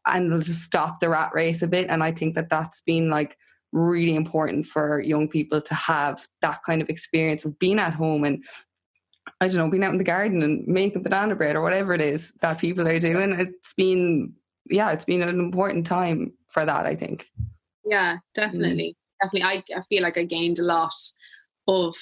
and 0.06 0.41
just 0.43 0.64
stop 0.64 0.99
the 0.99 1.10
rat 1.10 1.32
race 1.34 1.64
a 1.64 1.68
bit 1.68 1.88
and 1.89 2.03
i 2.03 2.12
think 2.12 2.36
that 2.36 2.49
that's 2.49 2.82
been 2.82 3.10
like 3.10 3.36
really 3.72 4.16
important 4.16 4.66
for 4.66 5.01
young 5.01 5.28
people 5.28 5.60
to 5.60 5.74
have 5.74 6.28
that 6.41 6.64
kind 6.64 6.82
of 6.82 6.89
experience 6.89 7.43
of 7.43 7.60
being 7.60 7.78
at 7.78 7.93
home 7.93 8.24
and 8.24 8.43
I 9.41 9.47
don't 9.47 9.57
know, 9.57 9.69
being 9.69 9.84
out 9.84 9.91
in 9.91 9.97
the 9.97 10.03
garden 10.03 10.43
and 10.43 10.65
making 10.67 11.03
banana 11.03 11.36
bread 11.36 11.55
or 11.55 11.61
whatever 11.61 11.93
it 11.93 12.01
is 12.01 12.34
that 12.41 12.59
people 12.59 12.88
are 12.88 12.99
doing. 12.99 13.34
It's 13.34 13.73
been, 13.73 14.34
yeah, 14.69 14.91
it's 14.91 15.05
been 15.05 15.21
an 15.21 15.39
important 15.39 15.86
time 15.86 16.34
for 16.47 16.65
that, 16.65 16.86
I 16.86 16.95
think. 16.95 17.30
Yeah, 17.86 18.17
definitely. 18.34 18.95
Mm. 18.95 19.23
Definitely. 19.23 19.63
I, 19.73 19.80
I 19.80 19.82
feel 19.84 20.03
like 20.03 20.17
I 20.17 20.23
gained 20.23 20.59
a 20.59 20.63
lot 20.63 20.93
of 21.67 21.95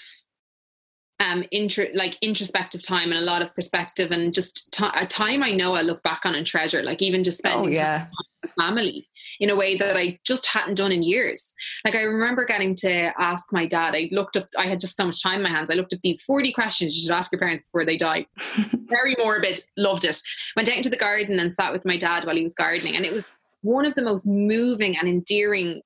um 1.19 1.43
intro 1.51 1.86
like 1.93 2.17
introspective 2.21 2.82
time 2.82 3.11
and 3.11 3.19
a 3.19 3.26
lot 3.26 3.41
of 3.41 3.53
perspective 3.55 4.11
and 4.11 4.34
just 4.34 4.71
t- 4.71 4.86
a 4.95 5.05
time 5.05 5.43
I 5.43 5.51
know 5.51 5.74
I 5.74 5.82
look 5.82 6.01
back 6.03 6.26
on 6.26 6.36
and 6.36 6.45
treasure 6.45 6.82
like 6.82 7.01
even 7.01 7.24
just 7.24 7.38
spending 7.38 7.65
oh, 7.65 7.67
yeah. 7.67 7.99
time 7.99 8.07
with 8.41 8.51
family 8.59 9.07
in 9.39 9.49
a 9.49 9.55
way 9.55 9.75
that 9.75 9.97
I 9.97 10.19
just 10.25 10.45
hadn't 10.45 10.75
done 10.75 10.91
in 10.91 11.03
years. 11.03 11.53
Like 11.86 11.95
I 11.95 12.01
remember 12.01 12.45
getting 12.45 12.75
to 12.75 13.11
ask 13.19 13.51
my 13.51 13.65
dad. 13.65 13.95
I 13.95 14.09
looked 14.11 14.38
up. 14.38 14.47
I 14.57 14.67
had 14.67 14.79
just 14.79 14.95
so 14.95 15.05
much 15.05 15.21
time 15.21 15.38
in 15.38 15.43
my 15.43 15.49
hands. 15.49 15.69
I 15.69 15.75
looked 15.75 15.93
up 15.93 15.99
these 16.01 16.21
forty 16.21 16.51
questions 16.51 16.95
you 16.95 17.03
should 17.03 17.15
ask 17.15 17.31
your 17.31 17.39
parents 17.39 17.63
before 17.63 17.86
they 17.86 17.97
die. 17.97 18.25
Very 18.88 19.15
morbid. 19.17 19.59
Loved 19.77 20.05
it. 20.05 20.21
Went 20.55 20.69
out 20.69 20.77
into 20.77 20.89
the 20.89 20.97
garden 20.97 21.39
and 21.39 21.53
sat 21.53 21.71
with 21.71 21.86
my 21.86 21.97
dad 21.97 22.25
while 22.25 22.36
he 22.36 22.43
was 22.43 22.55
gardening, 22.55 22.95
and 22.95 23.05
it 23.05 23.13
was 23.13 23.25
one 23.61 23.86
of 23.86 23.95
the 23.95 24.01
most 24.01 24.27
moving 24.27 24.97
and 24.97 25.07
endearing 25.07 25.81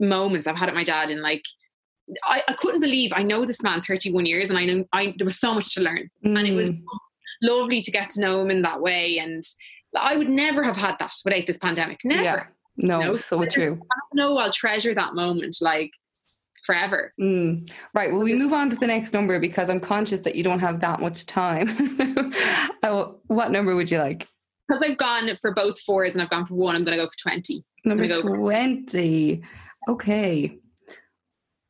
moments 0.00 0.46
I've 0.46 0.56
had 0.56 0.68
at 0.68 0.74
my 0.74 0.84
dad 0.84 1.10
in 1.10 1.22
like 1.22 1.44
I, 2.24 2.42
I 2.48 2.52
couldn't 2.54 2.80
believe 2.80 3.12
I 3.14 3.22
know 3.22 3.44
this 3.44 3.62
man 3.62 3.82
31 3.82 4.26
years 4.26 4.48
and 4.48 4.58
I 4.58 4.64
know 4.64 4.84
I 4.92 5.14
there 5.18 5.24
was 5.24 5.38
so 5.38 5.54
much 5.54 5.74
to 5.74 5.82
learn 5.82 6.10
mm. 6.24 6.38
and 6.38 6.48
it 6.48 6.54
was 6.54 6.70
mm. 6.70 6.80
lovely 7.42 7.80
to 7.82 7.90
get 7.90 8.10
to 8.10 8.20
know 8.20 8.40
him 8.40 8.50
in 8.50 8.62
that 8.62 8.80
way 8.80 9.18
and 9.18 9.42
I 9.96 10.16
would 10.16 10.28
never 10.28 10.62
have 10.62 10.76
had 10.76 10.98
that 10.98 11.14
without 11.24 11.46
this 11.46 11.58
pandemic. 11.58 12.00
Never. 12.04 12.22
Yeah. 12.22 12.44
no 12.76 13.00
you 13.00 13.06
know? 13.06 13.16
so 13.16 13.44
true 13.46 13.80
I 13.90 13.96
know. 14.14 14.38
I'll 14.38 14.52
treasure 14.52 14.94
that 14.94 15.14
moment 15.14 15.58
like 15.60 15.90
forever. 16.64 17.12
Mm. 17.20 17.70
right 17.94 18.12
well 18.12 18.22
we 18.22 18.34
move 18.34 18.52
on 18.52 18.68
to 18.70 18.76
the 18.76 18.86
next 18.86 19.12
number 19.12 19.40
because 19.40 19.70
I'm 19.70 19.80
conscious 19.80 20.20
that 20.20 20.34
you 20.34 20.44
don't 20.44 20.58
have 20.58 20.80
that 20.80 21.00
much 21.00 21.26
time. 21.26 21.68
Oh, 22.82 23.20
what 23.26 23.50
number 23.50 23.74
would 23.74 23.90
you 23.90 23.98
like? 23.98 24.28
Because 24.66 24.82
I've 24.82 24.98
gone 24.98 25.34
for 25.36 25.52
both 25.52 25.80
fours 25.80 26.12
and 26.12 26.22
I've 26.22 26.30
gone 26.30 26.46
for 26.46 26.54
one 26.54 26.76
I'm 26.76 26.84
going 26.84 26.96
to 26.96 27.04
go 27.04 27.08
for 27.08 27.30
20 27.30 27.64
number 27.84 28.08
20 28.14 29.42
okay. 29.88 30.58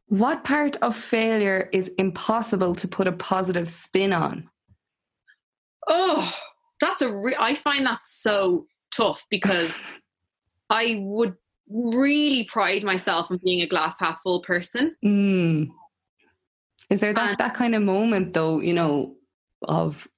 What 0.07 0.43
part 0.43 0.77
of 0.79 0.97
failure 0.97 1.69
is 1.73 1.89
impossible 1.99 2.75
to 2.77 2.89
put 2.89 3.07
a 3.07 3.13
positive 3.13 3.69
spin 3.69 4.13
on? 4.13 4.49
Oh, 5.87 6.35
that's 6.81 7.03
a 7.03 7.13
re- 7.13 7.37
I 7.39 7.55
find 7.55 7.87
that 7.87 8.01
so 8.05 8.67
tough 8.91 9.27
because 9.31 9.77
I 10.71 10.99
would 11.01 11.35
really 11.69 12.45
pride 12.45 12.83
myself 12.83 13.31
on 13.31 13.41
being 13.43 13.61
a 13.63 13.67
glass 13.67 13.97
half 13.99 14.21
full 14.23 14.43
person. 14.43 14.97
Mm. 15.05 15.69
Is 16.91 17.01
there 17.01 17.13
that, 17.13 17.31
and, 17.31 17.39
that 17.39 17.55
kind 17.55 17.75
of 17.75 17.83
moment 17.83 18.33
though, 18.35 18.61
you 18.61 18.73
know, 18.73 19.17
of 19.63 20.09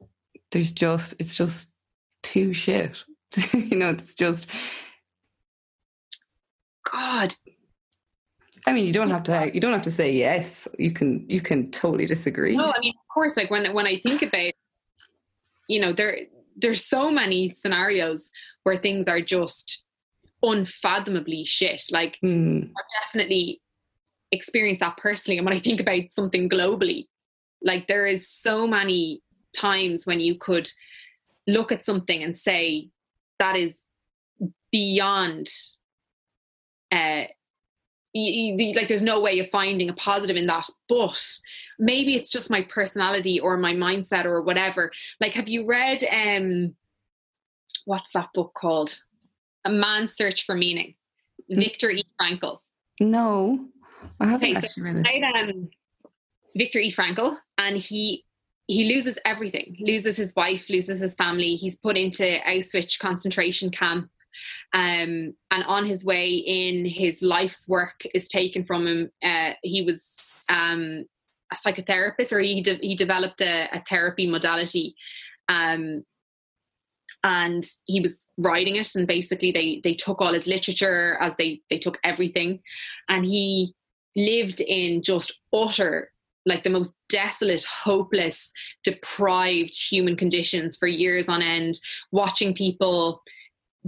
there's 0.53 0.73
just 0.73 1.15
it's 1.19 1.35
just 1.35 1.73
too 2.23 2.53
shit. 2.53 3.03
you 3.53 3.77
know, 3.77 3.91
it's 3.91 4.15
just 4.15 4.47
God, 6.91 7.35
I 8.67 8.73
mean, 8.73 8.87
you 8.87 8.93
don't 8.93 9.11
have 9.11 9.23
to. 9.25 9.51
You 9.53 9.61
don't 9.61 9.73
have 9.73 9.83
to 9.83 9.91
say 9.91 10.13
yes. 10.13 10.69
You 10.79 10.93
can. 10.93 11.25
You 11.29 11.41
can 11.41 11.71
totally 11.71 12.07
disagree. 12.07 12.57
No, 12.57 12.73
I 12.73 12.79
mean, 12.81 12.93
of 12.95 13.13
course. 13.13 13.37
Like 13.37 13.51
when 13.51 13.73
when 13.73 13.87
I 13.87 13.99
think 13.99 14.23
about, 14.23 14.53
you 15.69 15.81
know, 15.81 15.93
there 15.93 16.17
there's 16.61 16.85
so 16.85 17.11
many 17.11 17.49
scenarios 17.49 18.31
where 18.63 18.79
things 18.79 19.09
are 19.09 19.21
just 19.21 19.85
unfathomably 20.43 21.45
shit. 21.45 21.83
Like 21.91 22.19
mm. 22.25 22.63
I've 22.63 23.05
definitely 23.05 23.61
experienced 24.33 24.81
that 24.81 24.97
personally. 24.97 25.39
And 25.39 25.45
when 25.45 25.57
I 25.57 25.59
think 25.61 25.81
about 25.81 26.11
something 26.11 26.49
globally, 26.49 27.07
like 27.63 27.87
there 27.87 28.07
is 28.07 28.29
so 28.29 28.67
many 28.67 29.23
times 29.55 30.07
when 30.07 30.21
you 30.21 30.37
could 30.37 30.71
look 31.47 31.73
at 31.73 31.85
something 31.85 32.23
and 32.23 32.37
say 32.37 32.89
that 33.39 33.57
is 33.57 33.87
beyond 34.71 35.49
uh, 36.93 37.25
you, 38.13 38.57
you, 38.59 38.73
like 38.73 38.89
there's 38.89 39.03
no 39.03 39.21
way 39.21 39.39
of 39.39 39.51
finding 39.51 39.89
a 39.89 39.95
positive 39.95 40.37
in 40.37 40.47
that 40.47 40.69
but 40.89 41.41
maybe 41.79 42.17
it's 42.17 42.31
just 42.31 42.51
my 42.51 42.63
personality 42.63 43.41
or 43.41 43.57
my 43.57 43.73
mindset 43.73 44.25
or 44.25 44.43
whatever. 44.43 44.91
Like 45.21 45.33
have 45.33 45.49
you 45.49 45.67
read 45.67 46.05
um 46.05 46.75
what's 47.85 48.13
that 48.13 48.29
book 48.35 48.53
called? 48.55 48.99
A 49.65 49.71
man's 49.71 50.15
search 50.15 50.45
for 50.45 50.55
meaning. 50.55 50.95
Mm-hmm. 51.51 51.61
Viktor 51.61 51.91
E. 51.91 52.05
Frankl. 52.21 52.59
No 53.01 53.67
i 54.19 54.27
haven't 54.27 54.49
okay, 54.49 54.57
actually 54.57 54.69
so 54.69 54.83
read 54.83 55.07
it. 55.07 55.51
Um, 55.51 55.69
Viktor 56.57 56.79
E. 56.79 56.91
Frankl 56.91 57.37
and 57.59 57.77
he 57.77 58.25
he 58.67 58.85
loses 58.85 59.19
everything. 59.25 59.77
Loses 59.81 60.17
his 60.17 60.33
wife 60.37 60.71
loses 60.71 61.01
his 61.01 61.15
family. 61.17 61.57
He's 61.57 61.77
put 61.77 61.97
into 61.97 62.39
Auschwitz 62.47 62.99
concentration 62.99 63.71
camp 63.71 64.09
um, 64.73 65.35
and 65.51 65.65
on 65.67 65.87
his 65.87 66.05
way 66.05 66.31
in, 66.31 66.87
his 66.87 67.23
life's 67.23 67.69
work 67.69 68.03
is 68.15 68.29
taken 68.29 68.65
from 68.65 68.87
him. 68.87 69.11
Uh, 69.23 69.53
he 69.63 69.83
was 69.83 70.33
um, 70.51 71.05
a 71.53 71.57
psychotherapist, 71.57 72.33
or 72.33 72.41
he 72.41 72.61
de- 72.61 72.79
he 72.81 72.95
developed 72.95 73.41
a, 73.41 73.69
a 73.73 73.83
therapy 73.89 74.27
modality. 74.27 74.95
Um, 75.49 76.05
and 77.23 77.65
he 77.85 78.01
was 78.01 78.31
writing 78.39 78.77
it, 78.77 78.95
and 78.95 79.07
basically 79.07 79.53
they 79.53 79.81
they 79.85 79.95
took 79.95 80.23
all 80.23 80.33
his 80.33 80.47
literature 80.47 81.19
as 81.21 81.37
they 81.37 81.61
they 81.69 81.79
took 81.79 81.99
everything, 82.03 82.61
and 83.09 83.27
he 83.27 83.75
lived 84.17 84.61
in 84.61 85.03
just 85.03 85.39
utter 85.53 86.11
like 86.47 86.63
the 86.63 86.71
most 86.71 86.97
desolate, 87.09 87.65
hopeless, 87.65 88.51
deprived 88.83 89.75
human 89.75 90.17
conditions 90.17 90.77
for 90.77 90.89
years 90.89 91.29
on 91.29 91.43
end, 91.43 91.79
watching 92.13 92.55
people 92.55 93.23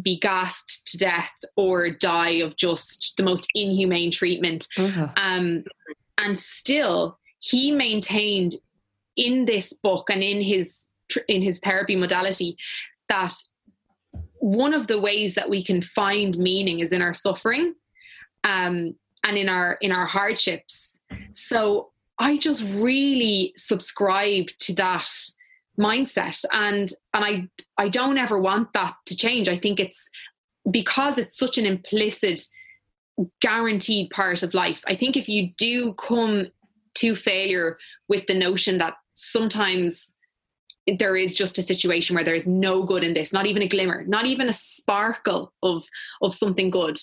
be 0.01 0.19
gassed 0.19 0.87
to 0.89 0.99
death 0.99 1.33
or 1.57 1.91
die 1.91 2.41
of 2.41 2.57
just 2.57 3.15
the 3.17 3.23
most 3.23 3.49
inhumane 3.55 4.11
treatment. 4.11 4.67
Uh-huh. 4.79 5.09
Um, 5.17 5.65
and 6.19 6.39
still, 6.39 7.19
he 7.41 7.73
maintained 7.73 8.55
in 9.17 9.45
this 9.45 9.73
book 9.73 10.09
and 10.09 10.23
in 10.23 10.41
his 10.41 10.91
in 11.29 11.43
his 11.43 11.59
therapy 11.59 11.95
modality 11.95 12.57
that 13.09 13.35
one 14.39 14.73
of 14.73 14.87
the 14.87 15.01
ways 15.01 15.35
that 15.35 15.51
we 15.51 15.63
can 15.63 15.83
find 15.83 16.39
meaning 16.39 16.81
is 16.81 16.91
in 16.91 17.03
our 17.03 17.13
suffering 17.13 17.75
um, 18.45 18.95
and 19.25 19.37
in 19.37 19.49
our 19.49 19.77
in 19.81 19.93
our 19.93 20.07
hardships. 20.07 20.99
So 21.33 21.93
I 22.19 22.39
just 22.39 22.63
really 22.83 23.53
subscribe 23.57 24.47
to 24.61 24.75
that 24.75 25.11
mindset 25.79 26.45
and 26.53 26.91
and 27.15 27.25
i 27.25 27.49
i 27.79 27.89
don't 27.89 28.19
ever 28.19 28.39
want 28.39 28.73
that 28.73 28.95
to 29.07 29.17
change 29.17 29.49
i 29.49 29.57
think 29.57 29.81
it's 29.81 30.09
because 30.71 31.19
it's 31.19 31.37
such 31.37 31.57
an 31.59 31.67
implicit 31.67 32.41
guaranteed 33.41 34.11
part 34.11 34.43
of 34.43 34.55
life 34.55 34.83
i 34.87 34.95
think 34.95 35.17
if 35.17 35.29
you 35.29 35.51
do 35.57 35.95
come 35.95 36.47
to 36.95 37.17
failure 37.17 37.79
with 38.09 38.27
the 38.27 38.35
notion 38.35 38.79
that 38.79 38.95
sometimes 39.15 40.15
there 40.99 41.17
is 41.17 41.35
just 41.35 41.59
a 41.59 41.63
situation 41.63 42.15
where 42.15 42.25
there 42.25 42.35
is 42.35 42.47
no 42.47 42.83
good 42.83 43.05
in 43.05 43.15
this, 43.15 43.33
not 43.33 43.47
even 43.47 43.63
a 43.63 43.69
glimmer, 43.69 44.05
not 44.07 44.27
even 44.27 44.49
a 44.49 44.53
sparkle 44.53 45.53
of 45.63 45.85
of 46.21 46.35
something 46.35 46.71
good. 46.71 46.99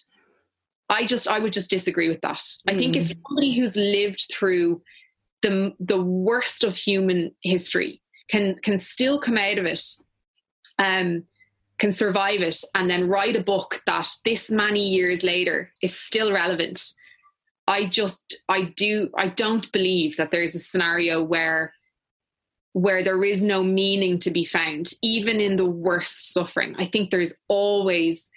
I 0.90 1.06
just 1.06 1.28
I 1.28 1.40
would 1.40 1.54
just 1.54 1.70
disagree 1.70 2.10
with 2.10 2.22
that. 2.22 2.38
Mm. 2.38 2.74
I 2.74 2.78
think 2.78 2.96
if 2.96 3.06
mm. 3.06 3.16
somebody 3.24 3.56
who's 3.56 3.76
lived 3.76 4.26
through 4.32 4.82
the 5.42 5.74
the 5.80 6.02
worst 6.02 6.64
of 6.64 6.76
human 6.76 7.32
history 7.42 8.02
can 8.30 8.56
can 8.56 8.78
still 8.78 9.20
come 9.20 9.38
out 9.38 9.58
of 9.58 9.66
it 9.66 9.82
um 10.78 11.24
can 11.80 11.94
survive 11.94 12.42
it 12.42 12.62
and 12.76 12.90
then 12.90 13.08
write 13.08 13.36
a 13.36 13.42
book 13.42 13.82
that 13.86 14.08
this 14.26 14.52
many 14.52 14.88
years 14.90 15.24
later 15.24 15.72
is 15.82 15.98
still 15.98 16.32
relevant. 16.32 16.94
I 17.68 17.86
just 17.86 18.44
i 18.50 18.74
do 18.76 19.10
i 19.16 19.28
don't 19.28 19.72
believe 19.72 20.18
that 20.18 20.32
there's 20.32 20.56
a 20.56 20.60
scenario 20.60 21.24
where 21.24 21.74
where 22.74 23.04
there 23.04 23.24
is 23.24 23.44
no 23.44 23.64
meaning 23.64 24.20
to 24.20 24.32
be 24.32 24.44
found 24.44 24.92
even 25.02 25.40
in 25.40 25.56
the 25.56 25.70
worst 25.70 26.34
suffering. 26.34 26.76
I 26.78 26.86
think 26.86 27.10
there's 27.10 27.36
always 27.48 28.30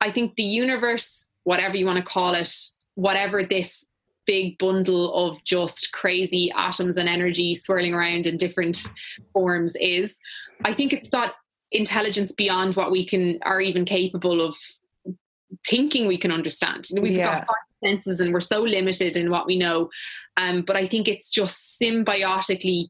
i 0.00 0.10
think 0.10 0.36
the 0.36 0.42
universe 0.42 1.26
whatever 1.44 1.76
you 1.76 1.86
want 1.86 1.98
to 1.98 2.12
call 2.12 2.34
it 2.34 2.52
whatever 2.94 3.44
this 3.44 3.84
big 4.26 4.58
bundle 4.58 5.12
of 5.14 5.42
just 5.44 5.92
crazy 5.92 6.52
atoms 6.56 6.96
and 6.96 7.08
energy 7.08 7.54
swirling 7.54 7.94
around 7.94 8.26
in 8.26 8.36
different 8.36 8.88
forms 9.32 9.76
is 9.76 10.18
i 10.64 10.72
think 10.72 10.92
it's 10.92 11.08
got 11.08 11.34
intelligence 11.72 12.32
beyond 12.32 12.76
what 12.76 12.90
we 12.90 13.04
can 13.04 13.38
are 13.42 13.60
even 13.60 13.84
capable 13.84 14.40
of 14.40 14.56
thinking 15.66 16.06
we 16.06 16.18
can 16.18 16.30
understand 16.30 16.86
we've 17.00 17.16
yeah. 17.16 17.44
got 17.44 17.56
senses 17.82 18.20
and 18.20 18.32
we're 18.32 18.40
so 18.40 18.62
limited 18.62 19.16
in 19.16 19.30
what 19.30 19.46
we 19.46 19.56
know 19.56 19.90
um, 20.36 20.62
but 20.62 20.76
i 20.76 20.86
think 20.86 21.08
it's 21.08 21.30
just 21.30 21.80
symbiotically 21.80 22.88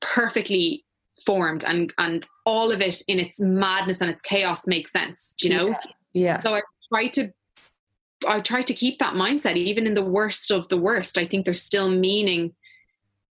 perfectly 0.00 0.84
formed 1.24 1.64
and 1.64 1.92
and 1.98 2.26
all 2.44 2.72
of 2.72 2.80
it 2.80 3.00
in 3.08 3.18
its 3.18 3.40
madness 3.40 4.00
and 4.00 4.10
its 4.10 4.22
chaos 4.22 4.66
makes 4.66 4.90
sense 4.90 5.34
do 5.38 5.48
you 5.48 5.54
know 5.54 5.68
yeah, 5.68 5.78
yeah. 6.12 6.38
so 6.40 6.54
i 6.54 6.60
try 6.92 7.06
to 7.08 7.32
I 8.26 8.40
try 8.40 8.62
to 8.62 8.74
keep 8.74 8.98
that 8.98 9.14
mindset, 9.14 9.56
even 9.56 9.86
in 9.86 9.94
the 9.94 10.04
worst 10.04 10.50
of 10.50 10.68
the 10.68 10.76
worst. 10.76 11.18
I 11.18 11.24
think 11.24 11.44
there's 11.44 11.62
still 11.62 11.90
meaning 11.90 12.54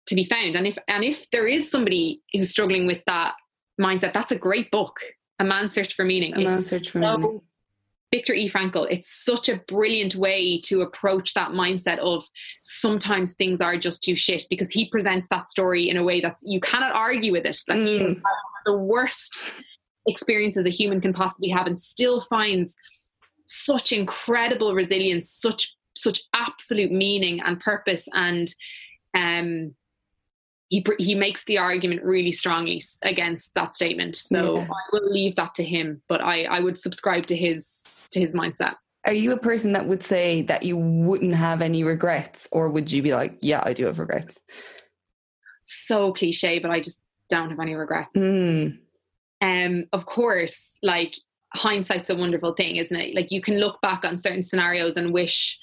to 0.07 0.14
be 0.14 0.24
found. 0.24 0.57
And 0.57 0.66
if 0.66 0.78
and 0.88 1.05
if 1.05 1.30
there 1.30 1.47
is 1.47 1.70
somebody 1.70 2.22
who's 2.32 2.51
struggling 2.51 2.86
with 2.86 3.03
that 3.07 3.34
mindset, 3.80 4.12
that's 4.12 4.32
a 4.32 4.38
great 4.38 4.70
book. 4.70 5.01
A 5.38 5.45
Man's 5.45 5.72
Search 5.72 5.95
for 5.95 6.05
Meaning. 6.05 6.34
A 6.34 6.41
Man's 6.41 6.66
Search 6.66 6.91
for 6.91 7.01
so, 7.01 7.16
Meaning. 7.16 7.41
Viktor 8.12 8.34
E. 8.34 8.49
Frankl, 8.49 8.88
it's 8.91 9.24
such 9.24 9.49
a 9.49 9.61
brilliant 9.68 10.16
way 10.16 10.61
to 10.62 10.80
approach 10.80 11.32
that 11.34 11.51
mindset 11.51 11.99
of 11.99 12.24
sometimes 12.62 13.34
things 13.34 13.61
are 13.61 13.76
just 13.76 14.03
too 14.03 14.16
shit 14.16 14.45
because 14.51 14.68
he 14.70 14.88
presents 14.91 15.28
that 15.28 15.49
story 15.49 15.88
in 15.88 15.97
a 15.97 16.03
way 16.03 16.20
that 16.20 16.36
you 16.43 16.61
cannot 16.61 16.93
argue 16.93 17.30
with 17.30 17.47
it. 17.47 17.59
That 17.68 17.76
mm. 17.76 17.86
he 17.86 17.99
has 18.01 18.16
the 18.66 18.76
worst 18.76 19.53
experiences 20.07 20.66
a 20.66 20.70
human 20.70 21.01
can 21.01 21.12
possibly 21.12 21.49
have 21.51 21.66
and 21.66 21.78
still 21.78 22.20
finds 22.22 22.76
such 23.51 23.90
incredible 23.90 24.74
resilience, 24.74 25.28
such 25.28 25.74
such 25.96 26.20
absolute 26.34 26.92
meaning 26.92 27.40
and 27.40 27.59
purpose, 27.59 28.09
and 28.14 28.48
um, 29.14 29.74
he 30.68 30.84
he 30.98 31.16
makes 31.16 31.44
the 31.44 31.59
argument 31.59 32.03
really 32.05 32.30
strongly 32.30 32.80
against 33.03 33.55
that 33.55 33.74
statement. 33.74 34.14
So 34.14 34.57
yeah. 34.57 34.62
I 34.62 34.82
will 34.92 35.11
leave 35.11 35.34
that 35.36 35.55
to 35.57 35.64
him, 35.64 36.01
but 36.09 36.20
I 36.20 36.44
I 36.44 36.61
would 36.61 36.78
subscribe 36.78 37.26
to 37.26 37.36
his 37.36 38.09
to 38.12 38.20
his 38.20 38.34
mindset. 38.34 38.76
Are 39.07 39.14
you 39.14 39.32
a 39.32 39.38
person 39.38 39.72
that 39.72 39.86
would 39.86 40.03
say 40.03 40.42
that 40.42 40.62
you 40.62 40.76
wouldn't 40.76 41.34
have 41.34 41.61
any 41.61 41.82
regrets, 41.82 42.46
or 42.53 42.68
would 42.68 42.92
you 42.92 43.03
be 43.03 43.14
like, 43.14 43.36
yeah, 43.40 43.62
I 43.64 43.72
do 43.72 43.86
have 43.86 43.98
regrets? 43.98 44.40
So 45.64 46.12
cliche, 46.12 46.61
but 46.61 46.70
I 46.70 46.80
just 46.80 47.03
don't 47.28 47.51
have 47.51 47.59
any 47.59 47.74
regrets. 47.74 48.11
Mm. 48.16 48.78
Um, 49.40 49.84
of 49.92 50.05
course, 50.07 50.76
like 50.82 51.16
hindsight's 51.55 52.11
a 52.11 52.14
wonderful 52.14 52.55
thing, 52.55 52.76
isn't 52.76 52.96
it? 52.96 53.14
Like 53.14 53.30
you 53.30 53.40
can 53.40 53.59
look 53.59 53.80
back 53.80 54.05
on 54.05 54.18
certain 54.18 54.42
scenarios 54.42 54.96
and 54.96 55.12
wish 55.12 55.59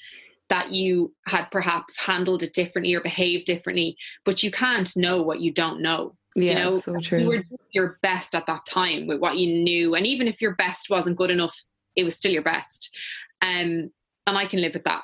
that 0.48 0.72
you 0.72 1.12
had 1.26 1.44
perhaps 1.50 2.00
handled 2.00 2.42
it 2.42 2.54
differently 2.54 2.94
or 2.94 3.00
behaved 3.00 3.46
differently, 3.46 3.96
but 4.24 4.42
you 4.42 4.50
can't 4.50 4.90
know 4.96 5.22
what 5.22 5.40
you 5.40 5.52
don't 5.52 5.80
know. 5.80 6.14
Yeah, 6.34 6.50
you 6.50 6.54
know, 6.56 6.78
so 6.78 6.98
true. 7.00 7.18
You 7.20 7.28
were 7.28 7.44
your 7.72 7.98
best 8.02 8.34
at 8.34 8.46
that 8.46 8.64
time 8.66 9.06
with 9.06 9.20
what 9.20 9.36
you 9.38 9.62
knew, 9.62 9.94
and 9.94 10.06
even 10.06 10.28
if 10.28 10.40
your 10.40 10.54
best 10.54 10.88
wasn't 10.88 11.16
good 11.16 11.30
enough, 11.30 11.56
it 11.96 12.04
was 12.04 12.16
still 12.16 12.32
your 12.32 12.42
best. 12.42 12.94
Um, 13.42 13.90
and 14.26 14.38
I 14.38 14.46
can 14.46 14.60
live 14.60 14.74
with 14.74 14.84
that. 14.84 15.02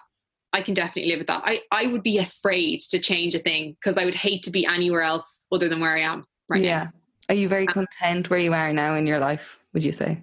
I 0.52 0.62
can 0.62 0.74
definitely 0.74 1.10
live 1.10 1.18
with 1.18 1.26
that. 1.26 1.42
I, 1.44 1.60
I 1.72 1.88
would 1.88 2.04
be 2.04 2.18
afraid 2.18 2.80
to 2.90 3.00
change 3.00 3.34
a 3.34 3.40
thing 3.40 3.72
because 3.72 3.98
I 3.98 4.04
would 4.04 4.14
hate 4.14 4.44
to 4.44 4.52
be 4.52 4.64
anywhere 4.64 5.02
else 5.02 5.46
other 5.50 5.68
than 5.68 5.80
where 5.80 5.96
I 5.96 6.02
am 6.02 6.24
right 6.48 6.62
yeah. 6.62 6.84
now. 6.84 6.92
Are 7.30 7.34
you 7.34 7.48
very 7.48 7.66
content 7.66 8.30
where 8.30 8.38
you 8.38 8.52
are 8.52 8.72
now 8.72 8.94
in 8.94 9.06
your 9.06 9.18
life, 9.18 9.58
would 9.72 9.82
you 9.82 9.92
say? 9.92 10.22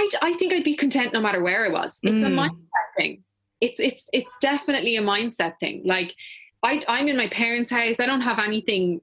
I, 0.00 0.08
I 0.22 0.32
think 0.32 0.54
I'd 0.54 0.64
be 0.64 0.74
content 0.74 1.12
no 1.12 1.20
matter 1.20 1.42
where 1.42 1.66
I 1.66 1.68
was. 1.68 1.98
It's 2.02 2.24
mm. 2.24 2.26
a 2.26 2.30
mindset 2.30 2.96
thing. 2.96 3.22
It's 3.60 3.78
it's 3.78 4.08
it's 4.12 4.34
definitely 4.40 4.96
a 4.96 5.02
mindset 5.02 5.58
thing. 5.60 5.82
Like 5.84 6.14
I 6.62 6.80
I'm 6.88 7.08
in 7.08 7.16
my 7.16 7.28
parents' 7.28 7.70
house. 7.70 8.00
I 8.00 8.06
don't 8.06 8.22
have 8.22 8.38
anything 8.38 9.02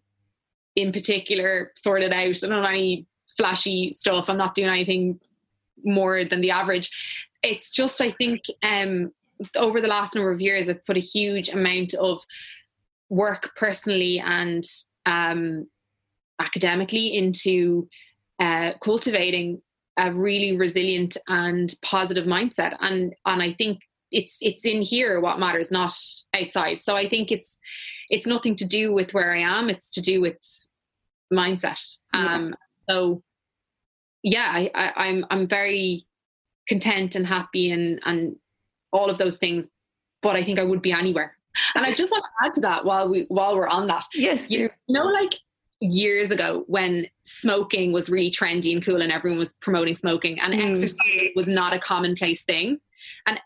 in 0.76 0.92
particular 0.92 1.72
sorted 1.76 2.14
out. 2.14 2.44
I 2.44 2.48
don't 2.48 2.64
have 2.64 2.66
any 2.66 3.06
flashy 3.38 3.92
stuff. 3.92 4.30
I'm 4.30 4.38
not 4.38 4.56
doing 4.56 4.70
anything 4.70 5.20
more 5.84 6.26
than 6.26 6.42
the 6.42 6.52
average. 6.52 6.90
It's 7.44 7.72
just 7.72 8.02
I 8.02 8.10
think 8.10 8.42
um 8.64 9.12
over 9.56 9.80
the 9.80 9.88
last 9.88 10.16
number 10.16 10.32
of 10.32 10.42
years 10.42 10.68
I've 10.68 10.86
put 10.86 10.98
a 10.98 11.02
huge 11.02 11.50
amount 11.50 11.94
of 11.94 12.26
work 13.10 13.52
personally 13.56 14.20
and 14.20 14.64
um 15.06 15.68
academically 16.40 17.16
into 17.16 17.88
uh, 18.40 18.74
cultivating 18.82 19.62
a 19.98 20.14
really 20.14 20.56
resilient 20.58 21.18
and 21.28 21.74
positive 21.82 22.26
mindset. 22.26 22.76
And 22.80 23.14
and 23.26 23.42
i 23.42 23.52
think 23.52 23.82
it's 24.12 24.38
it's 24.42 24.66
in 24.66 24.82
here 24.82 25.20
what 25.20 25.40
matters 25.40 25.72
not 25.72 25.94
outside. 26.36 26.80
So 26.80 26.96
i 26.96 27.08
think 27.10 27.32
it's 27.32 27.58
it's 28.10 28.28
nothing 28.28 28.56
to 28.56 28.66
do 28.66 28.94
with 28.94 29.14
where 29.14 29.34
i 29.34 29.40
am. 29.40 29.70
It's 29.70 29.90
to 29.92 30.02
do 30.02 30.22
with 30.22 30.38
mindset. 31.34 31.98
Yeah. 32.14 32.36
um 32.36 32.56
so 32.90 33.22
yeah 34.24 34.50
I, 34.54 34.72
I 34.74 35.08
i'm 35.08 35.26
i'm 35.30 35.48
very 35.48 36.06
content 36.68 37.16
and 37.16 37.26
happy 37.26 37.72
and 37.72 38.00
and 38.06 38.36
all 38.92 39.10
of 39.10 39.18
those 39.18 39.38
things 39.38 39.70
but 40.22 40.36
i 40.36 40.44
think 40.44 40.60
i 40.60 40.64
would 40.64 40.82
be 40.82 40.92
anywhere. 40.92 41.36
And 41.76 41.86
i 41.86 41.92
just 41.92 42.12
want 42.12 42.24
to 42.24 42.46
add 42.46 42.54
to 42.56 42.62
that 42.62 42.86
while 42.86 43.10
we 43.10 43.26
while 43.30 43.58
we're 43.58 43.68
on 43.68 43.88
that. 43.88 44.06
Yes 44.14 44.50
you, 44.52 44.60
you 44.60 44.70
know 44.88 45.06
like 45.06 45.34
years 45.80 46.32
ago 46.32 46.64
when 46.68 47.08
smoking 47.24 47.92
was 47.92 48.10
really 48.10 48.32
trendy 48.32 48.74
and 48.74 48.84
cool 48.84 49.02
and 49.02 49.12
everyone 49.12 49.40
was 49.40 49.54
promoting 49.54 49.96
smoking 49.96 50.40
and 50.40 50.54
mm. 50.54 50.70
exercise 50.70 51.32
was 51.36 51.48
not 51.48 51.74
a 51.74 51.80
commonplace 51.80 52.44
thing. 52.44 52.80
And 53.26 53.40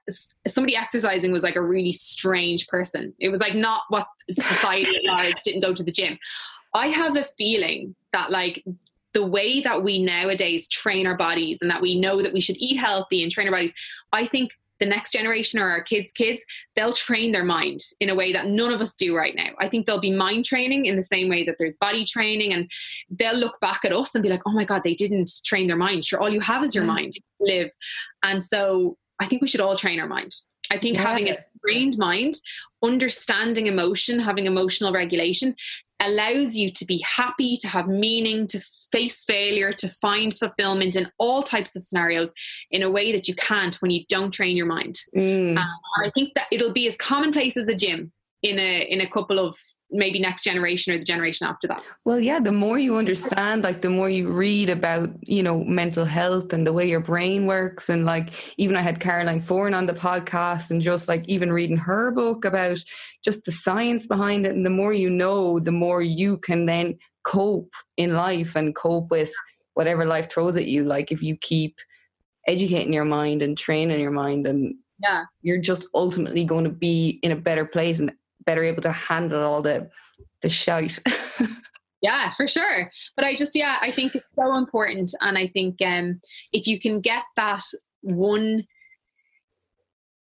somebody 0.48 0.76
exercising 0.76 1.32
was 1.32 1.44
like 1.44 1.56
a 1.56 1.62
really 1.62 1.92
strange 1.92 2.68
person. 2.68 3.14
It 3.20 3.30
was 3.30 3.40
like 3.40 3.54
not 3.54 3.84
what 3.90 4.08
society 4.32 4.96
at 4.98 5.04
large 5.04 5.36
didn't 5.46 5.62
go 5.62 5.74
to 5.74 5.84
the 5.84 5.92
gym. 5.92 6.18
I 6.74 6.88
have 6.88 7.18
a 7.18 7.26
feeling 7.38 7.96
that 8.14 8.32
like 8.32 8.64
the 9.14 9.26
way 9.26 9.60
that 9.62 9.84
we 9.84 10.02
nowadays 10.02 10.70
train 10.70 11.06
our 11.06 11.18
bodies 11.18 11.60
and 11.62 11.70
that 11.70 11.82
we 11.82 12.00
know 12.00 12.22
that 12.22 12.34
we 12.34 12.42
should 12.42 12.58
eat 12.58 12.78
healthy 12.78 13.22
and 13.22 13.32
train 13.32 13.48
our 13.48 13.54
bodies 13.54 13.74
i 14.14 14.26
think 14.26 14.52
the 14.82 14.86
next 14.86 15.14
generation 15.14 15.62
or 15.62 15.70
our 15.70 15.82
kids' 15.82 16.12
kids, 16.12 16.44
they'll 16.76 16.92
train 16.92 17.32
their 17.32 17.46
mind 17.46 17.80
in 18.02 18.10
a 18.10 18.16
way 18.16 18.34
that 18.34 18.48
none 18.48 18.74
of 18.74 18.82
us 18.82 18.96
do 18.96 19.16
right 19.16 19.36
now. 19.36 19.50
I 19.60 19.70
think 19.70 19.86
there'll 19.86 20.02
be 20.02 20.12
mind 20.12 20.44
training 20.44 20.88
in 20.88 20.98
the 20.98 21.02
same 21.04 21.30
way 21.30 21.46
that 21.46 21.56
there's 21.58 21.78
body 21.78 22.04
training, 22.04 22.52
and 22.52 22.70
they'll 23.10 23.38
look 23.38 23.60
back 23.62 23.86
at 23.86 23.94
us 23.94 24.14
and 24.14 24.22
be 24.22 24.30
like, 24.30 24.42
oh 24.46 24.52
my 24.52 24.66
God, 24.66 24.82
they 24.84 24.96
didn't 24.96 25.32
train 25.46 25.68
their 25.68 25.78
mind. 25.78 26.04
Sure, 26.04 26.20
all 26.20 26.30
you 26.30 26.42
have 26.42 26.64
is 26.64 26.76
your 26.76 26.84
mm. 26.84 26.88
mind 26.88 27.14
to 27.14 27.22
live. 27.40 27.72
And 28.24 28.44
so 28.44 28.98
I 29.20 29.28
think 29.28 29.42
we 29.42 29.48
should 29.48 29.62
all 29.62 29.78
train 29.78 30.00
our 30.00 30.08
mind. 30.08 30.32
I 30.72 30.78
think 30.78 30.96
yeah. 30.96 31.04
having 31.04 31.30
a 31.30 31.38
trained 31.64 31.98
mind, 31.98 32.34
understanding 32.84 33.68
emotion, 33.68 34.20
having 34.20 34.48
emotional 34.48 34.92
regulation 34.92 35.56
allows 36.02 36.56
you 36.56 36.72
to 36.72 36.86
be 36.86 37.04
happy, 37.06 37.56
to 37.58 37.68
have 37.68 37.88
meaning, 37.88 38.48
to 38.48 38.60
face 38.92 39.24
failure, 39.24 39.72
to 39.72 39.88
find 39.88 40.38
fulfillment 40.38 40.96
in 40.96 41.12
all 41.18 41.44
types 41.44 41.76
of 41.76 41.84
scenarios 41.84 42.32
in 42.72 42.84
a 42.84 42.90
way 42.90 43.12
that 43.12 43.28
you 43.28 43.36
can't 43.36 43.76
when 43.76 43.92
you 43.92 44.04
don't 44.10 44.32
train 44.32 44.58
your 44.58 44.66
mind. 44.66 45.00
Mm. 45.16 45.58
Um, 45.58 45.70
I 46.04 46.10
think 46.14 46.34
that 46.36 46.48
it'll 46.52 46.74
be 46.74 46.88
as 46.88 46.98
commonplace 46.98 47.58
as 47.58 47.68
a 47.68 47.76
gym 47.76 48.12
in 48.44 48.58
a 48.58 48.82
in 48.90 49.02
a 49.02 49.10
couple 49.10 49.40
of 49.40 49.56
maybe 49.92 50.20
next 50.20 50.44
generation 50.44 50.94
or 50.94 50.98
the 50.98 51.04
generation 51.04 51.46
after 51.46 51.68
that 51.68 51.84
well 52.06 52.20
yeah 52.20 52.40
the 52.40 52.52
more 52.52 52.80
you 52.80 52.98
understand 52.98 53.64
like 53.64 53.82
the 53.82 53.90
more 53.90 54.10
you 54.10 54.30
read 54.30 54.70
about 54.70 55.10
you 55.22 55.44
know 55.44 55.64
mental 55.66 56.06
health 56.06 56.52
and 56.54 56.66
the 56.66 56.74
way 56.74 56.88
your 56.88 57.00
brain 57.00 57.46
works 57.46 57.90
and 57.90 58.06
like 58.06 58.34
even 58.58 58.76
i 58.76 58.82
had 58.82 59.00
caroline 59.00 59.42
foran 59.42 59.76
on 59.76 59.86
the 59.86 59.94
podcast 59.94 60.72
and 60.72 60.82
just 60.82 61.08
like 61.08 61.24
even 61.28 61.52
reading 61.52 61.78
her 61.78 62.12
book 62.12 62.44
about 62.44 62.80
just 63.24 63.46
the 63.46 63.52
science 63.52 64.08
behind 64.08 64.46
it 64.46 64.56
and 64.56 64.66
the 64.66 64.72
more 64.72 64.94
you 64.94 65.10
know 65.10 65.60
the 65.60 65.72
more 65.72 66.02
you 66.02 66.38
can 66.38 66.66
then 66.66 66.98
cope 67.24 67.74
in 67.98 68.14
life 68.14 68.56
and 68.56 68.76
cope 68.76 69.10
with 69.12 69.32
whatever 69.74 70.06
life 70.06 70.30
throws 70.30 70.58
at 70.58 70.66
you 70.66 70.84
like 70.84 71.12
if 71.12 71.22
you 71.22 71.36
keep 71.38 71.78
educating 72.48 72.94
your 72.94 73.06
mind 73.06 73.42
and 73.42 73.58
training 73.58 74.00
your 74.00 74.12
mind 74.12 74.48
and 74.48 74.76
yeah 75.02 75.24
you're 75.42 75.58
just 75.58 75.88
ultimately 75.94 76.44
going 76.44 76.64
to 76.64 76.70
be 76.70 77.20
in 77.24 77.32
a 77.32 77.36
better 77.36 77.66
place 77.66 78.00
and 78.00 78.12
better 78.46 78.64
able 78.64 78.82
to 78.82 78.92
handle 78.92 79.42
all 79.42 79.62
the 79.62 79.90
the 80.42 80.50
shite 80.50 81.00
Yeah, 82.02 82.34
for 82.34 82.48
sure. 82.48 82.92
But 83.16 83.26
I 83.26 83.36
just, 83.36 83.56
yeah, 83.56 83.78
I 83.80 83.92
think 83.92 84.16
it's 84.16 84.30
so 84.36 84.58
important. 84.58 85.14
And 85.22 85.38
I 85.38 85.48
think 85.48 85.82
um, 85.84 86.20
if 86.52 86.66
you 86.66 86.80
can 86.80 87.00
get 87.00 87.24
that 87.36 87.64
one, 88.02 88.66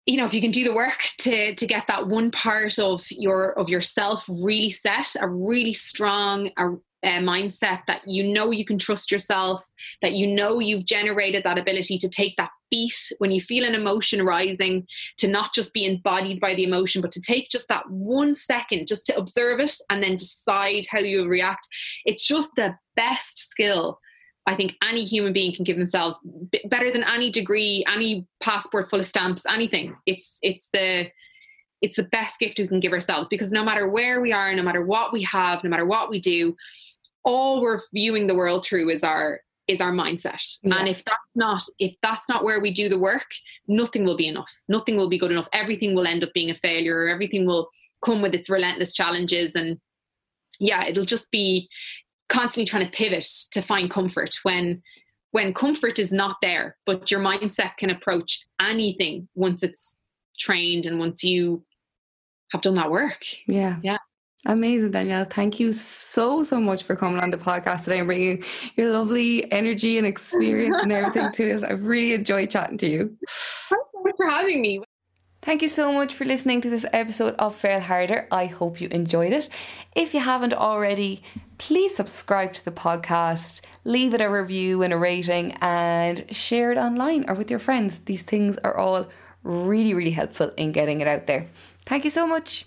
you 0.05 0.17
know, 0.17 0.25
if 0.25 0.35
you 0.35 0.41
can 0.41 0.51
do 0.51 0.65
the 0.65 0.75
work 0.75 1.05
to 1.19 1.55
to 1.55 1.67
get 1.67 1.87
that 1.87 2.09
one 2.09 2.31
part 2.31 2.79
of 2.79 3.05
your 3.11 3.57
of 3.59 3.69
yourself 3.69 4.25
really 4.29 4.71
set, 4.71 5.15
a 5.21 5.29
really 5.29 5.75
strong, 5.75 6.51
a, 6.57 6.71
uh, 7.05 7.19
mindset 7.19 7.81
that 7.87 8.03
you 8.07 8.25
know 8.25 8.51
you 8.51 8.65
can 8.65 8.79
trust 8.79 9.11
yourself, 9.11 9.67
that 10.03 10.13
you 10.13 10.27
know 10.27 10.59
you've 10.59 10.85
generated 10.85 11.45
that 11.45 11.59
ability 11.59 11.99
to 11.99 12.09
take 12.09 12.37
that 12.37 12.51
beat 12.71 13.13
when 13.19 13.31
you 13.31 13.41
feel 13.41 13.65
an 13.65 13.75
emotion 13.75 14.25
rising, 14.25 14.87
to 15.17 15.29
not 15.29 15.55
just 15.55 15.73
be 15.73 15.87
embodied 15.87 16.41
by 16.41 16.55
the 16.55 16.65
emotion, 16.65 17.01
but 17.01 17.13
to 17.13 17.21
take 17.21 17.49
just 17.51 17.69
that 17.69 17.89
one 17.91 18.35
second 18.35 18.87
just 18.87 19.07
to 19.07 19.17
observe 19.17 19.61
it 19.61 19.75
and 19.91 20.03
then 20.03 20.17
decide 20.17 20.85
how 20.91 20.99
you 20.99 21.27
react. 21.27 21.67
It's 22.05 22.27
just 22.27 22.51
the 22.57 22.77
best 22.97 23.39
skill. 23.51 23.99
I 24.47 24.55
think 24.55 24.77
any 24.83 25.05
human 25.05 25.33
being 25.33 25.55
can 25.55 25.65
give 25.65 25.77
themselves 25.77 26.19
b- 26.51 26.63
better 26.67 26.91
than 26.91 27.05
any 27.05 27.31
degree, 27.31 27.85
any 27.87 28.27
passport 28.41 28.89
full 28.89 28.99
of 28.99 29.05
stamps, 29.05 29.45
anything. 29.47 29.95
It's 30.07 30.39
it's 30.43 30.71
the 30.73 31.11
it's 31.81 31.97
the 31.97 32.05
best 32.05 32.41
gift 32.41 32.59
we 32.59 32.67
can 32.67 32.81
give 32.81 32.93
ourselves 32.93 33.29
because 33.29 33.53
no 33.53 33.65
matter 33.65 33.89
where 33.89 34.21
we 34.21 34.33
are, 34.33 34.53
no 34.55 34.63
matter 34.63 34.85
what 34.85 35.13
we 35.13 35.23
have, 35.23 35.63
no 35.63 35.71
matter 35.71 35.87
what 35.87 36.11
we 36.11 36.19
do, 36.19 36.57
all 37.25 37.61
we're 37.61 37.79
viewing 37.93 38.27
the 38.27 38.35
world 38.35 38.65
through 38.65 38.89
is 38.91 39.03
our 39.03 39.41
is 39.67 39.81
our 39.83 39.93
mindset. 39.93 40.43
Yeah. 40.63 40.77
and 40.79 40.89
if 40.89 41.05
that's 41.05 41.19
not 41.35 41.63
if 41.79 41.95
that's 42.03 42.29
not 42.29 42.43
where 42.43 42.61
we 42.61 42.73
do 42.73 42.89
the 42.89 42.99
work 42.99 43.27
nothing 43.69 44.05
will 44.05 44.17
be 44.17 44.27
enough. 44.27 44.51
Nothing 44.69 44.97
will 44.97 45.09
be 45.09 45.19
good 45.19 45.31
enough. 45.31 45.49
Everything 45.53 45.95
will 45.95 46.07
end 46.07 46.25
up 46.25 46.33
being 46.33 46.51
a 46.51 46.55
failure 46.55 47.09
everything 47.09 47.47
will 47.47 47.69
come 48.05 48.23
with 48.23 48.35
its 48.35 48.49
relentless 48.49 48.95
challenges. 48.95 49.55
And 49.55 49.79
yeah 50.59 50.87
it'll 50.87 51.05
just 51.05 51.31
be 51.31 51.69
constantly 52.29 52.67
trying 52.67 52.85
to 52.85 52.91
pivot 52.91 53.27
to 53.53 53.63
find 53.63 53.91
comfort 53.91 54.35
when 54.43 54.83
when 55.33 55.53
comfort 55.53 55.99
is 55.99 56.13
not 56.13 56.37
there 56.41 56.77
but 56.87 57.11
your 57.11 57.21
mindset 57.21 57.77
can 57.77 57.91
approach 57.91 58.47
anything 58.61 59.29
once 59.35 59.63
it's 59.63 59.99
trained 60.39 60.87
and 60.87 60.99
once 60.99 61.23
you 61.23 61.65
have 62.53 62.63
done 62.63 62.75
that 62.75 62.91
work. 62.91 63.21
Yeah. 63.47 63.77
Yeah 63.83 63.99
Amazing, 64.47 64.93
Danielle. 64.93 65.25
Thank 65.25 65.59
you 65.59 65.73
so, 65.73 66.45
so 66.45 66.61
much 66.61 66.85
for 66.85 66.95
coming 66.95 67.21
on 67.21 67.31
the 67.31 67.37
podcast 67.37 67.85
today 67.85 67.99
and 67.99 68.07
bringing 68.07 68.45
your 68.77 68.91
lovely 68.93 69.51
energy 69.53 69.99
and 69.99 70.07
experience 70.07 70.79
and 70.81 70.93
everything 70.93 71.33
to 71.33 71.51
it. 71.51 71.65
I've 71.65 71.85
really 71.85 72.15
enjoyed 72.15 72.51
chatting 72.51 72.79
to 72.79 72.89
you. 72.89 73.17
Thanks 73.27 73.89
so 73.93 74.03
much 74.03 74.15
for 74.17 74.31
having 74.31 74.63
me. 74.63 74.83
Thank 75.43 75.63
you 75.63 75.69
so 75.69 75.93
much 75.93 76.15
for 76.15 76.25
listening 76.25 76.61
to 76.63 76.71
this 76.71 76.87
episode 76.93 77.35
of 77.37 77.55
Fail 77.55 77.81
Harder. 77.81 78.27
I 78.31 78.47
hope 78.47 78.81
you 78.81 78.89
enjoyed 78.89 79.33
it. 79.33 79.49
If 79.95 80.15
you 80.15 80.21
haven't 80.21 80.55
already, 80.55 81.23
please 81.59 81.95
subscribe 81.95 82.53
to 82.55 82.65
the 82.65 82.73
podcast, 82.73 83.63
leave 83.85 84.15
it 84.15 84.21
a 84.21 84.29
review 84.29 84.83
and 84.83 84.93
a 84.93 84.97
rating, 84.97 85.53
and 85.61 86.25
share 86.35 86.73
it 86.73 86.79
online 86.79 87.25
or 87.29 87.35
with 87.35 87.51
your 87.51 87.61
friends. 87.61 87.99
These 88.01 88.23
things 88.23 88.57
are 88.59 88.77
all 88.77 89.09
really, 89.43 89.95
really 89.95 90.11
helpful 90.11 90.53
in 90.57 90.73
getting 90.73 91.01
it 91.01 91.09
out 91.09 91.27
there. 91.27 91.49
Thank 91.87 92.05
you 92.05 92.11
so 92.11 92.27
much. 92.27 92.67